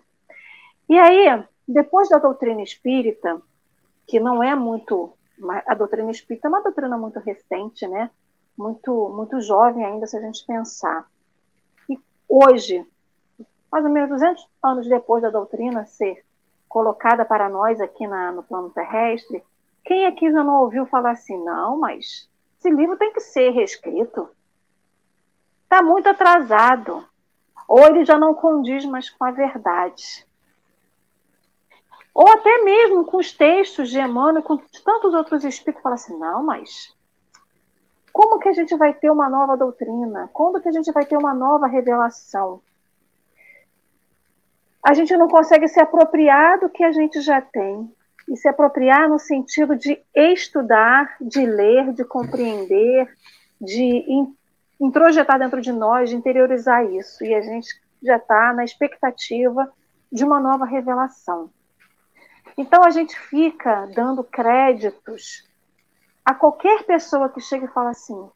E 0.87 0.97
aí, 0.97 1.43
depois 1.67 2.09
da 2.09 2.19
doutrina 2.19 2.61
espírita, 2.61 3.41
que 4.07 4.19
não 4.19 4.43
é 4.43 4.55
muito 4.55 5.13
a 5.65 5.73
doutrina 5.73 6.11
espírita 6.11 6.47
é 6.47 6.49
uma 6.49 6.61
doutrina 6.61 6.97
muito 6.97 7.19
recente, 7.19 7.87
né? 7.87 8.09
Muito, 8.57 9.09
muito 9.09 9.41
jovem 9.41 9.83
ainda, 9.83 10.07
se 10.07 10.15
a 10.15 10.21
gente 10.21 10.45
pensar. 10.45 11.05
E 11.89 11.99
hoje, 12.27 12.85
mais 13.75 13.83
ou 13.83 13.91
menos 13.91 14.09
200 14.09 14.47
anos 14.63 14.87
depois 14.87 15.21
da 15.21 15.29
doutrina 15.29 15.85
ser 15.85 16.23
colocada 16.69 17.25
para 17.25 17.49
nós 17.49 17.81
aqui 17.81 18.07
na, 18.07 18.31
no 18.31 18.41
plano 18.41 18.69
terrestre, 18.69 19.43
quem 19.83 20.05
aqui 20.05 20.31
já 20.31 20.41
não 20.45 20.61
ouviu 20.61 20.85
falar 20.85 21.11
assim, 21.11 21.37
não, 21.43 21.77
mas 21.77 22.29
esse 22.57 22.69
livro 22.69 22.95
tem 22.95 23.11
que 23.11 23.19
ser 23.19 23.49
reescrito? 23.49 24.29
Está 25.63 25.83
muito 25.83 26.07
atrasado. 26.07 27.05
Ou 27.67 27.85
ele 27.85 28.05
já 28.05 28.17
não 28.17 28.33
condiz 28.33 28.85
mais 28.85 29.09
com 29.09 29.25
a 29.25 29.31
verdade. 29.31 30.25
Ou 32.13 32.29
até 32.29 32.63
mesmo 32.63 33.03
com 33.03 33.17
os 33.17 33.33
textos 33.33 33.89
de 33.89 33.99
Emmanuel, 33.99 34.41
com 34.41 34.55
tantos 34.85 35.13
outros 35.13 35.43
espíritos, 35.43 35.83
fala 35.83 35.95
assim, 35.95 36.17
não, 36.17 36.45
mas 36.45 36.95
como 38.13 38.39
que 38.39 38.47
a 38.47 38.53
gente 38.53 38.73
vai 38.77 38.93
ter 38.93 39.11
uma 39.11 39.29
nova 39.29 39.57
doutrina? 39.57 40.29
Quando 40.31 40.61
que 40.61 40.69
a 40.69 40.71
gente 40.71 40.93
vai 40.93 41.05
ter 41.05 41.17
uma 41.17 41.33
nova 41.33 41.67
revelação? 41.67 42.61
A 44.85 44.93
gente 44.93 45.17
não 45.17 45.27
consegue 45.27 45.67
se 45.67 45.79
apropriar 45.79 46.59
do 46.59 46.69
que 46.69 46.83
a 46.83 46.91
gente 46.91 47.19
já 47.19 47.41
tem. 47.41 47.91
E 48.29 48.37
se 48.37 48.47
apropriar 48.47 49.09
no 49.09 49.17
sentido 49.17 49.75
de 49.75 49.99
estudar, 50.13 51.15
de 51.19 51.43
ler, 51.43 51.91
de 51.91 52.05
compreender, 52.05 53.11
de 53.59 54.05
introjetar 54.79 55.39
dentro 55.39 55.59
de 55.59 55.71
nós, 55.71 56.11
de 56.11 56.15
interiorizar 56.15 56.85
isso. 56.85 57.25
E 57.25 57.33
a 57.33 57.41
gente 57.41 57.67
já 58.03 58.17
está 58.17 58.53
na 58.53 58.63
expectativa 58.63 59.73
de 60.11 60.23
uma 60.23 60.39
nova 60.39 60.65
revelação. 60.65 61.49
Então 62.55 62.83
a 62.83 62.91
gente 62.91 63.19
fica 63.19 63.87
dando 63.87 64.23
créditos 64.23 65.49
a 66.23 66.35
qualquer 66.35 66.83
pessoa 66.83 67.27
que 67.29 67.41
chega 67.41 67.65
e 67.65 67.73
fala 67.73 67.89
assim: 67.89 68.29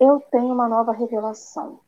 eu 0.00 0.20
tenho 0.32 0.52
uma 0.52 0.68
nova 0.68 0.92
revelação. 0.92 1.78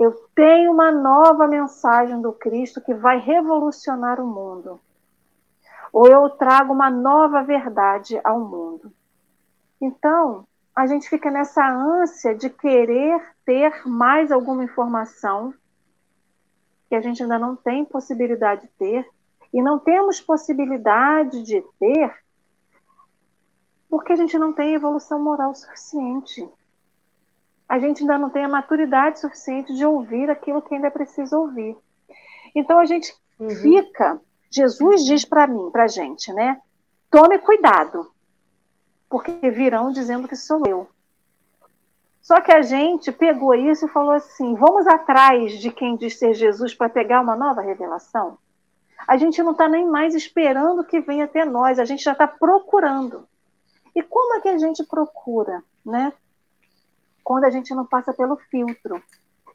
Eu 0.00 0.12
tenho 0.34 0.72
uma 0.72 0.90
nova 0.90 1.46
mensagem 1.46 2.22
do 2.22 2.32
Cristo 2.32 2.80
que 2.80 2.94
vai 2.94 3.18
revolucionar 3.18 4.18
o 4.18 4.26
mundo. 4.26 4.80
Ou 5.92 6.06
eu 6.06 6.30
trago 6.30 6.72
uma 6.72 6.88
nova 6.88 7.42
verdade 7.42 8.18
ao 8.24 8.40
mundo. 8.40 8.90
Então, 9.78 10.46
a 10.74 10.86
gente 10.86 11.06
fica 11.06 11.30
nessa 11.30 11.68
ânsia 11.68 12.34
de 12.34 12.48
querer 12.48 13.22
ter 13.44 13.86
mais 13.86 14.32
alguma 14.32 14.64
informação 14.64 15.52
que 16.88 16.94
a 16.94 17.00
gente 17.02 17.22
ainda 17.22 17.38
não 17.38 17.54
tem 17.54 17.84
possibilidade 17.84 18.62
de 18.62 18.68
ter, 18.68 19.06
e 19.52 19.62
não 19.62 19.78
temos 19.78 20.20
possibilidade 20.20 21.42
de 21.42 21.62
ter 21.78 22.12
porque 23.88 24.12
a 24.12 24.16
gente 24.16 24.38
não 24.38 24.52
tem 24.52 24.74
evolução 24.74 25.22
moral 25.22 25.54
suficiente. 25.54 26.48
A 27.70 27.78
gente 27.78 28.02
ainda 28.02 28.18
não 28.18 28.30
tem 28.30 28.44
a 28.44 28.48
maturidade 28.48 29.20
suficiente 29.20 29.72
de 29.74 29.84
ouvir 29.86 30.28
aquilo 30.28 30.60
que 30.60 30.74
ainda 30.74 30.88
é 30.88 30.90
preciso 30.90 31.36
ouvir. 31.36 31.76
Então 32.54 32.78
a 32.78 32.84
gente 32.84 33.14
uhum. 33.38 33.48
fica. 33.50 34.20
Jesus 34.50 35.04
diz 35.04 35.24
para 35.24 35.46
mim, 35.46 35.70
para 35.70 35.84
a 35.84 35.88
gente, 35.88 36.32
né? 36.32 36.60
Tome 37.08 37.38
cuidado, 37.38 38.10
porque 39.08 39.32
virão 39.50 39.92
dizendo 39.92 40.26
que 40.26 40.34
sou 40.34 40.62
eu. 40.66 40.88
Só 42.20 42.40
que 42.40 42.52
a 42.52 42.60
gente 42.60 43.12
pegou 43.12 43.54
isso 43.54 43.86
e 43.86 43.90
falou 43.90 44.12
assim: 44.12 44.54
vamos 44.54 44.86
atrás 44.86 45.52
de 45.52 45.70
quem 45.70 45.96
diz 45.96 46.18
ser 46.18 46.34
Jesus 46.34 46.74
para 46.74 46.88
pegar 46.88 47.20
uma 47.20 47.36
nova 47.36 47.62
revelação? 47.62 48.36
a 49.06 49.16
gente 49.16 49.42
não 49.42 49.52
está 49.52 49.68
nem 49.68 49.86
mais 49.86 50.14
esperando 50.14 50.84
que 50.84 51.00
venha 51.00 51.24
até 51.24 51.44
nós, 51.44 51.78
a 51.78 51.84
gente 51.84 52.02
já 52.02 52.12
está 52.12 52.26
procurando. 52.26 53.26
E 53.94 54.02
como 54.02 54.36
é 54.36 54.40
que 54.40 54.48
a 54.48 54.58
gente 54.58 54.84
procura, 54.84 55.62
né? 55.84 56.12
Quando 57.30 57.44
a 57.44 57.50
gente 57.50 57.72
não 57.76 57.86
passa 57.86 58.12
pelo 58.12 58.34
filtro. 58.50 59.00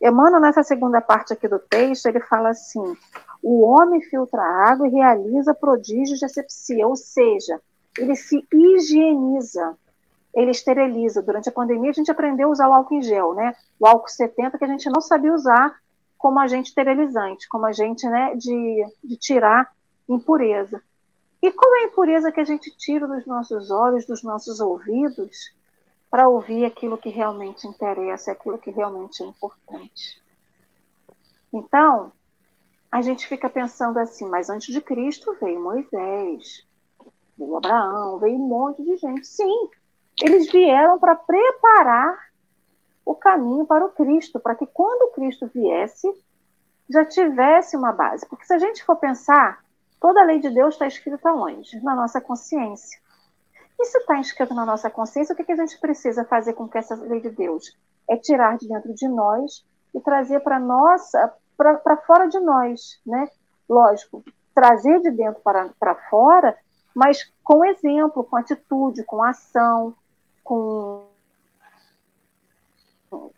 Emmanuel, 0.02 0.40
nessa 0.40 0.64
segunda 0.64 1.02
parte 1.02 1.34
aqui 1.34 1.46
do 1.46 1.60
texto, 1.60 2.06
ele 2.06 2.22
fala 2.22 2.52
assim: 2.52 2.96
o 3.44 3.64
homem 3.64 4.00
filtra 4.00 4.42
água 4.42 4.88
e 4.88 4.92
realiza 4.92 5.54
prodígios 5.54 6.20
de 6.20 6.24
asepsia, 6.24 6.88
ou 6.88 6.96
seja, 6.96 7.60
ele 8.00 8.16
se 8.16 8.48
higieniza, 8.50 9.78
ele 10.34 10.52
esteriliza. 10.52 11.22
Durante 11.22 11.50
a 11.50 11.52
pandemia, 11.52 11.90
a 11.90 11.94
gente 11.94 12.10
aprendeu 12.10 12.48
a 12.48 12.52
usar 12.54 12.70
o 12.70 12.74
álcool 12.74 12.96
em 12.96 13.02
gel, 13.02 13.34
né? 13.34 13.54
O 13.78 13.86
álcool 13.86 14.08
70 14.08 14.58
que 14.58 14.64
a 14.64 14.70
gente 14.70 14.90
não 14.90 15.02
sabia 15.02 15.34
usar 15.34 15.78
como 16.18 16.40
agente 16.40 16.70
esterilizante, 16.70 17.46
como 17.50 17.66
agente 17.66 18.08
né, 18.08 18.36
de, 18.38 18.86
de 19.04 19.18
tirar 19.18 19.70
impureza. 20.08 20.82
E 21.42 21.52
qual 21.52 21.76
é 21.76 21.80
a 21.80 21.88
impureza 21.88 22.32
que 22.32 22.40
a 22.40 22.46
gente 22.46 22.72
tira 22.78 23.06
dos 23.06 23.26
nossos 23.26 23.70
olhos, 23.70 24.06
dos 24.06 24.24
nossos 24.24 24.62
ouvidos, 24.62 25.54
para 26.16 26.30
ouvir 26.30 26.64
aquilo 26.64 26.98
que 26.98 27.10
realmente 27.10 27.68
interessa, 27.68 28.32
aquilo 28.32 28.58
que 28.58 28.72
realmente 28.72 29.22
é 29.22 29.26
importante? 29.26 30.24
Então, 31.52 32.10
a 32.90 33.02
gente 33.02 33.28
fica 33.28 33.50
pensando 33.50 34.00
assim, 34.00 34.26
mas 34.30 34.50
antes 34.50 34.74
de 34.74 34.80
Cristo 34.80 35.36
veio 35.42 35.62
Moisés, 35.62 36.66
veio 37.38 37.58
Abraão, 37.58 38.18
veio 38.18 38.38
um 38.38 38.48
monte 38.48 38.82
de 38.82 38.96
gente. 38.96 39.28
Sim, 39.28 39.70
eles 40.24 40.50
vieram 40.50 40.98
para 40.98 41.16
preparar 41.16 42.18
o 43.06 43.14
caminho 43.14 43.66
para 43.66 43.86
o 43.86 43.92
Cristo, 43.92 44.40
para 44.40 44.56
que 44.56 44.66
quando 44.66 45.12
Cristo 45.12 45.52
viesse, 45.54 46.10
já 46.90 47.04
tivesse 47.04 47.76
uma 47.76 47.92
base. 47.92 48.26
Porque 48.30 48.46
se 48.46 48.54
a 48.54 48.58
gente 48.58 48.86
for 48.86 48.96
pensar, 48.96 49.66
toda 50.00 50.22
a 50.22 50.26
lei 50.26 50.40
de 50.40 50.50
Deus 50.50 50.76
está 50.76 50.88
escrita 50.88 51.34
onde? 51.34 51.78
Na 51.82 51.94
nossa 51.94 52.22
consciência. 52.22 53.04
Se 53.84 53.98
está 54.00 54.20
escrito 54.20 54.54
na 54.54 54.66
nossa 54.66 54.90
consciência, 54.90 55.34
o 55.34 55.36
que, 55.36 55.44
que 55.44 55.52
a 55.52 55.58
gente 55.58 55.80
precisa 55.80 56.26
fazer 56.26 56.54
com 56.54 56.68
que 56.68 56.78
essa 56.78 56.96
lei 56.96 57.22
de 57.22 57.30
Deus? 57.30 57.78
É 58.10 58.18
tirar 58.18 58.58
de 58.58 58.68
dentro 58.68 58.94
de 58.94 59.08
nós 59.08 59.66
e 59.94 60.00
trazer 60.00 60.40
para 60.40 60.60
nossa, 60.60 61.34
para 61.58 61.98
fora 61.98 62.28
de 62.28 62.40
nós, 62.40 63.00
né? 63.06 63.30
Lógico, 63.70 64.24
trazer 64.54 65.00
de 65.02 65.12
dentro 65.12 65.42
para, 65.42 65.70
para 65.80 65.96
fora, 66.10 66.58
mas 66.96 67.32
com 67.44 67.64
exemplo, 67.66 68.24
com 68.24 68.38
atitude, 68.38 69.04
com 69.04 69.24
ação, 69.24 69.94
com 70.44 71.06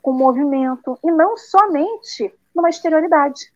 com 0.02 0.14
movimento, 0.14 0.98
e 1.04 1.12
não 1.12 1.38
somente 1.38 2.34
numa 2.56 2.70
exterioridade. 2.70 3.54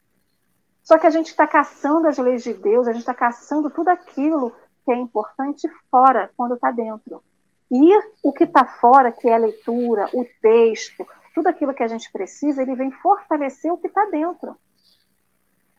Só 0.83 0.97
que 0.97 1.07
a 1.07 1.09
gente 1.09 1.27
está 1.27 1.47
caçando 1.47 2.07
as 2.07 2.17
leis 2.17 2.43
de 2.43 2.53
Deus, 2.53 2.87
a 2.87 2.91
gente 2.91 3.01
está 3.01 3.13
caçando 3.13 3.69
tudo 3.69 3.89
aquilo 3.89 4.53
que 4.83 4.91
é 4.91 4.95
importante 4.95 5.67
fora, 5.89 6.31
quando 6.35 6.55
está 6.55 6.71
dentro. 6.71 7.23
E 7.71 7.97
o 8.21 8.33
que 8.33 8.43
está 8.43 8.65
fora, 8.65 9.11
que 9.11 9.29
é 9.29 9.33
a 9.33 9.37
leitura, 9.37 10.09
o 10.13 10.25
texto, 10.41 11.07
tudo 11.33 11.47
aquilo 11.47 11.73
que 11.73 11.83
a 11.83 11.87
gente 11.87 12.11
precisa, 12.11 12.61
ele 12.61 12.75
vem 12.75 12.91
fortalecer 12.91 13.71
o 13.71 13.77
que 13.77 13.87
está 13.87 14.05
dentro. 14.05 14.57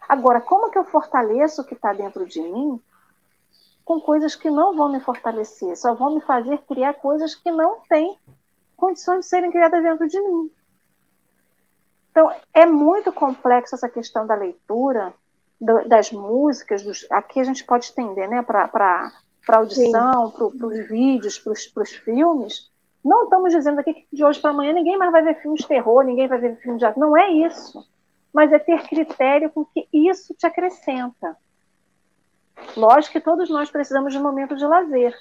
Agora, 0.08 0.40
como 0.40 0.70
que 0.70 0.78
eu 0.78 0.84
fortaleço 0.84 1.62
o 1.62 1.64
que 1.64 1.74
está 1.74 1.92
dentro 1.92 2.26
de 2.26 2.40
mim 2.40 2.80
com 3.84 4.00
coisas 4.00 4.34
que 4.34 4.50
não 4.50 4.76
vão 4.76 4.90
me 4.90 5.00
fortalecer, 5.00 5.76
só 5.76 5.94
vão 5.94 6.14
me 6.14 6.20
fazer 6.20 6.58
criar 6.68 6.94
coisas 6.94 7.34
que 7.34 7.50
não 7.50 7.80
têm 7.88 8.16
condições 8.76 9.20
de 9.20 9.26
serem 9.26 9.50
criadas 9.50 9.82
dentro 9.82 10.08
de 10.08 10.20
mim. 10.20 10.50
Então, 12.10 12.32
é 12.52 12.66
muito 12.66 13.12
complexo 13.12 13.74
essa 13.74 13.88
questão 13.88 14.26
da 14.26 14.34
leitura, 14.34 15.12
das 15.86 16.10
músicas, 16.10 16.82
dos, 16.82 17.06
aqui 17.10 17.38
a 17.38 17.44
gente 17.44 17.64
pode 17.64 17.84
estender 17.84 18.28
né, 18.28 18.42
para 18.42 19.12
audição, 19.48 20.30
para 20.30 20.66
os 20.66 20.88
vídeos, 20.88 21.38
para 21.38 21.82
os 21.82 21.92
filmes. 21.92 22.70
Não 23.04 23.24
estamos 23.24 23.52
dizendo 23.52 23.80
aqui 23.80 23.94
que 23.94 24.06
de 24.12 24.24
hoje 24.24 24.40
para 24.40 24.50
amanhã 24.50 24.72
ninguém 24.72 24.98
mais 24.98 25.12
vai 25.12 25.22
ver 25.22 25.40
filmes 25.40 25.60
de 25.60 25.68
terror, 25.68 26.04
ninguém 26.04 26.26
vai 26.26 26.38
ver 26.38 26.56
filmes 26.56 26.78
de 26.78 26.84
arte. 26.84 26.98
Não 26.98 27.16
é 27.16 27.30
isso. 27.30 27.84
Mas 28.32 28.52
é 28.52 28.58
ter 28.58 28.82
critério 28.88 29.50
com 29.50 29.64
que 29.64 29.88
isso 29.92 30.34
te 30.34 30.46
acrescenta. 30.46 31.36
Lógico 32.76 33.12
que 33.12 33.20
todos 33.20 33.48
nós 33.50 33.70
precisamos 33.70 34.12
de 34.12 34.18
um 34.18 34.22
momento 34.22 34.56
de 34.56 34.64
lazer. 34.64 35.16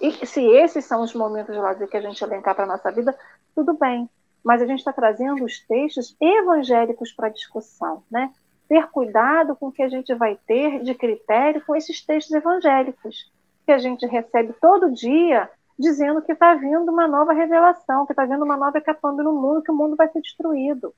E 0.00 0.26
se 0.26 0.42
esses 0.42 0.84
são 0.84 1.02
os 1.02 1.14
momentos 1.14 1.54
de 1.54 1.60
lazer 1.60 1.88
que 1.88 1.96
a 1.96 2.00
gente 2.00 2.22
elencar 2.22 2.54
para 2.54 2.64
a 2.64 2.68
nossa 2.68 2.90
vida, 2.90 3.16
tudo 3.54 3.74
bem. 3.74 4.08
Mas 4.42 4.60
a 4.60 4.66
gente 4.66 4.78
está 4.78 4.92
trazendo 4.92 5.44
os 5.44 5.60
textos 5.60 6.16
evangélicos 6.20 7.12
para 7.12 7.28
discussão, 7.28 8.02
né? 8.10 8.32
Ter 8.68 8.88
cuidado 8.88 9.54
com 9.56 9.68
o 9.68 9.72
que 9.72 9.82
a 9.82 9.88
gente 9.88 10.14
vai 10.14 10.38
ter 10.46 10.82
de 10.82 10.94
critério 10.94 11.62
com 11.64 11.76
esses 11.76 12.04
textos 12.04 12.34
evangélicos, 12.34 13.30
que 13.64 13.72
a 13.72 13.78
gente 13.78 14.06
recebe 14.06 14.54
todo 14.60 14.92
dia 14.92 15.50
dizendo 15.78 16.22
que 16.22 16.32
está 16.32 16.54
vindo 16.54 16.90
uma 16.90 17.08
nova 17.08 17.32
revelação, 17.32 18.06
que 18.06 18.12
está 18.12 18.24
vindo 18.24 18.44
uma 18.44 18.56
nova 18.56 18.78
hecatombe 18.78 19.22
no 19.22 19.32
mundo, 19.32 19.62
que 19.62 19.70
o 19.70 19.74
mundo 19.74 19.96
vai 19.96 20.08
ser 20.08 20.20
destruído. 20.20 20.94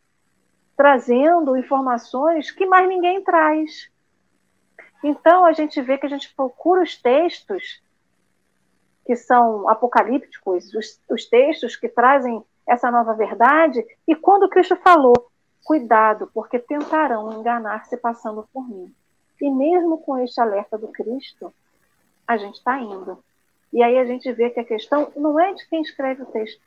Trazendo 0.76 1.56
informações 1.56 2.50
que 2.50 2.66
mais 2.66 2.86
ninguém 2.86 3.22
traz. 3.22 3.90
Então, 5.02 5.44
a 5.44 5.52
gente 5.52 5.80
vê 5.80 5.96
que 5.96 6.06
a 6.06 6.10
gente 6.10 6.34
procura 6.34 6.82
os 6.82 7.00
textos 7.00 7.82
que 9.06 9.14
são 9.14 9.68
apocalípticos, 9.68 10.74
os, 10.74 11.00
os 11.08 11.24
textos 11.26 11.76
que 11.76 11.88
trazem 11.88 12.44
essa 12.68 12.90
nova 12.90 13.14
verdade, 13.14 13.84
e 14.06 14.16
quando 14.16 14.48
Cristo 14.48 14.74
falou, 14.76 15.30
cuidado, 15.66 16.30
porque 16.32 16.60
tentarão 16.60 17.32
enganar-se 17.32 17.96
passando 17.96 18.48
por 18.52 18.68
mim. 18.68 18.94
E 19.40 19.50
mesmo 19.50 19.98
com 19.98 20.16
este 20.18 20.40
alerta 20.40 20.78
do 20.78 20.88
Cristo, 20.88 21.52
a 22.26 22.36
gente 22.36 22.54
está 22.54 22.78
indo. 22.78 23.18
E 23.72 23.82
aí 23.82 23.98
a 23.98 24.04
gente 24.04 24.30
vê 24.32 24.48
que 24.48 24.60
a 24.60 24.64
questão 24.64 25.12
não 25.16 25.38
é 25.40 25.52
de 25.52 25.68
quem 25.68 25.82
escreve 25.82 26.22
o 26.22 26.26
texto. 26.26 26.62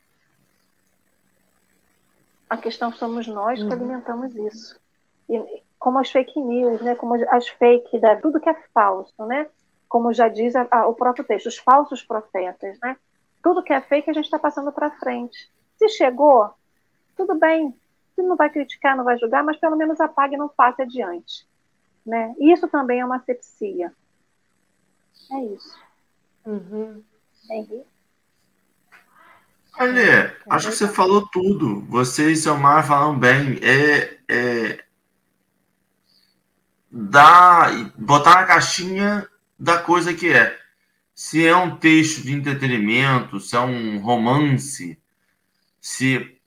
A 2.48 2.58
questão 2.58 2.92
somos 2.92 3.26
nós 3.26 3.58
que 3.58 3.64
uhum. 3.64 3.72
alimentamos 3.72 4.36
isso. 4.36 4.78
E, 5.28 5.62
como 5.78 5.98
as 5.98 6.10
fake 6.10 6.38
news, 6.38 6.82
né? 6.82 6.94
como 6.94 7.14
as 7.30 7.48
fake, 7.48 7.98
da, 7.98 8.16
tudo 8.16 8.38
que 8.38 8.50
é 8.50 8.54
falso, 8.74 9.24
né? 9.24 9.48
como 9.88 10.12
já 10.12 10.28
diz 10.28 10.54
a, 10.54 10.68
a, 10.70 10.86
o 10.86 10.94
próprio 10.94 11.24
texto, 11.24 11.46
os 11.46 11.56
falsos 11.56 12.02
profetas, 12.02 12.78
né? 12.80 12.96
Tudo 13.42 13.62
que 13.62 13.72
é 13.72 13.80
fake 13.80 14.10
a 14.10 14.12
gente 14.12 14.26
está 14.26 14.38
passando 14.38 14.70
para 14.70 14.90
frente. 14.92 15.50
Se 15.76 15.88
chegou, 15.88 16.50
tudo 17.16 17.34
bem. 17.36 17.74
Se 18.20 18.26
não 18.26 18.36
vai 18.36 18.50
criticar, 18.50 18.94
não 18.94 19.02
vai 19.02 19.18
julgar, 19.18 19.42
mas 19.42 19.56
pelo 19.56 19.76
menos 19.76 19.98
apague 19.98 20.34
e 20.34 20.38
não 20.38 20.46
passe 20.46 20.82
adiante. 20.82 21.46
Né? 22.04 22.34
Isso 22.38 22.68
também 22.68 23.00
é 23.00 23.04
uma 23.04 23.16
asepsia. 23.16 23.90
É 25.32 25.44
isso. 25.46 25.78
Uhum. 26.44 27.02
Henrique? 27.50 27.82
Olha, 29.78 30.36
acho 30.50 30.68
que 30.68 30.74
você 30.76 30.88
falou 30.88 31.26
tudo. 31.28 31.80
Você 31.86 32.32
e 32.32 32.36
seu 32.36 32.58
Mar 32.58 32.86
falaram 32.86 33.18
bem. 33.18 33.58
É, 33.62 34.18
é, 34.28 34.84
dar, 36.90 37.72
botar 37.96 38.34
na 38.34 38.46
caixinha 38.46 39.26
da 39.58 39.78
coisa 39.78 40.12
que 40.12 40.30
é. 40.30 40.58
Se 41.14 41.46
é 41.46 41.56
um 41.56 41.76
texto 41.76 42.22
de 42.22 42.34
entretenimento, 42.34 43.40
se 43.40 43.56
é 43.56 43.60
um 43.60 43.98
romance, 43.98 45.00
se. 45.80 46.38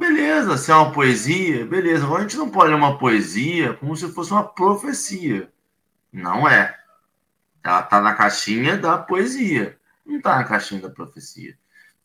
Beleza, 0.00 0.56
se 0.56 0.72
é 0.72 0.74
uma 0.74 0.92
poesia, 0.92 1.66
beleza. 1.66 2.06
Agora 2.06 2.20
a 2.20 2.22
gente 2.22 2.38
não 2.38 2.48
pode 2.48 2.70
ler 2.70 2.74
uma 2.74 2.96
poesia 2.96 3.74
como 3.74 3.94
se 3.94 4.10
fosse 4.10 4.32
uma 4.32 4.42
profecia. 4.42 5.52
Não 6.10 6.48
é. 6.48 6.74
Ela 7.62 7.80
está 7.80 8.00
na 8.00 8.14
caixinha 8.14 8.78
da 8.78 8.96
poesia, 8.96 9.78
não 10.06 10.16
está 10.16 10.36
na 10.36 10.44
caixinha 10.44 10.80
da 10.80 10.88
profecia. 10.88 11.54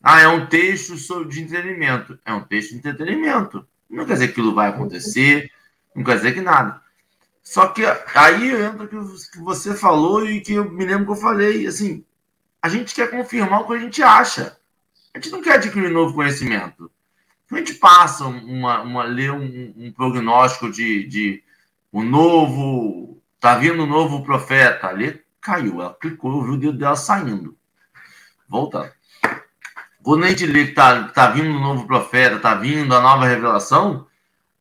Ah, 0.02 0.20
é 0.20 0.28
um 0.28 0.44
texto 0.46 0.98
sobre 0.98 1.30
de 1.30 1.40
entretenimento. 1.40 2.18
É 2.26 2.34
um 2.34 2.44
texto 2.44 2.72
de 2.72 2.76
entretenimento. 2.76 3.66
Não 3.88 4.04
quer 4.04 4.12
dizer 4.12 4.26
que 4.26 4.32
aquilo 4.32 4.54
vai 4.54 4.68
acontecer, 4.68 5.50
não 5.94 6.04
quer 6.04 6.16
dizer 6.16 6.34
que 6.34 6.42
nada. 6.42 6.82
Só 7.42 7.68
que 7.68 7.82
aí 8.14 8.50
entra 8.62 8.84
o 8.84 8.88
que 8.88 9.38
você 9.38 9.74
falou 9.74 10.28
e 10.28 10.42
que 10.42 10.52
eu 10.52 10.70
me 10.70 10.84
lembro 10.84 11.06
que 11.06 11.12
eu 11.12 11.16
falei, 11.16 11.66
assim, 11.66 12.04
a 12.60 12.68
gente 12.68 12.94
quer 12.94 13.10
confirmar 13.10 13.62
o 13.62 13.66
que 13.66 13.72
a 13.72 13.78
gente 13.78 14.02
acha. 14.02 14.58
A 15.14 15.18
gente 15.18 15.32
não 15.32 15.40
quer 15.40 15.54
adquirir 15.54 15.90
novo 15.90 16.12
conhecimento. 16.12 16.90
A 17.50 17.56
gente 17.56 17.74
passa 17.74 18.26
uma, 18.26 18.82
uma 18.82 19.04
lê 19.04 19.30
um, 19.30 19.74
um 19.76 19.92
prognóstico 19.92 20.70
de, 20.70 21.06
de 21.06 21.44
o 21.92 22.02
novo, 22.02 23.22
tá 23.38 23.56
vindo 23.56 23.82
um 23.82 23.86
novo 23.86 24.24
profeta, 24.24 24.88
ali 24.88 25.24
caiu, 25.40 25.80
ela 25.80 25.94
clicou, 25.94 26.42
viu 26.42 26.54
o 26.54 26.58
dedo 26.58 26.76
dela 26.76 26.96
saindo. 26.96 27.56
Voltando. 28.48 28.92
Quando 30.02 30.24
a 30.24 30.28
gente 30.28 30.46
lê 30.46 30.66
que 30.66 30.72
tá, 30.72 31.04
tá 31.08 31.30
vindo 31.30 31.48
um 31.48 31.60
novo 31.60 31.86
profeta, 31.86 32.38
tá 32.40 32.54
vindo 32.54 32.94
a 32.94 33.00
nova 33.00 33.26
revelação, 33.26 34.06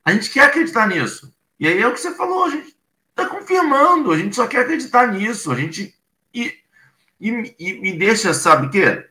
a 0.03 0.11
gente 0.13 0.29
quer 0.29 0.45
acreditar 0.45 0.87
nisso. 0.87 1.33
E 1.59 1.67
aí 1.67 1.81
é 1.81 1.87
o 1.87 1.93
que 1.93 1.99
você 1.99 2.13
falou, 2.13 2.45
a 2.45 2.49
gente 2.51 2.75
está 3.09 3.25
confirmando, 3.27 4.11
a 4.11 4.17
gente 4.17 4.35
só 4.35 4.47
quer 4.47 4.61
acreditar 4.61 5.07
nisso, 5.11 5.51
a 5.51 5.55
gente. 5.55 5.95
E, 6.33 6.53
e, 7.19 7.55
e 7.59 7.81
me 7.81 7.97
deixa, 7.97 8.33
sabe 8.33 8.67
o 8.67 8.69
quê? 8.69 9.09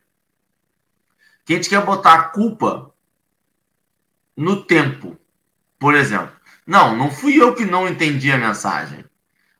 Que 1.45 1.55
a 1.55 1.57
gente 1.57 1.69
quer 1.69 1.85
botar 1.85 2.15
a 2.15 2.23
culpa 2.29 2.94
no 4.37 4.65
tempo, 4.65 5.17
por 5.79 5.95
exemplo. 5.95 6.33
Não, 6.67 6.97
não 6.97 7.11
fui 7.11 7.41
eu 7.41 7.55
que 7.55 7.65
não 7.65 7.89
entendi 7.89 8.33
a 8.33 8.39
mensagem. 8.39 9.05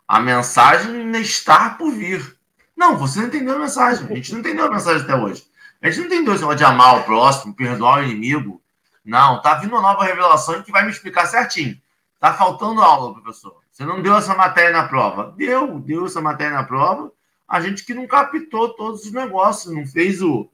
A 0.07 0.21
mensagem 0.21 1.11
está 1.17 1.71
por 1.71 1.93
vir. 1.93 2.37
Não, 2.77 2.97
você 2.97 3.21
não 3.21 3.27
entendeu 3.29 3.57
a 3.57 3.59
mensagem. 3.59 4.07
A 4.11 4.15
gente 4.15 4.33
não 4.33 4.41
entendeu 4.41 4.67
a 4.67 4.71
mensagem 4.71 5.03
até 5.03 5.15
hoje. 5.15 5.45
A 5.81 5.91
gente 5.91 5.99
não 5.99 6.07
entendeu 6.07 6.35
esse 6.35 6.57
de 6.57 6.65
amar 6.65 7.01
o 7.01 7.05
próximo, 7.05 7.55
perdoar 7.55 8.01
o 8.01 8.05
inimigo. 8.05 8.63
Não, 9.05 9.43
tá 9.43 9.55
vindo 9.57 9.73
uma 9.73 9.83
nova 9.83 10.05
revelação 10.05 10.63
que 10.63 10.73
vai 10.73 10.85
me 10.85 10.91
explicar 10.91 11.27
certinho. 11.27 11.79
Tá 12.19 12.33
faltando 12.33 12.81
aula, 12.81 13.13
professor. 13.13 13.61
Você 13.71 13.85
não 13.85 14.01
deu 14.01 14.17
essa 14.17 14.35
matéria 14.35 14.71
na 14.71 14.89
prova. 14.89 15.35
Deu, 15.37 15.79
deu 15.79 16.07
essa 16.07 16.23
matéria 16.23 16.55
na 16.57 16.65
prova. 16.65 17.13
A 17.47 17.61
gente 17.61 17.85
que 17.85 17.93
não 17.93 18.07
captou 18.07 18.71
todos 18.71 19.05
os 19.05 19.13
negócios, 19.13 19.75
não 19.75 19.87
fez 19.87 20.23
o, 20.23 20.49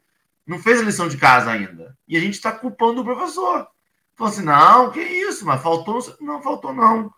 não 0.45 0.59
fez 0.59 0.81
a 0.81 0.85
lição 0.85 1.07
de 1.07 1.16
casa 1.16 1.51
ainda. 1.51 1.97
E 2.09 2.16
a 2.16 2.21
gente 2.21 2.35
está 2.35 2.51
culpando 2.51 3.03
o 3.03 3.05
professor. 3.05 3.68
Falou 4.21 4.35
assim, 4.35 4.45
não, 4.45 4.91
que 4.91 5.01
isso, 5.01 5.47
mas 5.47 5.62
faltou. 5.62 5.99
Não, 6.21 6.43
faltou 6.43 6.75
não. 6.75 7.11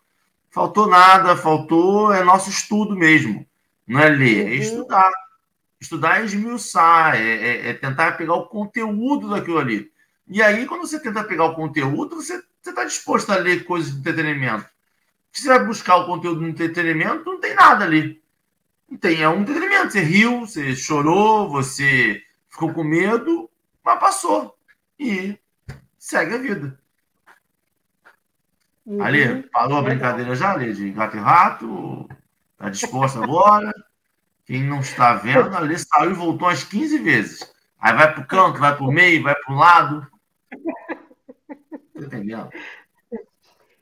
Faltou 0.49 0.87
nada, 0.87 1.35
faltou 1.35 2.13
é 2.13 2.23
nosso 2.23 2.49
estudo 2.49 2.95
mesmo. 2.95 3.45
Não 3.85 3.99
é 3.99 4.07
ler, 4.07 4.47
é 4.47 4.49
uhum. 4.51 4.61
estudar. 4.61 5.11
Estudar 5.81 6.21
é 6.21 6.23
esmiuçar, 6.23 7.15
é, 7.15 7.19
é, 7.19 7.69
é 7.71 7.73
tentar 7.73 8.13
pegar 8.13 8.35
o 8.35 8.45
conteúdo 8.45 9.29
daquilo 9.29 9.59
ali. 9.59 9.91
E 10.29 10.41
aí, 10.41 10.65
quando 10.65 10.87
você 10.87 10.97
tenta 10.97 11.25
pegar 11.25 11.43
o 11.43 11.55
conteúdo, 11.55 12.15
você 12.15 12.41
está 12.65 12.85
disposto 12.85 13.31
a 13.31 13.35
ler 13.35 13.65
coisas 13.65 13.91
de 13.91 13.99
entretenimento? 13.99 14.65
Se 15.29 15.41
você 15.41 15.49
vai 15.49 15.65
buscar 15.65 15.97
o 15.97 16.05
conteúdo 16.05 16.39
do 16.39 16.47
entretenimento, 16.47 17.25
não 17.25 17.41
tem 17.41 17.53
nada 17.53 17.83
ali. 17.83 18.23
Não 18.89 18.97
tem, 18.97 19.21
é 19.21 19.27
um 19.27 19.41
entretenimento. 19.41 19.91
Você 19.91 19.99
riu, 19.99 20.39
você 20.39 20.73
chorou, 20.73 21.49
você 21.49 22.23
ficou 22.49 22.71
com 22.71 22.81
medo, 22.81 23.49
mas 23.83 23.99
passou. 23.99 24.57
E 24.97 25.37
segue 25.99 26.35
a 26.35 26.37
vida. 26.37 26.81
Uhum. 28.85 29.01
Ali, 29.01 29.43
parou 29.43 29.77
a 29.77 29.81
brincadeira 29.81 30.35
já, 30.35 30.51
ali, 30.53 30.73
de 30.73 30.91
gato 30.91 31.15
e 31.15 31.19
rato? 31.19 32.07
Está 32.53 32.69
disposto 32.69 33.23
agora? 33.23 33.73
Quem 34.45 34.63
não 34.63 34.81
está 34.81 35.15
vendo, 35.15 35.55
ali 35.55 35.77
saiu 35.79 36.11
e 36.11 36.13
voltou 36.13 36.47
umas 36.47 36.63
15 36.63 36.97
vezes. 36.99 37.53
Aí 37.79 37.93
vai 37.93 38.13
para 38.13 38.23
o 38.23 38.27
canto, 38.27 38.59
vai 38.59 38.75
para 38.75 38.85
o 38.85 38.91
meio, 38.91 39.23
vai 39.23 39.35
para 39.35 39.53
o 39.53 39.57
lado 39.57 40.07
entendendo? 41.95 42.49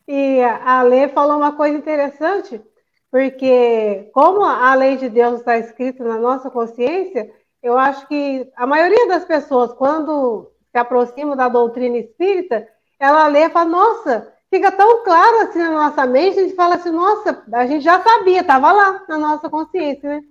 E 0.07 0.41
a 0.41 0.81
lei 0.81 1.07
falou 1.09 1.37
uma 1.37 1.55
coisa 1.55 1.77
interessante, 1.77 2.61
porque 3.09 4.09
como 4.13 4.43
a 4.43 4.73
lei 4.73 4.97
de 4.97 5.09
Deus 5.09 5.39
está 5.39 5.57
escrita 5.57 6.03
na 6.03 6.17
nossa 6.17 6.49
consciência, 6.49 7.31
eu 7.61 7.77
acho 7.77 8.07
que 8.07 8.49
a 8.55 8.65
maioria 8.65 9.07
das 9.07 9.25
pessoas, 9.25 9.73
quando 9.73 10.51
se 10.71 10.77
aproximam 10.77 11.35
da 11.35 11.47
doutrina 11.47 11.97
espírita, 11.97 12.67
ela 12.99 13.27
lê 13.27 13.45
e 13.45 13.49
fala, 13.49 13.69
nossa, 13.69 14.33
fica 14.51 14.71
tão 14.71 15.03
claro 15.03 15.41
assim 15.43 15.59
na 15.59 15.71
nossa 15.71 16.05
mente, 16.05 16.39
a 16.39 16.43
gente 16.43 16.55
fala 16.55 16.75
assim, 16.75 16.91
nossa, 16.91 17.41
a 17.53 17.65
gente 17.65 17.83
já 17.83 18.01
sabia, 18.01 18.41
estava 18.41 18.71
lá 18.71 19.01
na 19.07 19.17
nossa 19.17 19.49
consciência, 19.49 20.07
né? 20.07 20.23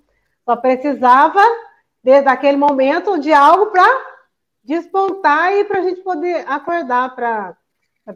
Só 0.45 0.55
precisava, 0.55 1.41
desde 2.05 2.29
aquele 2.29 2.59
momento, 2.59 3.19
de 3.19 3.33
algo 3.33 3.67
para 3.67 3.89
despontar 4.63 5.55
e 5.55 5.65
para 5.65 5.81
a 5.81 5.83
gente 5.83 6.03
poder 6.03 6.45
acordar 6.47 7.15
para 7.17 7.57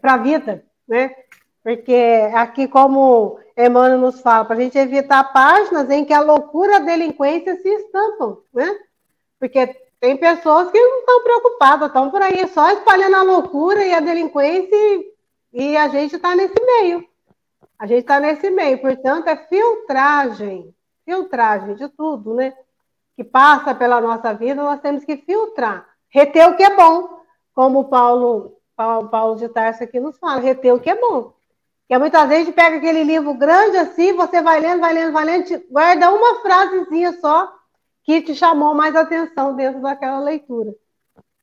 para 0.01 0.15
a 0.15 0.17
vida, 0.17 0.65
né? 0.87 1.15
Porque 1.63 2.29
aqui, 2.35 2.67
como 2.69 3.39
Emmanuel 3.57 3.99
nos 3.99 4.21
fala, 4.21 4.45
para 4.45 4.57
a 4.57 4.61
gente 4.61 4.77
evitar 4.77 5.33
páginas 5.33 5.89
em 5.89 6.05
que 6.05 6.13
a 6.13 6.21
loucura 6.21 6.73
e 6.73 6.77
a 6.77 6.81
delinquência 6.81 7.57
se 7.57 7.69
estampam, 7.69 8.39
né? 8.53 8.77
Porque 9.39 9.75
tem 10.01 10.17
pessoas 10.17 10.71
que 10.71 10.79
não 10.79 10.99
estão 10.99 11.23
preocupadas, 11.23 11.89
estão 11.89 12.11
por 12.11 12.21
aí 12.21 12.47
só 12.49 12.71
espalhando 12.73 13.17
a 13.17 13.23
loucura 13.23 13.85
e 13.85 13.95
a 13.95 14.01
delinquência 14.01 14.75
e, 14.75 15.14
e 15.55 15.77
a 15.77 15.89
gente 15.89 16.17
está 16.17 16.37
nesse 16.37 16.61
meio. 16.61 17.09
A 17.79 17.87
gente 17.87 18.01
está 18.01 18.21
nesse 18.21 18.51
meio, 18.51 18.81
portanto, 18.81 19.29
é 19.29 19.37
filtragem, 19.37 20.75
filtragem 21.05 21.77
de 21.77 21.89
tudo, 21.89 22.35
né? 22.35 22.53
Que 23.17 23.25
passa 23.25 23.75
pela 23.75 24.01
nossa 24.01 24.35
vida, 24.35 24.63
nós 24.63 24.81
temos 24.81 25.05
que 25.05 25.17
filtrar, 25.17 25.89
reter 26.11 26.49
o 26.49 26.57
que 26.57 26.63
é 26.63 26.75
bom, 26.75 27.21
como 27.55 27.85
Paulo 27.85 28.55
Paulo, 28.77 29.09
Paulo 29.09 29.37
de 29.37 29.49
Tarso 29.49 29.85
aqui 29.85 30.01
nos 30.01 30.19
fala, 30.19 30.41
reter 30.41 30.73
o 30.73 30.81
que 30.81 30.91
é 30.91 31.01
bom. 31.01 31.33
Porque 31.81 31.99
muitas 31.99 32.29
vezes 32.29 32.43
a 32.43 32.47
gente 32.47 32.55
pega 32.55 32.77
aquele 32.77 33.05
livro 33.05 33.35
grande 33.35 33.77
assim, 33.77 34.13
você 34.15 34.43
vai 34.43 34.59
lendo, 34.61 34.81
vai 34.81 34.93
lendo, 34.93 35.13
vai 35.13 35.25
lendo, 35.25 35.65
guarda 35.71 36.13
uma 36.13 36.41
frasezinha 36.41 37.13
só, 37.21 37.53
que 38.03 38.23
te 38.23 38.35
chamou 38.35 38.75
mais 38.75 38.97
atenção 38.97 39.55
dentro 39.55 39.81
daquela 39.81 40.19
leitura. 40.19 40.75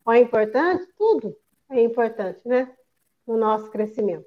É 0.09 0.20
importante? 0.20 0.86
Tudo 0.97 1.36
é 1.70 1.82
importante, 1.82 2.39
né? 2.43 2.70
No 3.28 3.38
nosso 3.38 3.70
crescimento. 3.70 4.26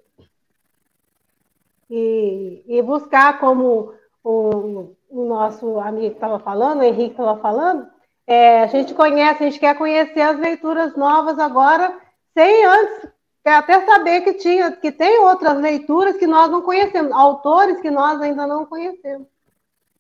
E, 1.90 2.64
e 2.66 2.82
buscar, 2.82 3.38
como 3.38 3.92
o, 4.22 4.94
o 5.10 5.24
nosso 5.26 5.78
amigo 5.78 6.14
estava 6.14 6.38
falando, 6.38 6.80
o 6.80 6.82
Henrique 6.82 7.10
estava 7.10 7.38
falando, 7.40 7.86
é, 8.26 8.62
a 8.62 8.66
gente 8.66 8.94
conhece, 8.94 9.42
a 9.42 9.46
gente 9.46 9.60
quer 9.60 9.76
conhecer 9.76 10.22
as 10.22 10.38
leituras 10.38 10.96
novas 10.96 11.38
agora, 11.38 11.98
sem 12.32 12.64
antes 12.64 13.08
até 13.44 13.84
saber 13.84 14.22
que 14.22 14.34
tinha, 14.34 14.72
que 14.72 14.90
tem 14.90 15.20
outras 15.20 15.58
leituras 15.60 16.16
que 16.16 16.26
nós 16.26 16.50
não 16.50 16.62
conhecemos, 16.62 17.12
autores 17.12 17.80
que 17.80 17.90
nós 17.90 18.20
ainda 18.22 18.46
não 18.46 18.64
conhecemos. 18.64 19.28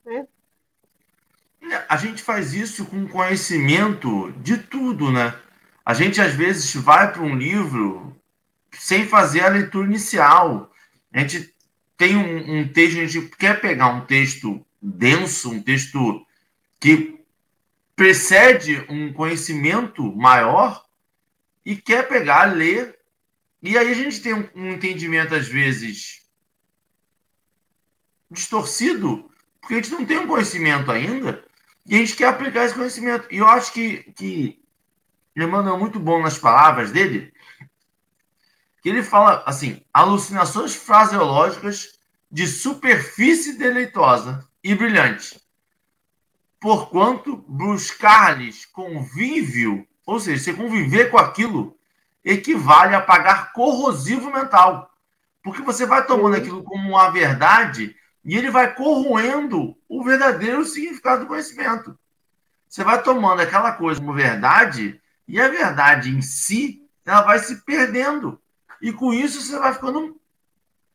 Né? 0.04 0.26
É, 1.70 1.84
a 1.88 1.96
gente 1.96 2.22
faz 2.22 2.54
isso 2.54 2.86
com 2.86 3.06
conhecimento 3.06 4.32
de 4.38 4.58
tudo, 4.58 5.10
né? 5.12 5.34
A 5.84 5.92
gente 5.92 6.20
às 6.20 6.34
vezes 6.34 6.74
vai 6.74 7.12
para 7.12 7.22
um 7.22 7.36
livro 7.36 8.16
sem 8.78 9.06
fazer 9.06 9.40
a 9.40 9.48
leitura 9.48 9.86
inicial. 9.86 10.70
A 11.12 11.20
gente 11.20 11.54
tem 11.96 12.16
um, 12.16 12.60
um 12.60 12.68
texto, 12.68 12.98
a 12.98 13.06
gente 13.06 13.28
quer 13.36 13.60
pegar 13.60 13.88
um 13.88 14.04
texto 14.04 14.64
denso, 14.80 15.50
um 15.50 15.62
texto 15.62 16.26
que 16.80 17.18
precede 17.96 18.84
um 18.88 19.12
conhecimento 19.12 20.02
maior 20.14 20.84
e 21.64 21.76
quer 21.76 22.06
pegar, 22.08 22.52
ler, 22.52 22.98
e 23.62 23.78
aí 23.78 23.90
a 23.90 23.94
gente 23.94 24.20
tem 24.20 24.34
um, 24.34 24.48
um 24.54 24.72
entendimento, 24.72 25.34
às 25.34 25.48
vezes, 25.48 26.22
distorcido, 28.30 29.30
porque 29.60 29.74
a 29.74 29.76
gente 29.78 29.92
não 29.92 30.04
tem 30.04 30.18
um 30.18 30.26
conhecimento 30.26 30.90
ainda, 30.90 31.42
e 31.86 31.94
a 31.94 31.98
gente 31.98 32.16
quer 32.16 32.26
aplicar 32.26 32.64
esse 32.64 32.74
conhecimento. 32.74 33.26
E 33.30 33.38
eu 33.38 33.46
acho 33.46 33.72
que, 33.72 34.02
que 34.14 34.62
Emmanuel 35.34 35.76
é 35.76 35.78
muito 35.78 35.98
bom 35.98 36.22
nas 36.22 36.38
palavras 36.38 36.90
dele, 36.90 37.32
que 38.84 38.88
ele 38.88 39.02
fala 39.02 39.42
assim: 39.44 39.82
alucinações 39.92 40.76
fraseológicas 40.76 41.98
de 42.30 42.46
superfície 42.46 43.58
deleitosa 43.58 44.46
e 44.62 44.76
brilhante 44.76 45.42
porquanto 46.64 47.44
buscar-lhes 47.46 48.64
convívio, 48.64 49.86
ou 50.06 50.18
seja, 50.18 50.44
você 50.44 50.54
conviver 50.54 51.10
com 51.10 51.18
aquilo, 51.18 51.76
equivale 52.24 52.94
a 52.94 53.02
pagar 53.02 53.52
corrosivo 53.52 54.32
mental. 54.32 54.90
Porque 55.42 55.60
você 55.60 55.84
vai 55.84 56.06
tomando 56.06 56.36
aquilo 56.36 56.64
como 56.64 56.88
uma 56.88 57.10
verdade 57.10 57.94
e 58.24 58.34
ele 58.34 58.50
vai 58.50 58.74
corroendo 58.74 59.76
o 59.86 60.02
verdadeiro 60.02 60.64
significado 60.64 61.24
do 61.24 61.26
conhecimento. 61.26 61.98
Você 62.66 62.82
vai 62.82 63.02
tomando 63.02 63.42
aquela 63.42 63.72
coisa 63.72 64.00
como 64.00 64.14
verdade 64.14 64.98
e 65.28 65.38
a 65.38 65.48
verdade 65.48 66.08
em 66.08 66.22
si, 66.22 66.88
ela 67.04 67.20
vai 67.20 67.40
se 67.40 67.56
perdendo. 67.56 68.40
E 68.84 68.92
com 68.92 69.14
isso 69.14 69.40
você 69.40 69.58
vai 69.58 69.72
ficando 69.72 70.14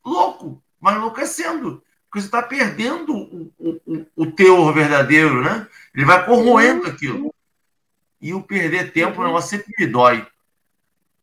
louco, 0.05 0.61
vai 0.79 0.95
enlouquecendo. 0.95 1.83
Porque 2.05 2.21
você 2.21 2.27
está 2.27 2.43
perdendo 2.43 3.15
o, 3.15 3.51
o, 3.57 4.05
o 4.15 4.31
teor 4.31 4.71
verdadeiro, 4.75 5.41
né? 5.43 5.67
Ele 5.95 6.05
vai 6.05 6.23
corroendo 6.23 6.83
uhum. 6.83 6.91
aquilo. 6.91 7.35
E 8.21 8.31
o 8.31 8.43
perder 8.43 8.93
tempo, 8.93 9.19
o 9.19 9.25
negócio 9.25 9.49
sempre 9.49 9.73
me 9.75 9.87
dói. 9.87 10.23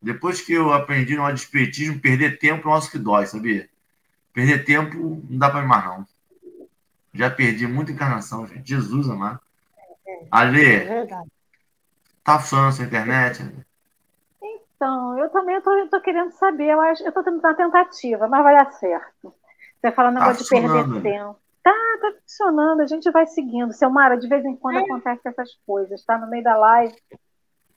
Depois 0.01 0.41
que 0.41 0.51
eu 0.51 0.73
aprendi 0.73 1.15
no 1.15 1.31
despetismo, 1.31 2.01
perder 2.01 2.37
tempo 2.37 2.55
é 2.55 2.65
um 2.65 2.73
negócio 2.73 2.91
que 2.91 2.99
dói, 2.99 3.25
sabia? 3.25 3.69
Perder 4.33 4.65
tempo 4.65 5.23
não 5.29 5.39
dá 5.39 5.49
para 5.49 5.65
mais, 5.65 5.85
não. 5.85 6.07
Já 7.13 7.29
perdi 7.29 7.65
muita 7.65 7.93
encarnação, 7.93 8.45
gente. 8.45 8.67
Jesus 8.67 9.09
amado. 9.09 9.39
Ale, 10.29 10.65
é 10.65 11.07
tá 12.25 12.37
funcionando 12.37 12.73
essa 12.73 12.83
internet? 12.83 13.66
Então, 14.77 15.17
eu 15.17 15.29
também 15.29 15.57
estou 15.57 16.01
querendo 16.01 16.31
saber. 16.33 16.69
Eu 16.69 16.93
estou 16.93 17.23
tendo 17.23 17.39
uma 17.39 17.53
tentativa, 17.55 18.27
mas 18.27 18.43
vai 18.43 18.55
dar 18.55 18.71
certo. 18.73 19.33
Você 19.81 19.91
fala 19.91 20.13
tá 20.13 20.19
negócio 20.19 20.43
de 20.43 20.49
perder 20.49 21.01
tempo. 21.01 21.35
Tá, 21.63 21.73
tá 22.01 22.13
funcionando, 22.21 22.81
a 22.81 22.87
gente 22.87 23.11
vai 23.11 23.25
seguindo. 23.25 23.73
Seu 23.73 23.89
Mara, 23.89 24.17
de 24.17 24.27
vez 24.27 24.45
em 24.45 24.55
quando 24.55 24.77
é. 24.77 24.81
acontece 24.83 25.27
essas 25.27 25.49
coisas, 25.65 26.03
tá? 26.05 26.17
No 26.17 26.29
meio 26.29 26.43
da 26.43 26.55
live, 26.55 26.95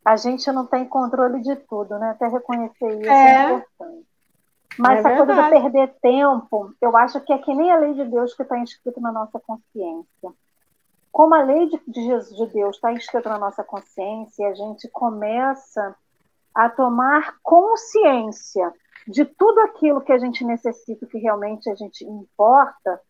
a 0.05 0.17
gente 0.17 0.51
não 0.53 0.67
tem 0.67 0.85
controle 0.85 1.41
de 1.41 1.57
tudo, 1.57 1.99
né? 1.99 2.11
Até 2.11 2.29
reconhecer 2.29 3.01
isso 3.01 3.11
é, 3.11 3.35
é 3.35 3.53
importante. 3.55 4.07
Mas 4.79 4.97
é 4.97 4.99
essa 5.01 5.09
verdade. 5.09 5.27
coisa 5.27 5.43
de 5.43 5.63
perder 5.63 5.95
tempo, 6.01 6.75
eu 6.81 6.97
acho 6.97 7.21
que 7.23 7.33
é 7.33 7.39
que 7.39 7.55
nem 7.55 7.71
a 7.71 7.77
lei 7.77 7.95
de 7.95 8.05
Deus 8.05 8.35
que 8.35 8.43
está 8.43 8.59
inscrita 8.59 9.01
na 9.01 9.11
nossa 9.11 9.41
consciência. 9.41 10.31
Como 11.11 11.35
a 11.35 11.43
lei 11.43 11.67
de, 11.69 11.81
de, 11.89 12.05
Jesus, 12.05 12.37
de 12.37 12.47
Deus 12.55 12.77
está 12.77 12.93
inscrita 12.93 13.29
na 13.29 13.39
nossa 13.39 13.65
consciência, 13.65 14.49
a 14.49 14.55
gente 14.55 14.89
começa 14.91 15.97
a 16.55 16.69
tomar 16.69 17.37
consciência 17.43 18.73
de 19.07 19.25
tudo 19.25 19.61
aquilo 19.61 20.01
que 20.01 20.13
a 20.13 20.19
gente 20.19 20.45
necessita, 20.45 21.07
que 21.07 21.19
realmente 21.19 21.71
a 21.71 21.75
gente 21.75 22.05
importa, 22.05 23.01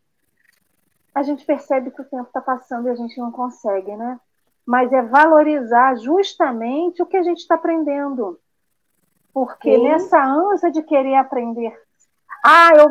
a 1.15 1.23
gente 1.23 1.45
percebe 1.45 1.91
que 1.91 2.01
o 2.01 2.05
tempo 2.05 2.27
está 2.27 2.41
passando 2.41 2.89
e 2.89 2.91
a 2.91 2.95
gente 2.95 3.19
não 3.19 3.31
consegue, 3.31 3.95
né? 3.97 4.19
Mas 4.65 4.93
é 4.93 5.03
valorizar 5.03 5.97
justamente 5.97 7.03
o 7.03 7.07
que 7.07 7.17
a 7.17 7.23
gente 7.23 7.39
está 7.39 7.57
aprendendo. 7.57 8.39
Porque 9.33 9.77
Sim. 9.77 9.83
nessa 9.83 10.23
ânsia 10.23 10.71
de 10.71 10.83
querer 10.83 11.17
aprender, 11.17 11.77
ah, 12.45 12.71
eu 12.77 12.91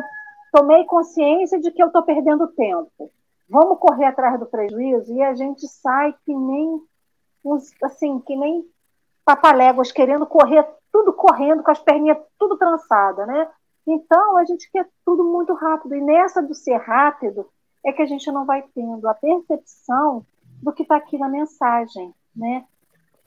tomei 0.52 0.84
consciência 0.84 1.60
de 1.60 1.70
que 1.70 1.82
eu 1.82 1.86
estou 1.88 2.02
perdendo 2.02 2.48
tempo. 2.48 3.10
Vamos 3.48 3.78
correr 3.78 4.06
atrás 4.06 4.38
do 4.38 4.46
prejuízo 4.46 5.12
e 5.14 5.22
a 5.22 5.34
gente 5.34 5.66
sai 5.66 6.14
que 6.24 6.34
nem 6.34 6.80
assim, 7.82 8.20
que 8.20 8.36
nem 8.36 8.64
papaléguas 9.30 9.92
querendo 9.92 10.26
correr 10.26 10.66
tudo 10.90 11.12
correndo, 11.12 11.62
com 11.62 11.70
as 11.70 11.78
perninhas 11.78 12.18
tudo 12.36 12.56
trançadas, 12.56 13.26
né? 13.28 13.48
Então, 13.86 14.36
a 14.36 14.44
gente 14.44 14.68
quer 14.72 14.88
tudo 15.04 15.24
muito 15.24 15.54
rápido. 15.54 15.94
E 15.94 16.00
nessa 16.00 16.42
do 16.42 16.52
ser 16.52 16.78
rápido, 16.78 17.48
é 17.84 17.92
que 17.92 18.02
a 18.02 18.06
gente 18.06 18.30
não 18.32 18.44
vai 18.44 18.64
tendo 18.74 19.08
a 19.08 19.14
percepção 19.14 20.26
do 20.60 20.72
que 20.72 20.82
está 20.82 20.96
aqui 20.96 21.16
na 21.16 21.28
mensagem, 21.28 22.12
né? 22.34 22.64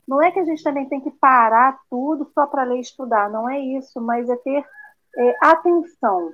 Não 0.06 0.22
é 0.22 0.30
que 0.30 0.38
a 0.38 0.44
gente 0.44 0.62
também 0.62 0.86
tem 0.86 1.00
que 1.00 1.10
parar 1.10 1.80
tudo 1.88 2.30
só 2.34 2.46
para 2.46 2.64
ler 2.64 2.76
e 2.76 2.80
estudar, 2.80 3.30
não 3.30 3.48
é 3.48 3.58
isso, 3.58 3.98
mas 3.98 4.28
é 4.28 4.36
ter 4.36 4.64
é, 5.16 5.36
atenção. 5.40 6.32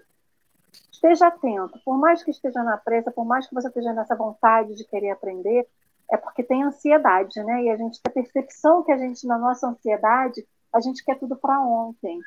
Esteja 0.90 1.28
atento, 1.28 1.78
por 1.84 1.96
mais 1.96 2.24
que 2.24 2.32
esteja 2.32 2.64
na 2.64 2.76
pressa, 2.76 3.12
por 3.12 3.24
mais 3.24 3.46
que 3.46 3.54
você 3.54 3.68
esteja 3.68 3.92
nessa 3.92 4.16
vontade 4.16 4.74
de 4.74 4.84
querer 4.84 5.10
aprender, 5.10 5.66
é 6.10 6.16
porque 6.16 6.42
tem 6.42 6.64
ansiedade, 6.64 7.42
né? 7.44 7.64
E 7.64 7.70
a 7.70 7.76
gente 7.76 8.00
tem 8.02 8.10
a 8.10 8.14
percepção 8.14 8.82
que 8.82 8.92
a 8.92 8.98
gente, 8.98 9.26
na 9.26 9.38
nossa 9.38 9.68
ansiedade, 9.68 10.46
a 10.72 10.80
gente 10.80 11.04
quer 11.04 11.18
tudo 11.18 11.36
para 11.36 11.60
ontem. 11.60 12.20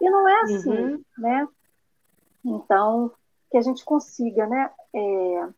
E 0.00 0.10
não 0.10 0.28
é 0.28 0.40
assim, 0.42 0.70
uhum. 0.70 1.04
né? 1.18 1.48
Então, 2.44 3.12
que 3.50 3.58
a 3.58 3.62
gente 3.62 3.84
consiga, 3.84 4.46
né, 4.46 4.70
é, 4.94 5.48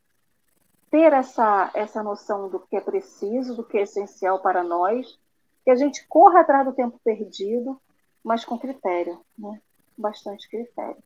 ter 0.91 1.13
essa, 1.13 1.71
essa 1.75 2.03
noção 2.03 2.49
do 2.49 2.61
que 2.61 2.77
é 2.77 2.81
preciso, 2.81 3.55
do 3.55 3.65
que 3.65 3.79
é 3.79 3.83
essencial 3.83 4.41
para 4.41 4.65
nós, 4.65 5.19
que 5.65 5.71
a 5.71 5.77
gente 5.77 6.07
corra 6.09 6.41
atrás 6.41 6.65
do 6.65 6.73
tempo 6.73 6.99
perdido, 7.05 7.81
mas 8.25 8.45
com 8.45 8.59
critério, 8.59 9.21
né? 9.39 9.61
Bastante 9.97 10.49
critério. 10.49 11.03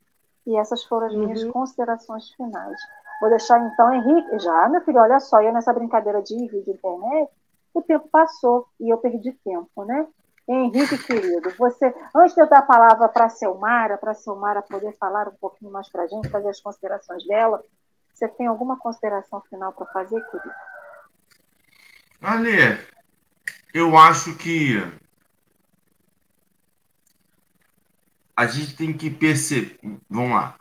E 0.46 0.56
essas 0.56 0.84
foram 0.84 1.08
as 1.08 1.14
minhas 1.14 1.42
uhum. 1.42 1.52
considerações 1.52 2.30
finais. 2.30 2.80
Vou 3.24 3.30
deixar 3.30 3.58
então, 3.58 3.90
Henrique, 3.90 4.38
já, 4.38 4.68
meu 4.68 4.82
filho, 4.82 4.98
olha 4.98 5.18
só, 5.18 5.40
eu 5.40 5.50
nessa 5.50 5.72
brincadeira 5.72 6.20
de 6.20 6.36
vídeo 6.36 6.62
de 6.62 6.72
internet, 6.72 7.30
o 7.72 7.80
tempo 7.80 8.06
passou 8.12 8.68
e 8.78 8.90
eu 8.90 8.98
perdi 8.98 9.32
tempo, 9.42 9.82
né? 9.86 10.06
Henrique, 10.46 10.98
querido, 10.98 11.48
você, 11.56 11.86
antes 12.14 12.34
de 12.34 12.42
eu 12.42 12.46
dar 12.46 12.58
a 12.58 12.66
palavra 12.66 13.08
para 13.08 13.24
a 13.24 13.28
Selmara, 13.30 13.96
para 13.96 14.10
a 14.10 14.14
Selmara 14.14 14.60
poder 14.60 14.94
falar 14.98 15.26
um 15.26 15.36
pouquinho 15.36 15.72
mais 15.72 15.88
para 15.88 16.02
a 16.02 16.06
gente, 16.06 16.28
fazer 16.28 16.50
as 16.50 16.60
considerações 16.60 17.26
dela, 17.26 17.64
você 18.12 18.28
tem 18.28 18.46
alguma 18.46 18.78
consideração 18.78 19.40
final 19.48 19.72
para 19.72 19.86
fazer, 19.86 20.22
querido? 20.26 20.54
Ale, 22.20 22.78
eu 23.72 23.96
acho 23.96 24.36
que 24.36 24.76
a 28.36 28.46
gente 28.46 28.76
tem 28.76 28.92
que 28.92 29.08
perceber. 29.08 29.80
Vamos 30.10 30.32
lá. 30.32 30.58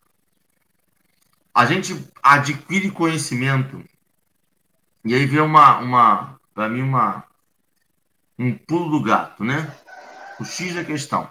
A 1.54 1.66
gente 1.66 1.95
adquire 2.22 2.89
conhecimento 2.89 3.84
e 5.06 5.14
aí 5.14 5.26
vem 5.26 5.41
uma, 5.41 5.80
uma 5.80 6.39
para 6.54 6.70
mim, 6.70 6.82
uma, 6.82 7.24
um 8.39 8.54
pulo 8.58 8.89
do 8.89 9.01
gato, 9.04 9.43
né? 9.43 9.76
O 10.39 10.45
X 10.45 10.74
da 10.74 10.84
questão. 10.84 11.30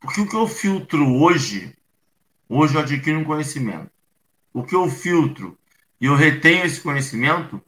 Porque 0.00 0.20
o 0.20 0.28
que 0.28 0.36
eu 0.36 0.46
filtro 0.46 1.16
hoje, 1.16 1.76
hoje 2.48 2.74
eu 2.74 2.80
adquiro 2.80 3.18
um 3.18 3.24
conhecimento. 3.24 3.90
O 4.52 4.62
que 4.62 4.74
eu 4.74 4.88
filtro 4.88 5.58
e 6.00 6.06
eu 6.06 6.14
retenho 6.14 6.64
esse 6.64 6.80
conhecimento, 6.80 7.62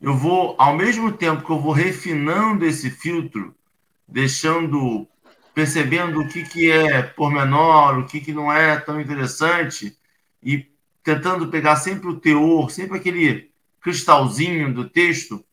eu 0.00 0.16
vou, 0.16 0.54
ao 0.58 0.76
mesmo 0.76 1.10
tempo 1.12 1.44
que 1.44 1.50
eu 1.50 1.60
vou 1.60 1.72
refinando 1.72 2.64
esse 2.64 2.90
filtro, 2.90 3.54
deixando, 4.06 5.08
percebendo 5.54 6.20
o 6.20 6.28
que, 6.28 6.44
que 6.44 6.70
é 6.70 7.02
pormenor, 7.02 7.98
o 7.98 8.06
que, 8.06 8.20
que 8.20 8.32
não 8.32 8.52
é 8.52 8.76
tão 8.78 9.00
interessante, 9.00 9.96
e 10.42 10.68
tentando 11.04 11.48
pegar 11.48 11.76
sempre 11.76 12.08
o 12.08 12.18
teor, 12.18 12.70
sempre 12.70 12.96
aquele 12.96 13.50
cristalzinho 13.80 14.72
do 14.72 14.88
texto, 14.88 15.44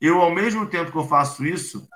eu, 0.00 0.22
ao 0.22 0.32
mesmo 0.32 0.64
tempo 0.66 0.92
que 0.92 0.96
eu 0.96 1.08
faço 1.08 1.44
isso, 1.44 1.88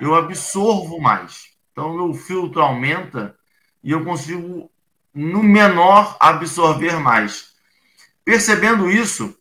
eu 0.00 0.14
absorvo 0.14 0.98
mais. 0.98 1.50
Então, 1.70 1.94
meu 1.94 2.14
filtro 2.14 2.62
aumenta 2.62 3.36
e 3.82 3.90
eu 3.90 4.02
consigo, 4.02 4.70
no 5.12 5.42
menor, 5.42 6.16
absorver 6.18 6.98
mais. 6.98 7.52
Percebendo 8.24 8.90
isso, 8.90 9.38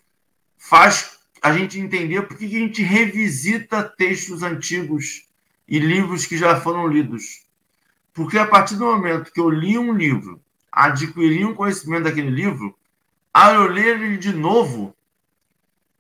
faz 0.57 1.17
a 1.41 1.53
gente 1.53 1.79
entender 1.79 2.23
por 2.23 2.37
que 2.37 2.45
a 2.45 2.49
gente 2.49 2.83
revisita 2.83 3.81
textos 3.83 4.43
antigos 4.43 5.25
e 5.65 5.79
livros 5.79 6.25
que 6.25 6.35
já 6.35 6.59
foram 6.59 6.87
lidos. 6.87 7.45
Porque 8.13 8.37
a 8.37 8.45
partir 8.45 8.75
do 8.75 8.85
momento 8.85 9.31
que 9.31 9.39
eu 9.39 9.49
li 9.49 9.77
um 9.77 9.93
livro, 9.93 10.42
adquiri 10.73 11.45
um 11.45 11.53
conhecimento 11.53 12.05
daquele 12.05 12.31
livro, 12.31 12.75
ao 13.31 13.53
eu 13.53 13.67
ler 13.67 14.01
ele 14.01 14.17
de 14.17 14.33
novo, 14.33 14.95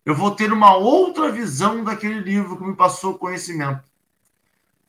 eu 0.05 0.15
vou 0.15 0.31
ter 0.31 0.51
uma 0.51 0.75
outra 0.75 1.31
visão 1.31 1.83
daquele 1.83 2.19
livro 2.19 2.57
que 2.57 2.63
me 2.63 2.75
passou 2.75 3.17
conhecimento. 3.17 3.83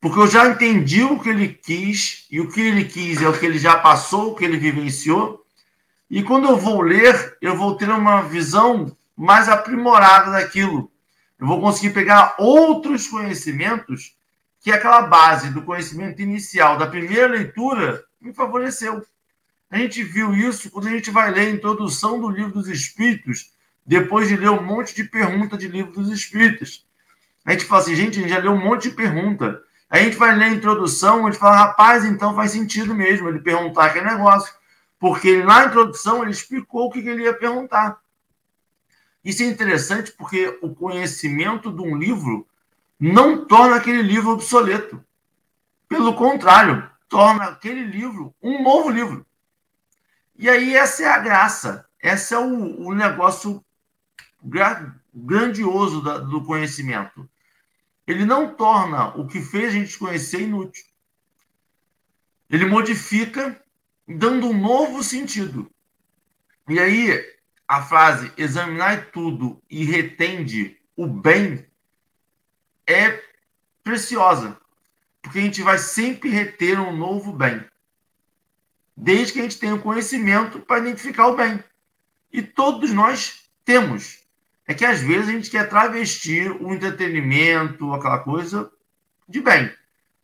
Porque 0.01 0.19
eu 0.19 0.27
já 0.27 0.49
entendi 0.49 1.03
o 1.03 1.21
que 1.21 1.29
ele 1.29 1.49
quis, 1.49 2.27
e 2.31 2.41
o 2.41 2.51
que 2.51 2.61
ele 2.61 2.85
quis 2.85 3.23
é 3.23 3.29
o 3.29 3.39
que 3.39 3.47
ele 3.47 3.59
já 3.59 3.79
passou, 3.79 4.33
o 4.33 4.35
que 4.35 4.45
ele 4.45 4.57
vivenciou. 4.57 5.45
E 6.11 6.23
quando 6.23 6.49
eu 6.49 6.57
vou 6.57 6.81
ler, 6.81 7.37
eu 7.41 7.57
vou 7.57 7.77
ter 7.77 7.89
uma 7.89 8.23
visão 8.23 8.95
mais 9.17 9.49
aprimorada 9.49 10.33
daquilo. 10.33 10.91
Eu 11.39 11.47
vou 11.47 11.61
conseguir 11.61 11.95
pegar 11.95 12.35
outros 12.39 13.07
conhecimentos 13.07 14.17
que 14.61 14.73
aquela 14.73 15.03
base 15.03 15.51
do 15.51 15.63
conhecimento 15.63 16.21
inicial 16.23 16.77
da 16.79 16.87
primeira 16.87 17.29
leitura 17.29 18.05
me 18.21 18.33
favoreceu. 18.33 19.05
A 19.75 19.79
gente 19.79 20.05
viu 20.05 20.33
isso 20.33 20.71
quando 20.71 20.87
a 20.87 20.91
gente 20.93 21.11
vai 21.11 21.33
ler 21.33 21.49
a 21.49 21.51
introdução 21.51 22.21
do 22.21 22.29
livro 22.29 22.53
dos 22.53 22.69
Espíritos, 22.69 23.51
depois 23.85 24.29
de 24.29 24.37
ler 24.37 24.51
um 24.51 24.63
monte 24.63 24.95
de 24.95 25.03
pergunta 25.03 25.59
de 25.59 25.67
livro 25.67 25.91
dos 25.91 26.13
Espíritos. 26.13 26.87
A 27.45 27.51
gente 27.51 27.65
fala 27.65 27.83
assim, 27.83 27.97
gente, 27.97 28.21
a 28.21 28.23
gente 28.23 28.31
já 28.31 28.39
leu 28.39 28.53
um 28.53 28.65
monte 28.65 28.89
de 28.89 28.95
pergunta. 28.95 29.61
A 29.91 29.99
gente 29.99 30.15
vai 30.17 30.33
ler 30.37 30.45
a 30.45 30.51
introdução, 30.51 31.27
a 31.27 31.31
gente 31.33 31.41
fala, 31.41 31.57
rapaz, 31.57 32.05
então 32.05 32.37
faz 32.37 32.53
sentido 32.53 32.95
mesmo 32.95 33.29
ele 33.29 33.41
perguntar 33.41 33.87
aquele 33.87 34.05
negócio. 34.05 34.55
Porque 34.97 35.43
na 35.43 35.65
introdução 35.65 36.23
ele 36.23 36.31
explicou 36.31 36.87
o 36.87 36.91
que 36.93 37.01
ele 37.01 37.25
ia 37.25 37.35
perguntar. 37.35 37.99
Isso 39.25 39.43
é 39.43 39.47
interessante 39.47 40.13
porque 40.13 40.57
o 40.63 40.73
conhecimento 40.73 41.73
de 41.73 41.83
um 41.83 41.99
livro 41.99 42.47
não 42.97 43.45
torna 43.45 43.75
aquele 43.75 44.03
livro 44.03 44.31
obsoleto. 44.31 45.05
Pelo 45.89 46.15
contrário, 46.15 46.89
torna 47.09 47.47
aquele 47.47 47.83
livro 47.83 48.33
um 48.41 48.63
novo 48.63 48.89
livro. 48.89 49.27
E 50.37 50.49
aí 50.49 50.75
essa 50.75 51.03
é 51.05 51.07
a 51.07 51.19
graça, 51.19 51.87
esse 52.03 52.35
é 52.35 52.39
o, 52.39 52.87
o 52.87 52.95
negócio 52.95 53.65
grandioso 55.15 56.03
da, 56.03 56.19
do 56.19 56.45
conhecimento 56.45 57.29
ele 58.07 58.25
não 58.25 58.55
torna 58.55 59.09
o 59.17 59.27
que 59.27 59.41
fez 59.41 59.69
a 59.69 59.79
gente 59.79 59.99
conhecer 59.99 60.43
inútil. 60.43 60.85
Ele 62.51 62.67
modifica, 62.67 63.61
dando 64.07 64.49
um 64.49 64.59
novo 64.59 65.03
sentido. 65.03 65.71
E 66.69 66.79
aí, 66.79 67.35
a 67.67 67.83
frase 67.83 68.31
examinar 68.37 69.11
tudo 69.11 69.61
e 69.71 69.85
retende 69.85 70.79
o 70.97 71.07
bem 71.07 71.67
é 72.87 73.23
preciosa, 73.83 74.59
porque 75.23 75.39
a 75.39 75.43
gente 75.43 75.63
vai 75.63 75.79
sempre 75.79 76.29
reter 76.29 76.79
um 76.79 76.95
novo 76.95 77.33
bem, 77.33 77.65
desde 78.97 79.33
que 79.33 79.41
a 79.41 79.43
gente 79.43 79.59
tenha 79.59 79.75
o 79.75 79.83
conhecimento 79.83 80.61
para 80.61 80.81
identificar 80.81 81.29
o 81.29 81.37
bem. 81.37 81.63
E 82.33 82.43
todos 82.43 82.93
nós 82.93 83.45
temos 83.65 84.25
é 84.67 84.75
que 84.75 84.85
às 84.85 85.01
vezes 85.01 85.29
a 85.29 85.33
gente 85.33 85.51
quer 85.51 85.69
travestir 85.69 86.51
o 86.51 86.73
entretenimento, 86.73 87.93
aquela 87.93 88.19
coisa, 88.19 88.71
de 89.29 89.41
bem. 89.41 89.71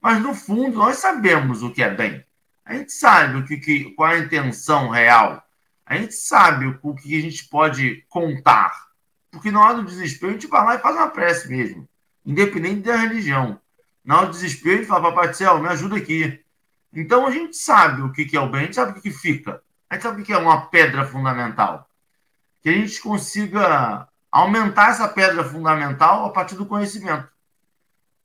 Mas 0.00 0.22
no 0.22 0.34
fundo 0.34 0.78
nós 0.78 0.96
sabemos 0.96 1.62
o 1.62 1.70
que 1.70 1.82
é 1.82 1.90
bem. 1.90 2.24
A 2.64 2.74
gente 2.74 2.92
sabe 2.92 3.38
o 3.38 3.44
que, 3.44 3.56
que 3.58 3.90
qual 3.92 4.10
é 4.10 4.16
a 4.16 4.18
intenção 4.18 4.88
real. 4.88 5.42
A 5.84 5.96
gente 5.96 6.14
sabe 6.14 6.78
o 6.82 6.94
que 6.94 7.18
a 7.18 7.20
gente 7.20 7.48
pode 7.48 8.04
contar. 8.08 8.90
Porque 9.30 9.50
na 9.50 9.60
hora 9.60 9.74
do 9.76 9.84
desespero 9.84 10.30
a 10.30 10.34
gente 10.34 10.46
vai 10.46 10.64
lá 10.64 10.74
e 10.76 10.78
faz 10.78 10.96
uma 10.96 11.08
prece 11.08 11.48
mesmo, 11.48 11.88
independente 12.24 12.82
da 12.82 12.96
religião. 12.96 13.60
Na 14.04 14.18
hora 14.18 14.26
do 14.26 14.32
desespero 14.32 14.76
a 14.76 14.78
gente 14.78 14.88
fala, 14.88 15.02
Papai 15.02 15.28
do 15.28 15.36
céu, 15.36 15.58
me 15.58 15.68
ajuda 15.68 15.96
aqui. 15.96 16.40
Então 16.92 17.26
a 17.26 17.30
gente 17.30 17.56
sabe 17.56 18.02
o 18.02 18.12
que 18.12 18.36
é 18.36 18.40
o 18.40 18.48
bem, 18.48 18.62
a 18.62 18.64
gente 18.64 18.74
sabe 18.74 18.98
o 18.98 19.02
que 19.02 19.10
fica. 19.10 19.62
A 19.88 19.94
gente 19.94 20.02
sabe 20.02 20.22
o 20.22 20.24
que 20.24 20.32
é 20.32 20.38
uma 20.38 20.66
pedra 20.66 21.04
fundamental. 21.04 21.88
Que 22.62 22.68
a 22.68 22.72
gente 22.72 23.00
consiga 23.00 24.08
aumentar 24.30 24.90
essa 24.90 25.08
pedra 25.08 25.44
fundamental 25.44 26.26
a 26.26 26.30
partir 26.30 26.54
do 26.54 26.66
conhecimento, 26.66 27.28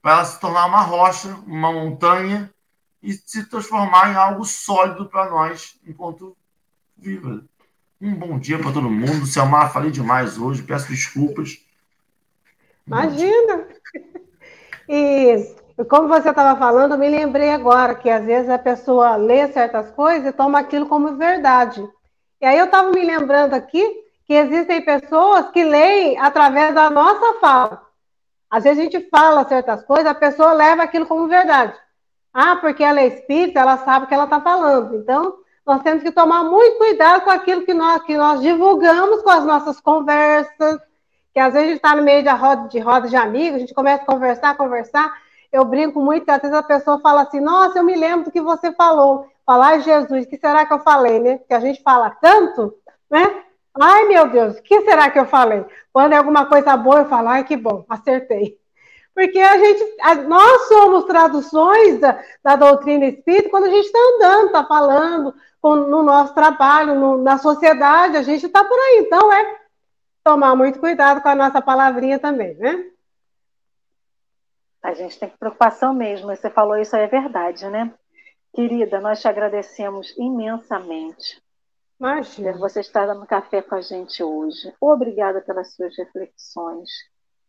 para 0.01 0.13
ela 0.13 0.25
se 0.25 0.39
tornar 0.39 0.67
uma 0.67 0.81
rocha, 0.81 1.29
uma 1.47 1.71
montanha 1.71 2.53
e 3.01 3.13
se 3.13 3.45
transformar 3.49 4.11
em 4.11 4.15
algo 4.15 4.45
sólido 4.45 5.07
para 5.07 5.29
nós 5.29 5.79
enquanto 5.85 6.35
viva. 6.95 7.43
Um 7.99 8.13
bom 8.13 8.37
dia 8.37 8.59
para 8.59 8.71
todo 8.71 8.89
mundo. 8.89 9.25
Selmar, 9.25 9.71
falei 9.71 9.89
demais 9.89 10.37
hoje, 10.37 10.61
peço 10.61 10.89
desculpas. 10.89 11.59
Imagina! 12.85 13.67
E 14.87 15.55
como 15.83 16.07
você 16.07 16.29
estava 16.29 16.57
falando, 16.57 16.93
eu 16.93 16.97
me 16.97 17.09
lembrei 17.09 17.51
agora 17.51 17.95
que 17.95 18.09
às 18.09 18.23
vezes 18.23 18.49
a 18.49 18.57
pessoa 18.57 19.17
lê 19.17 19.47
certas 19.49 19.91
coisas 19.91 20.25
e 20.25 20.31
toma 20.31 20.59
aquilo 20.59 20.85
como 20.85 21.17
verdade. 21.17 21.85
E 22.39 22.45
aí 22.45 22.57
eu 22.57 22.65
estava 22.65 22.91
me 22.91 23.03
lembrando 23.03 23.53
aqui 23.53 23.83
que 24.25 24.33
existem 24.33 24.81
pessoas 24.81 25.49
que 25.51 25.63
leem 25.63 26.17
através 26.17 26.73
da 26.73 26.89
nossa 26.89 27.39
fala. 27.39 27.81
Às 28.49 28.63
vezes 28.63 28.79
a 28.79 28.83
gente 28.83 29.09
fala 29.09 29.43
certas 29.45 29.83
coisas, 29.83 30.05
a 30.05 30.15
pessoa 30.15 30.53
leva 30.53 30.83
aquilo 30.83 31.05
como 31.05 31.27
verdade. 31.27 31.73
Ah, 32.33 32.55
porque 32.55 32.83
ela 32.83 33.01
é 33.01 33.07
espírita, 33.07 33.59
ela 33.59 33.77
sabe 33.77 34.05
o 34.05 34.07
que 34.07 34.13
ela 34.13 34.25
está 34.25 34.39
falando. 34.39 34.95
Então, 34.95 35.35
nós 35.65 35.81
temos 35.81 36.03
que 36.03 36.11
tomar 36.11 36.43
muito 36.43 36.77
cuidado 36.77 37.21
com 37.21 37.31
aquilo 37.31 37.65
que 37.65 37.73
nós, 37.73 38.03
que 38.03 38.15
nós 38.15 38.41
divulgamos 38.41 39.21
com 39.23 39.29
as 39.29 39.45
nossas 39.45 39.81
conversas, 39.81 40.79
que 41.33 41.39
às 41.39 41.53
vezes 41.53 41.67
a 41.67 41.71
gente 41.71 41.77
está 41.77 41.95
no 41.95 42.03
meio 42.03 42.23
de 42.23 42.29
roda, 42.29 42.67
de 42.69 42.79
roda 42.79 43.07
de 43.09 43.15
amigos, 43.15 43.55
a 43.55 43.59
gente 43.59 43.73
começa 43.73 44.03
a 44.03 44.05
conversar, 44.05 44.55
conversar. 44.55 45.24
Eu 45.55 45.63
brinco 45.63 46.01
muito, 46.01 46.29
às 46.29 46.41
vezes 46.41 46.55
a 46.55 46.61
pessoa 46.61 46.99
fala 46.99 47.21
assim, 47.21 47.39
nossa, 47.39 47.79
eu 47.79 47.83
me 47.83 47.95
lembro 47.95 48.25
do 48.25 48.31
que 48.31 48.41
você 48.41 48.73
falou. 48.73 49.25
Falar, 49.45 49.79
Jesus, 49.79 50.25
o 50.25 50.29
que 50.29 50.37
será 50.37 50.65
que 50.65 50.73
eu 50.73 50.79
falei, 50.79 51.17
né? 51.17 51.37
Porque 51.37 51.53
a 51.53 51.61
gente 51.61 51.81
fala 51.81 52.09
tanto, 52.09 52.73
né? 53.09 53.43
Ai, 53.79 54.05
meu 54.05 54.27
Deus, 54.27 54.57
o 54.57 54.61
que 54.61 54.81
será 54.81 55.09
que 55.09 55.17
eu 55.17 55.25
falei? 55.25 55.63
Quando 55.93 56.11
é 56.11 56.17
alguma 56.17 56.45
coisa 56.45 56.75
boa, 56.75 56.99
eu 56.99 57.05
falo, 57.05 57.29
ai, 57.29 57.45
que 57.45 57.55
bom, 57.55 57.85
acertei. 57.87 58.57
Porque 59.13 59.39
a 59.39 59.57
gente, 59.57 59.95
a, 60.01 60.15
nós 60.15 60.67
somos 60.67 61.05
traduções 61.05 61.99
da, 62.01 62.21
da, 62.43 62.57
doutrina 62.57 63.05
espírita 63.05 63.49
quando 63.49 63.67
a 63.67 63.69
gente 63.69 63.85
está 63.85 63.99
andando, 64.15 64.47
está 64.47 64.65
falando, 64.65 65.33
com, 65.61 65.75
no 65.75 66.03
nosso 66.03 66.33
trabalho, 66.35 66.95
no, 66.95 67.17
na 67.17 67.37
sociedade, 67.37 68.17
a 68.17 68.23
gente 68.23 68.45
está 68.45 68.61
por 68.61 68.77
aí. 68.77 69.05
Então, 69.07 69.31
é 69.31 69.55
tomar 70.21 70.53
muito 70.53 70.79
cuidado 70.79 71.21
com 71.21 71.29
a 71.29 71.35
nossa 71.35 71.61
palavrinha 71.61 72.19
também, 72.19 72.55
né? 72.55 72.94
A 74.85 74.93
gente 74.93 75.19
tem 75.19 75.29
preocupação 75.39 75.93
mesmo, 75.93 76.27
você 76.27 76.49
falou 76.49 76.77
isso, 76.77 76.95
é 76.95 77.07
verdade, 77.07 77.67
né? 77.69 77.93
Querida, 78.53 79.01
nós 79.01 79.19
te 79.19 79.27
agradecemos 79.27 80.15
imensamente 80.17 81.43
Imagina. 81.99 82.53
Você 82.57 82.81
estar 82.81 83.07
no 83.13 83.25
café 83.25 83.61
com 83.61 83.75
a 83.75 83.81
gente 83.81 84.21
hoje. 84.21 84.73
Obrigada 84.81 85.41
pelas 85.41 85.73
suas 85.73 85.97
reflexões. 85.97 86.89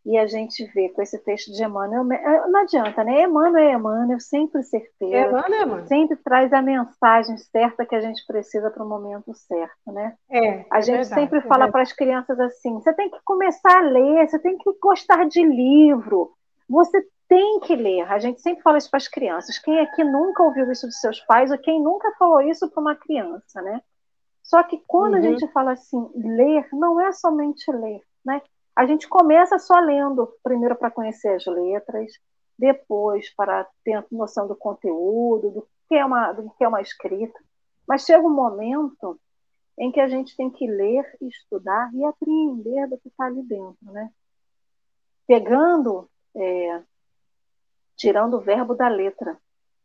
E 0.05 0.17
a 0.17 0.25
gente 0.25 0.65
vê 0.73 0.89
com 0.91 1.03
esse 1.03 1.19
texto 1.19 1.51
de 1.53 1.65
Emmanuel, 1.65 2.07
é, 2.13 2.47
não 2.47 2.61
adianta, 2.61 3.03
né? 3.03 3.25
Emmanuel 3.25 3.57
é 3.57 3.73
Emmanuel, 3.73 4.21
sempre 4.21 4.63
certeiro. 4.63 5.31
Emmanuel 5.31 5.53
é 5.53 5.63
Emmanuel. 5.65 5.87
Sempre 5.87 6.17
traz 6.19 6.53
a 6.53 6.63
mensagem 6.63 7.37
certa 7.39 7.85
que 7.85 7.95
a 7.97 8.01
gente 8.01 8.25
precisa 8.25 8.71
para 8.71 8.85
o 8.85 8.89
momento 8.89 9.35
certo, 9.35 9.93
né? 9.93 10.15
É, 10.31 10.65
a 10.71 10.79
é 10.79 10.83
gente 10.83 10.99
verdade, 10.99 11.07
sempre 11.09 11.39
é 11.41 11.43
fala 11.43 11.73
para 11.73 11.83
as 11.83 11.93
crianças 11.93 12.39
assim: 12.39 12.75
você 12.75 12.95
tem 12.95 13.11
que 13.11 13.19
começar 13.25 13.79
a 13.79 13.81
ler, 13.81 14.29
você 14.29 14.39
tem 14.39 14.57
que 14.57 14.71
gostar 14.81 15.27
de 15.27 15.43
livro, 15.43 16.31
você 16.69 17.05
tem 17.29 17.61
que 17.61 17.75
ler. 17.75 18.03
A 18.03 18.19
gente 18.19 18.41
sempre 18.41 18.63
fala 18.63 18.79
isso 18.79 18.91
para 18.91 18.99
as 18.99 19.09
crianças. 19.09 19.59
Quem 19.59 19.81
aqui 19.81 20.05
nunca 20.05 20.43
ouviu 20.43 20.71
isso 20.71 20.87
dos 20.87 21.01
seus 21.01 21.21
pais 21.21 21.51
ou 21.51 21.59
quem 21.59 21.83
nunca 21.83 22.13
falou 22.19 22.41
isso 22.41 22.71
para 22.71 22.81
uma 22.81 22.95
criança, 22.95 23.61
né? 23.63 23.83
Só 24.43 24.63
que 24.63 24.81
quando 24.87 25.15
uhum. 25.15 25.19
a 25.19 25.23
gente 25.23 25.49
fala 25.49 25.73
assim, 25.73 26.09
ler, 26.15 26.69
não 26.73 27.01
é 27.01 27.13
somente 27.13 27.71
ler, 27.73 28.01
né? 28.25 28.41
A 28.77 28.87
gente 28.87 29.09
começa 29.09 29.59
só 29.59 29.79
lendo, 29.81 30.33
primeiro 30.43 30.77
para 30.77 30.91
conhecer 30.91 31.35
as 31.35 31.47
letras, 31.47 32.13
depois 32.59 33.35
para 33.35 33.67
ter 33.83 34.05
noção 34.11 34.47
do 34.47 34.55
conteúdo, 34.55 35.51
do 35.51 35.69
que 35.89 35.95
é 35.95 36.05
uma, 36.05 36.33
do 36.33 36.51
que 36.51 36.63
é 36.63 36.69
uma 36.69 36.81
escrita. 36.81 37.39
Mas 37.89 38.05
chega 38.05 38.27
um 38.27 38.35
momento 38.35 39.19
em 39.79 39.91
que 39.91 40.01
a 40.01 40.09
gente 40.09 40.37
tem 40.37 40.51
que 40.51 40.67
ler, 40.67 41.05
estudar 41.23 41.91
e 41.95 42.05
apreender 42.05 42.89
do 42.89 42.99
que 42.99 43.09
está 43.09 43.27
ali 43.27 43.43
dentro, 43.43 43.77
né? 43.93 44.11
Pegando, 45.27 46.09
é, 46.35 46.83
tirando 47.97 48.35
o 48.35 48.41
verbo 48.41 48.75
da 48.75 48.89
letra, 48.89 49.37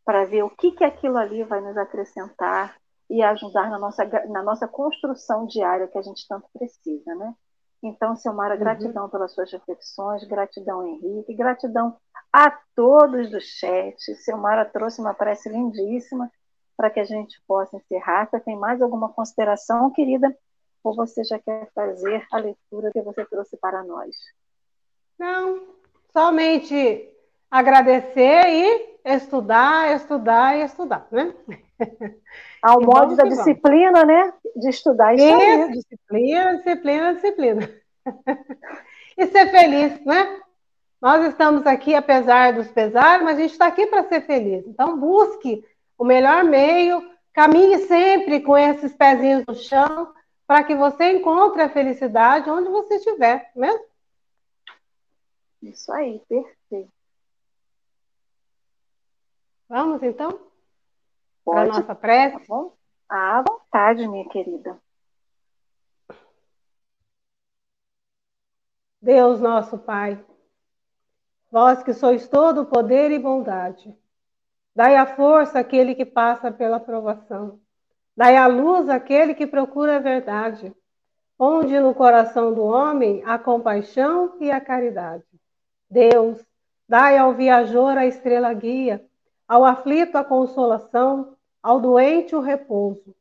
para 0.05 0.25
ver 0.25 0.43
o 0.43 0.49
que, 0.49 0.71
que 0.71 0.83
aquilo 0.83 1.17
ali 1.17 1.43
vai 1.43 1.61
nos 1.61 1.77
acrescentar, 1.77 2.75
e 3.11 3.21
ajudar 3.21 3.69
na 3.69 3.77
nossa, 3.77 4.05
na 4.29 4.41
nossa 4.41 4.69
construção 4.69 5.45
diária 5.45 5.85
que 5.85 5.97
a 5.97 6.01
gente 6.01 6.25
tanto 6.29 6.47
precisa, 6.57 7.13
né? 7.13 7.35
Então, 7.83 8.15
Silmara, 8.15 8.53
uhum. 8.53 8.59
gratidão 8.61 9.09
pelas 9.09 9.33
suas 9.33 9.51
reflexões, 9.51 10.23
gratidão, 10.23 10.87
Henrique, 10.87 11.33
gratidão 11.33 11.97
a 12.31 12.49
todos 12.73 13.29
do 13.29 13.41
chat. 13.41 14.15
Silmara 14.15 14.63
trouxe 14.63 15.01
uma 15.01 15.13
prece 15.13 15.49
lindíssima 15.49 16.31
para 16.77 16.89
que 16.89 17.01
a 17.01 17.03
gente 17.03 17.41
possa 17.45 17.75
encerrar. 17.75 18.29
Você 18.29 18.39
tem 18.39 18.55
mais 18.55 18.81
alguma 18.81 19.09
consideração, 19.09 19.91
querida? 19.91 20.33
Ou 20.81 20.95
você 20.95 21.21
já 21.25 21.37
quer 21.37 21.69
fazer 21.75 22.25
a 22.31 22.37
leitura 22.37 22.91
que 22.93 23.01
você 23.01 23.25
trouxe 23.25 23.57
para 23.57 23.83
nós? 23.83 24.15
Não, 25.19 25.67
somente 26.13 27.09
agradecer 27.51 28.47
e 28.47 28.97
estudar, 29.03 29.93
estudar 29.93 30.57
e 30.57 30.63
estudar, 30.63 31.05
né? 31.11 31.35
Ao 32.63 32.81
e 32.81 32.85
modo 32.85 33.15
da 33.15 33.25
disciplina, 33.25 34.05
né? 34.05 34.33
De 34.55 34.69
estudar 34.69 35.13
e 35.13 35.17
estudar. 35.17 35.67
Disciplina, 35.67 36.57
disciplina, 36.57 37.13
disciplina. 37.15 37.69
e 39.17 39.27
ser 39.27 39.51
feliz, 39.51 40.05
né? 40.05 40.39
Nós 41.01 41.25
estamos 41.25 41.65
aqui, 41.65 41.95
apesar 41.95 42.53
dos 42.53 42.67
pesares, 42.67 43.25
mas 43.25 43.37
a 43.37 43.41
gente 43.41 43.51
está 43.51 43.65
aqui 43.65 43.87
para 43.87 44.07
ser 44.07 44.21
feliz. 44.21 44.65
Então, 44.67 44.97
busque 44.97 45.65
o 45.97 46.05
melhor 46.05 46.43
meio, 46.43 47.03
caminhe 47.33 47.79
sempre 47.79 48.39
com 48.41 48.55
esses 48.55 48.93
pezinhos 48.93 49.43
no 49.47 49.55
chão, 49.55 50.13
para 50.45 50.63
que 50.63 50.75
você 50.75 51.11
encontre 51.11 51.63
a 51.63 51.69
felicidade 51.69 52.49
onde 52.49 52.69
você 52.69 52.95
estiver, 52.95 53.51
mesmo? 53.55 53.79
Né? 53.79 53.85
Isso 55.63 55.91
aí, 55.91 56.21
perfeito. 56.27 56.60
Vamos 59.71 60.03
então? 60.03 60.37
Para 61.45 61.61
a 61.61 61.65
nossa 61.65 61.95
prece? 61.95 62.37
Tá 62.39 62.43
bom? 62.45 62.73
À 63.07 63.41
vontade, 63.41 64.05
minha 64.05 64.27
querida. 64.27 64.77
Deus 69.01 69.39
nosso 69.39 69.77
Pai, 69.77 70.21
vós 71.49 71.81
que 71.83 71.93
sois 71.93 72.27
todo 72.27 72.65
poder 72.65 73.11
e 73.11 73.17
bondade, 73.17 73.97
dai 74.75 74.97
a 74.97 75.05
força 75.15 75.59
àquele 75.59 75.95
que 75.95 76.05
passa 76.05 76.51
pela 76.51 76.77
provação, 76.77 77.57
dai 78.13 78.35
a 78.35 78.47
luz 78.47 78.89
àquele 78.89 79.33
que 79.33 79.47
procura 79.47 79.95
a 79.95 79.99
verdade, 79.99 80.75
onde 81.39 81.79
no 81.79 81.95
coração 81.95 82.53
do 82.53 82.65
homem 82.65 83.23
a 83.25 83.39
compaixão 83.39 84.35
e 84.41 84.51
a 84.51 84.59
caridade. 84.59 85.23
Deus, 85.89 86.45
dai 86.89 87.17
ao 87.17 87.33
viajor 87.33 87.97
a 87.97 88.05
estrela 88.05 88.53
guia, 88.53 89.09
ao 89.51 89.65
aflito 89.65 90.17
a 90.17 90.23
consolação, 90.23 91.35
ao 91.61 91.77
doente 91.81 92.33
o 92.33 92.39
repouso. 92.39 93.13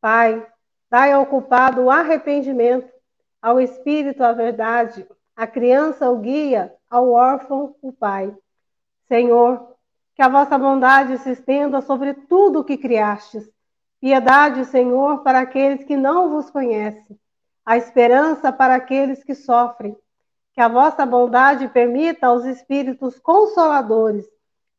Pai, 0.00 0.46
dai 0.88 1.10
ao 1.10 1.26
culpado 1.26 1.80
o 1.80 1.90
arrependimento, 1.90 2.88
ao 3.42 3.60
espírito 3.60 4.22
a 4.22 4.32
verdade, 4.32 5.04
à 5.34 5.44
criança 5.44 6.08
o 6.08 6.18
guia, 6.18 6.72
ao 6.88 7.10
órfão 7.10 7.74
o 7.82 7.92
pai. 7.92 8.32
Senhor, 9.08 9.74
que 10.14 10.22
a 10.22 10.28
vossa 10.28 10.56
bondade 10.56 11.18
se 11.18 11.30
estenda 11.32 11.80
sobre 11.80 12.14
tudo 12.14 12.60
o 12.60 12.64
que 12.64 12.78
criastes. 12.78 13.50
Piedade, 14.00 14.64
Senhor, 14.66 15.24
para 15.24 15.40
aqueles 15.40 15.82
que 15.82 15.96
não 15.96 16.30
vos 16.30 16.48
conhecem. 16.48 17.18
A 17.66 17.76
esperança 17.76 18.52
para 18.52 18.76
aqueles 18.76 19.24
que 19.24 19.34
sofrem. 19.34 19.96
Que 20.52 20.60
a 20.60 20.68
vossa 20.68 21.04
bondade 21.04 21.66
permita 21.66 22.28
aos 22.28 22.44
espíritos 22.44 23.18
consoladores 23.18 24.31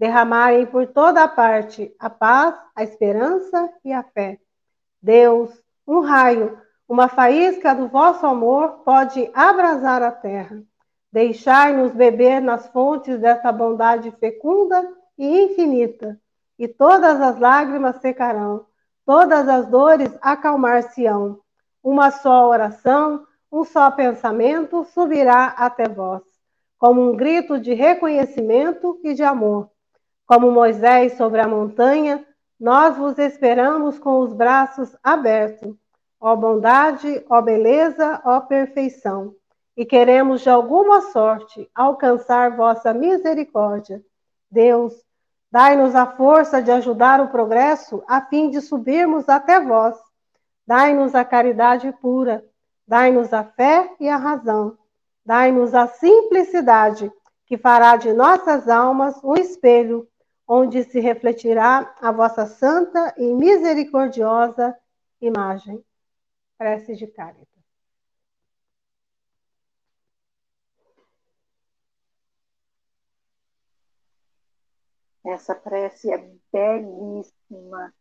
derramarem 0.03 0.65
por 0.65 0.85
toda 0.85 1.23
a 1.23 1.29
parte 1.29 1.95
a 1.97 2.09
paz, 2.09 2.53
a 2.75 2.83
esperança 2.83 3.69
e 3.85 3.93
a 3.93 4.03
fé. 4.03 4.37
Deus, 5.01 5.49
um 5.87 6.01
raio, 6.01 6.59
uma 6.89 7.07
faísca 7.07 7.73
do 7.73 7.87
vosso 7.87 8.25
amor 8.25 8.81
pode 8.83 9.31
abrasar 9.33 10.03
a 10.03 10.11
terra. 10.11 10.61
Deixai-nos 11.09 11.93
beber 11.93 12.41
nas 12.41 12.67
fontes 12.67 13.17
dessa 13.17 13.49
bondade 13.49 14.11
fecunda 14.19 14.85
e 15.17 15.45
infinita, 15.45 16.19
e 16.59 16.67
todas 16.67 17.21
as 17.21 17.39
lágrimas 17.39 17.95
secarão, 18.01 18.65
todas 19.05 19.47
as 19.47 19.67
dores 19.67 20.13
acalmar-se-ão. 20.21 21.39
Uma 21.81 22.11
só 22.11 22.49
oração, 22.49 23.25
um 23.49 23.63
só 23.63 23.89
pensamento 23.89 24.83
subirá 24.83 25.45
até 25.57 25.87
vós, 25.87 26.23
como 26.77 27.09
um 27.09 27.15
grito 27.15 27.57
de 27.57 27.73
reconhecimento 27.73 28.99
e 29.01 29.13
de 29.13 29.23
amor. 29.23 29.71
Como 30.25 30.51
Moisés 30.51 31.13
sobre 31.13 31.41
a 31.41 31.47
montanha, 31.47 32.25
nós 32.59 32.97
vos 32.97 33.17
esperamos 33.17 33.99
com 33.99 34.19
os 34.19 34.33
braços 34.33 34.95
abertos. 35.03 35.75
Ó 36.19 36.33
bondade, 36.35 37.25
ó 37.29 37.41
beleza, 37.41 38.21
ó 38.23 38.39
perfeição. 38.39 39.35
E 39.75 39.85
queremos 39.85 40.41
de 40.41 40.49
alguma 40.49 41.01
sorte 41.11 41.69
alcançar 41.75 42.55
vossa 42.55 42.93
misericórdia. 42.93 44.01
Deus, 44.49 44.93
dai-nos 45.51 45.93
a 45.93 46.05
força 46.05 46.61
de 46.61 46.71
ajudar 46.71 47.19
o 47.19 47.27
progresso 47.27 48.01
a 48.07 48.21
fim 48.21 48.49
de 48.49 48.61
subirmos 48.61 49.27
até 49.27 49.59
vós. 49.59 49.97
Dai-nos 50.65 51.13
a 51.13 51.25
caridade 51.25 51.91
pura, 52.01 52.45
dai-nos 52.87 53.33
a 53.33 53.43
fé 53.43 53.93
e 53.99 54.07
a 54.07 54.15
razão. 54.15 54.77
Dai-nos 55.25 55.75
a 55.75 55.87
simplicidade 55.87 57.11
que 57.45 57.57
fará 57.57 57.97
de 57.97 58.13
nossas 58.13 58.69
almas 58.69 59.21
um 59.21 59.35
espelho 59.35 60.07
onde 60.47 60.83
se 60.83 60.99
refletirá 60.99 61.95
a 62.01 62.11
vossa 62.11 62.45
santa 62.45 63.13
e 63.17 63.33
misericordiosa 63.33 64.77
imagem. 65.21 65.83
Prece 66.57 66.95
de 66.95 67.07
Caritas. 67.07 67.47
Essa 75.25 75.55
prece 75.55 76.11
é 76.11 76.17
belíssima. 76.51 77.93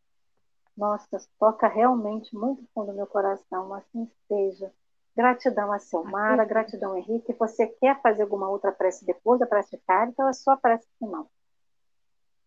Nossa, 0.77 1.19
toca 1.39 1.69
realmente 1.69 2.35
muito 2.35 2.67
fundo 2.75 2.89
no 2.89 2.95
meu 2.95 3.07
coração. 3.07 3.73
Assim 3.75 4.11
seja. 4.27 4.73
Gratidão 5.15 5.71
a 5.71 5.79
Selmara, 5.79 6.45
gratidão, 6.45 6.97
Henrique. 6.97 7.35
Você 7.35 7.67
quer 7.67 8.01
fazer 8.01 8.23
alguma 8.23 8.49
outra 8.49 8.73
prece 8.73 9.05
depois 9.05 9.39
da 9.39 9.47
prece 9.47 9.77
de 9.77 9.83
Caritas 9.85 10.19
ou 10.19 10.29
é 10.29 10.33
só 10.33 10.53
a 10.53 10.57
prece 10.57 10.89
final? 10.99 11.31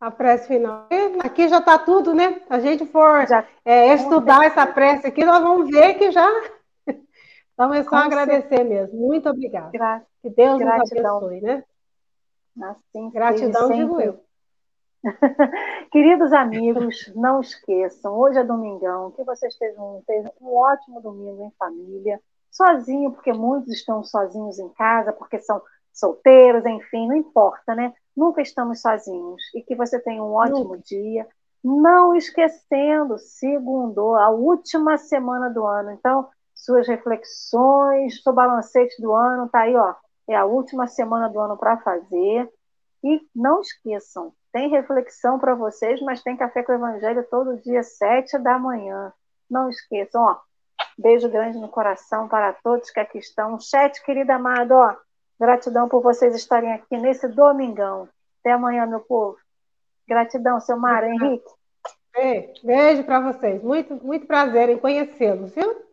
A 0.06 0.12
prece 0.12 0.48
final. 0.48 0.88
Aqui 1.24 1.48
já 1.48 1.58
está 1.58 1.80
tudo, 1.80 2.14
né? 2.14 2.42
A 2.50 2.60
gente 2.60 2.86
for 2.86 3.26
é, 3.66 3.94
estudar 3.96 4.46
essa 4.46 4.66
prece 4.68 5.08
aqui, 5.08 5.26
nós 5.26 5.42
vamos 5.42 5.70
ver 5.70 5.96
que 5.96 6.12
já. 6.12 6.30
Então 7.56 7.74
é 7.74 7.84
só 7.84 7.92
Com 7.92 7.96
agradecer 7.96 8.50
certeza. 8.50 8.64
mesmo. 8.66 9.00
Muito 9.00 9.30
obrigada. 9.30 9.70
Gra 9.72 10.04
que 10.22 10.30
Deus 10.30 10.60
gratidão. 10.60 11.22
nos 11.22 11.24
abençoe, 11.24 11.42
né? 11.42 11.64
Assim, 12.62 13.10
Gratidão, 13.12 13.72
digo 13.72 14.02
eu. 14.02 14.20
Queridos 15.90 16.34
amigos, 16.34 17.14
não 17.16 17.40
esqueçam, 17.40 18.14
hoje 18.14 18.40
é 18.40 18.44
domingão, 18.44 19.12
que 19.12 19.24
vocês 19.24 19.56
tenham, 19.56 20.04
tenham 20.06 20.34
um 20.42 20.54
ótimo 20.54 21.00
domingo 21.00 21.46
em 21.46 21.52
família, 21.58 22.20
sozinho, 22.52 23.14
porque 23.14 23.32
muitos 23.32 23.72
estão 23.72 24.04
sozinhos 24.04 24.60
em 24.60 24.68
casa, 24.70 25.14
porque 25.14 25.40
são 25.40 25.62
solteiros, 25.96 26.66
enfim, 26.66 27.08
não 27.08 27.16
importa, 27.16 27.74
né? 27.74 27.94
Nunca 28.16 28.42
estamos 28.42 28.82
sozinhos. 28.82 29.42
E 29.56 29.62
que 29.62 29.76
você 29.76 30.00
tenha 30.00 30.24
um 30.24 30.34
ótimo 30.34 30.78
dia. 30.78 31.28
Não 31.64 32.16
esquecendo, 32.16 33.18
segundo, 33.18 34.16
a 34.16 34.30
última 34.30 34.98
semana 34.98 35.50
do 35.50 35.66
ano. 35.66 35.92
Então, 35.92 36.30
suas 36.54 36.88
reflexões, 36.88 38.22
seu 38.22 38.34
balancete 38.34 39.02
do 39.02 39.14
ano, 39.14 39.50
tá 39.50 39.62
aí, 39.62 39.76
ó. 39.76 39.96
É 40.28 40.36
a 40.36 40.46
última 40.46 40.88
semana 40.88 41.30
do 41.30 41.40
ano 41.40 41.58
para 41.58 41.78
fazer. 41.78 42.52
E 43.04 43.22
não 43.36 43.62
esqueçam, 43.62 44.34
tem 44.52 44.70
reflexão 44.70 45.38
para 45.38 45.54
vocês, 45.54 46.02
mas 46.02 46.24
tem 46.24 46.38
café 46.38 46.64
com 46.64 46.72
o 46.72 46.76
Evangelho 46.76 47.28
todo 47.30 47.62
dia, 47.62 47.84
sete 47.84 48.38
da 48.40 48.58
manhã. 48.58 49.12
Não 49.50 49.70
esqueçam, 49.70 50.24
ó. 50.24 50.40
Beijo 50.98 51.30
grande 51.30 51.60
no 51.60 51.68
coração 51.68 52.28
para 52.28 52.54
todos 52.54 52.90
que 52.90 53.00
aqui 53.00 53.18
estão. 53.18 53.60
Chat, 53.60 54.02
querido 54.02 54.32
amado, 54.32 54.72
ó. 54.72 54.96
Gratidão 55.40 55.90
por 55.90 56.02
vocês 56.02 56.36
estarem 56.36 56.74
aqui 56.74 56.98
nesse 56.98 57.28
domingão. 57.28 58.08
Até 58.40 58.54
amanhã, 58.54 58.86
meu 58.86 59.02
povo. 59.02 59.38
Gratidão, 60.08 60.60
seu 60.60 60.78
Mara, 60.78 61.10
Henrique. 61.10 61.50
Beijo 62.64 63.04
para 63.04 63.20
vocês. 63.20 63.62
Muito, 63.62 63.96
muito 64.04 64.26
prazer 64.26 64.70
em 64.70 64.78
conhecê-los, 64.78 65.54
viu? 65.54 65.85